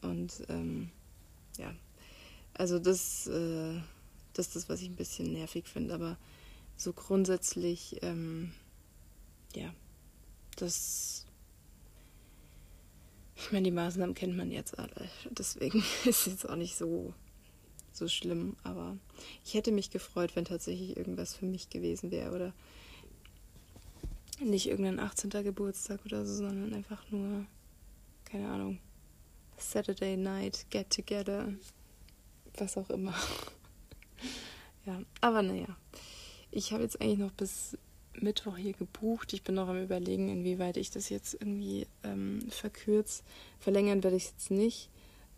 Und 0.02 0.44
ähm, 0.50 0.90
ja, 1.58 1.74
also 2.54 2.80
das, 2.80 3.28
äh, 3.28 3.80
das 4.34 4.48
ist 4.48 4.56
das, 4.56 4.70
was 4.70 4.82
ich 4.82 4.90
ein 4.90 4.96
bisschen 4.96 5.32
nervig 5.34 5.68
finde, 5.68 5.94
aber 5.94 6.18
so 6.76 6.94
grundsätzlich, 6.94 7.98
ähm, 8.02 8.52
ja, 9.56 9.74
das. 10.56 11.26
Ich 13.36 13.52
meine, 13.52 13.64
die 13.66 13.72
Maßnahmen 13.72 14.16
kennt 14.16 14.36
man 14.36 14.52
jetzt 14.52 14.78
alle. 14.78 15.10
Deswegen 15.30 15.80
ist 16.06 16.06
es 16.06 16.26
jetzt 16.26 16.50
auch 16.50 16.56
nicht 16.56 16.76
so, 16.76 17.14
so 17.94 18.08
schlimm. 18.08 18.58
Aber 18.64 18.98
ich 19.46 19.54
hätte 19.54 19.72
mich 19.72 19.92
gefreut, 19.92 20.36
wenn 20.36 20.46
tatsächlich 20.46 20.98
irgendwas 20.98 21.36
für 21.36 21.46
mich 21.46 21.70
gewesen 21.70 22.12
wäre. 22.12 22.36
Oder 22.36 22.54
nicht 24.40 24.68
irgendein 24.68 25.00
18. 25.00 25.30
Geburtstag 25.44 26.00
oder 26.06 26.26
so, 26.26 26.36
sondern 26.36 26.74
einfach 26.74 27.10
nur, 27.12 27.46
keine 28.26 28.50
Ahnung, 28.50 28.80
Saturday 29.58 30.16
Night, 30.16 30.66
Get 30.70 30.90
Together, 30.90 31.54
was 32.58 32.78
auch 32.78 32.90
immer. 32.90 33.14
ja, 34.86 35.02
aber 35.22 35.42
naja, 35.42 35.78
ich 36.52 36.72
habe 36.72 36.84
jetzt 36.84 37.02
eigentlich 37.02 37.20
noch 37.20 37.32
bis 37.32 37.78
Mittwoch 38.14 38.58
hier 38.58 38.74
gebucht. 38.74 39.34
Ich 39.34 39.44
bin 39.44 39.56
noch 39.56 39.68
am 39.68 39.82
Überlegen, 39.82 40.30
inwieweit 40.30 40.78
ich 40.78 40.92
das 40.92 41.10
jetzt 41.10 41.36
irgendwie 41.36 41.88
ähm, 42.04 42.42
verkürze. 42.50 43.24
Verlängern 43.60 44.04
werde 44.04 44.18
ich 44.18 44.26
es 44.26 44.32
jetzt 44.32 44.52
nicht. 44.52 44.90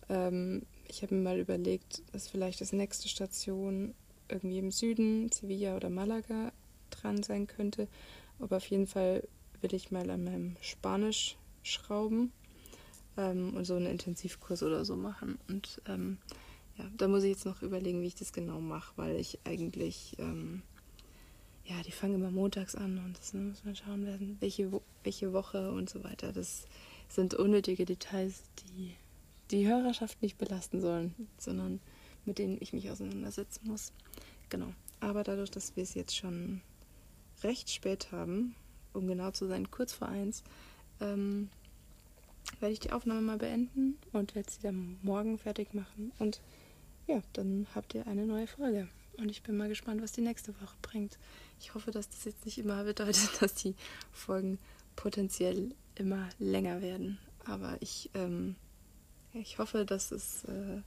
Ähm, 0.09 0.63
ich 0.87 1.03
habe 1.03 1.15
mir 1.15 1.21
mal 1.21 1.39
überlegt, 1.39 2.01
dass 2.11 2.27
vielleicht 2.27 2.61
das 2.61 2.73
nächste 2.73 3.07
Station 3.07 3.93
irgendwie 4.29 4.59
im 4.59 4.71
Süden, 4.71 5.31
Sevilla 5.31 5.75
oder 5.75 5.89
Malaga 5.89 6.51
dran 6.89 7.23
sein 7.23 7.47
könnte. 7.47 7.87
Aber 8.41 8.57
auf 8.57 8.65
jeden 8.67 8.87
Fall 8.87 9.23
will 9.61 9.73
ich 9.73 9.91
mal 9.91 10.09
an 10.09 10.23
meinem 10.23 10.57
Spanisch 10.61 11.37
schrauben 11.63 12.31
ähm, 13.17 13.53
und 13.55 13.65
so 13.65 13.75
einen 13.75 13.85
Intensivkurs 13.85 14.63
oder 14.63 14.83
so 14.83 14.95
machen. 14.95 15.37
Und 15.47 15.81
ähm, 15.87 16.17
ja, 16.77 16.85
da 16.97 17.07
muss 17.07 17.23
ich 17.23 17.31
jetzt 17.31 17.45
noch 17.45 17.61
überlegen, 17.61 18.01
wie 18.01 18.07
ich 18.07 18.15
das 18.15 18.33
genau 18.33 18.59
mache, 18.59 18.93
weil 18.95 19.15
ich 19.17 19.39
eigentlich, 19.45 20.15
ähm, 20.19 20.63
ja, 21.65 21.81
die 21.83 21.91
fangen 21.91 22.15
immer 22.15 22.31
montags 22.31 22.75
an 22.75 22.97
und 22.97 23.17
das 23.17 23.33
ne, 23.33 23.41
muss 23.41 23.63
man 23.63 23.75
schauen 23.75 24.05
werden, 24.05 24.37
welche, 24.39 24.71
welche 25.03 25.33
Woche 25.33 25.71
und 25.71 25.89
so 25.89 26.03
weiter. 26.03 26.31
Das 26.31 26.65
sind 27.07 27.33
unnötige 27.33 27.85
Details, 27.85 28.43
die 28.59 28.95
die 29.51 29.67
Hörerschaft 29.67 30.21
nicht 30.21 30.37
belasten 30.37 30.81
sollen, 30.81 31.13
sondern 31.37 31.81
mit 32.25 32.39
denen 32.39 32.57
ich 32.61 32.73
mich 32.73 32.89
auseinandersetzen 32.89 33.67
muss. 33.67 33.91
Genau. 34.49 34.73
Aber 34.99 35.23
dadurch, 35.23 35.51
dass 35.51 35.75
wir 35.75 35.83
es 35.83 35.93
jetzt 35.93 36.15
schon 36.15 36.61
recht 37.43 37.69
spät 37.69 38.11
haben, 38.11 38.55
um 38.93 39.07
genau 39.07 39.31
zu 39.31 39.47
sein, 39.47 39.71
kurz 39.71 39.93
vor 39.93 40.07
eins, 40.07 40.43
ähm, 40.99 41.49
werde 42.59 42.73
ich 42.73 42.79
die 42.79 42.91
Aufnahme 42.91 43.21
mal 43.21 43.37
beenden 43.37 43.97
und 44.11 44.35
werde 44.35 44.51
sie 44.51 44.61
dann 44.61 44.97
morgen 45.01 45.37
fertig 45.37 45.73
machen. 45.73 46.11
Und 46.19 46.41
ja, 47.07 47.21
dann 47.33 47.67
habt 47.73 47.93
ihr 47.93 48.07
eine 48.07 48.25
neue 48.25 48.47
Folge. 48.47 48.87
Und 49.17 49.29
ich 49.29 49.43
bin 49.43 49.57
mal 49.57 49.69
gespannt, 49.69 50.01
was 50.01 50.11
die 50.11 50.21
nächste 50.21 50.53
Woche 50.61 50.75
bringt. 50.81 51.17
Ich 51.59 51.73
hoffe, 51.73 51.91
dass 51.91 52.09
das 52.09 52.25
jetzt 52.25 52.45
nicht 52.45 52.57
immer 52.57 52.83
bedeutet, 52.85 53.41
dass 53.41 53.53
die 53.53 53.75
Folgen 54.11 54.59
potenziell 54.95 55.73
immer 55.95 56.29
länger 56.39 56.81
werden. 56.81 57.19
Aber 57.45 57.77
ich, 57.81 58.09
ähm, 58.13 58.55
ich 59.33 59.57
hoffe, 59.57 59.85
dass 59.85 60.11
es, 60.11 60.43
äh, 60.45 60.81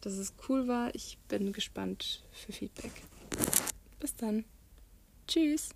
dass 0.00 0.14
es 0.14 0.32
cool 0.48 0.68
war. 0.68 0.94
Ich 0.94 1.18
bin 1.28 1.52
gespannt 1.52 2.22
für 2.32 2.52
Feedback. 2.52 2.92
Bis 3.98 4.14
dann. 4.16 4.44
Tschüss. 5.30 5.70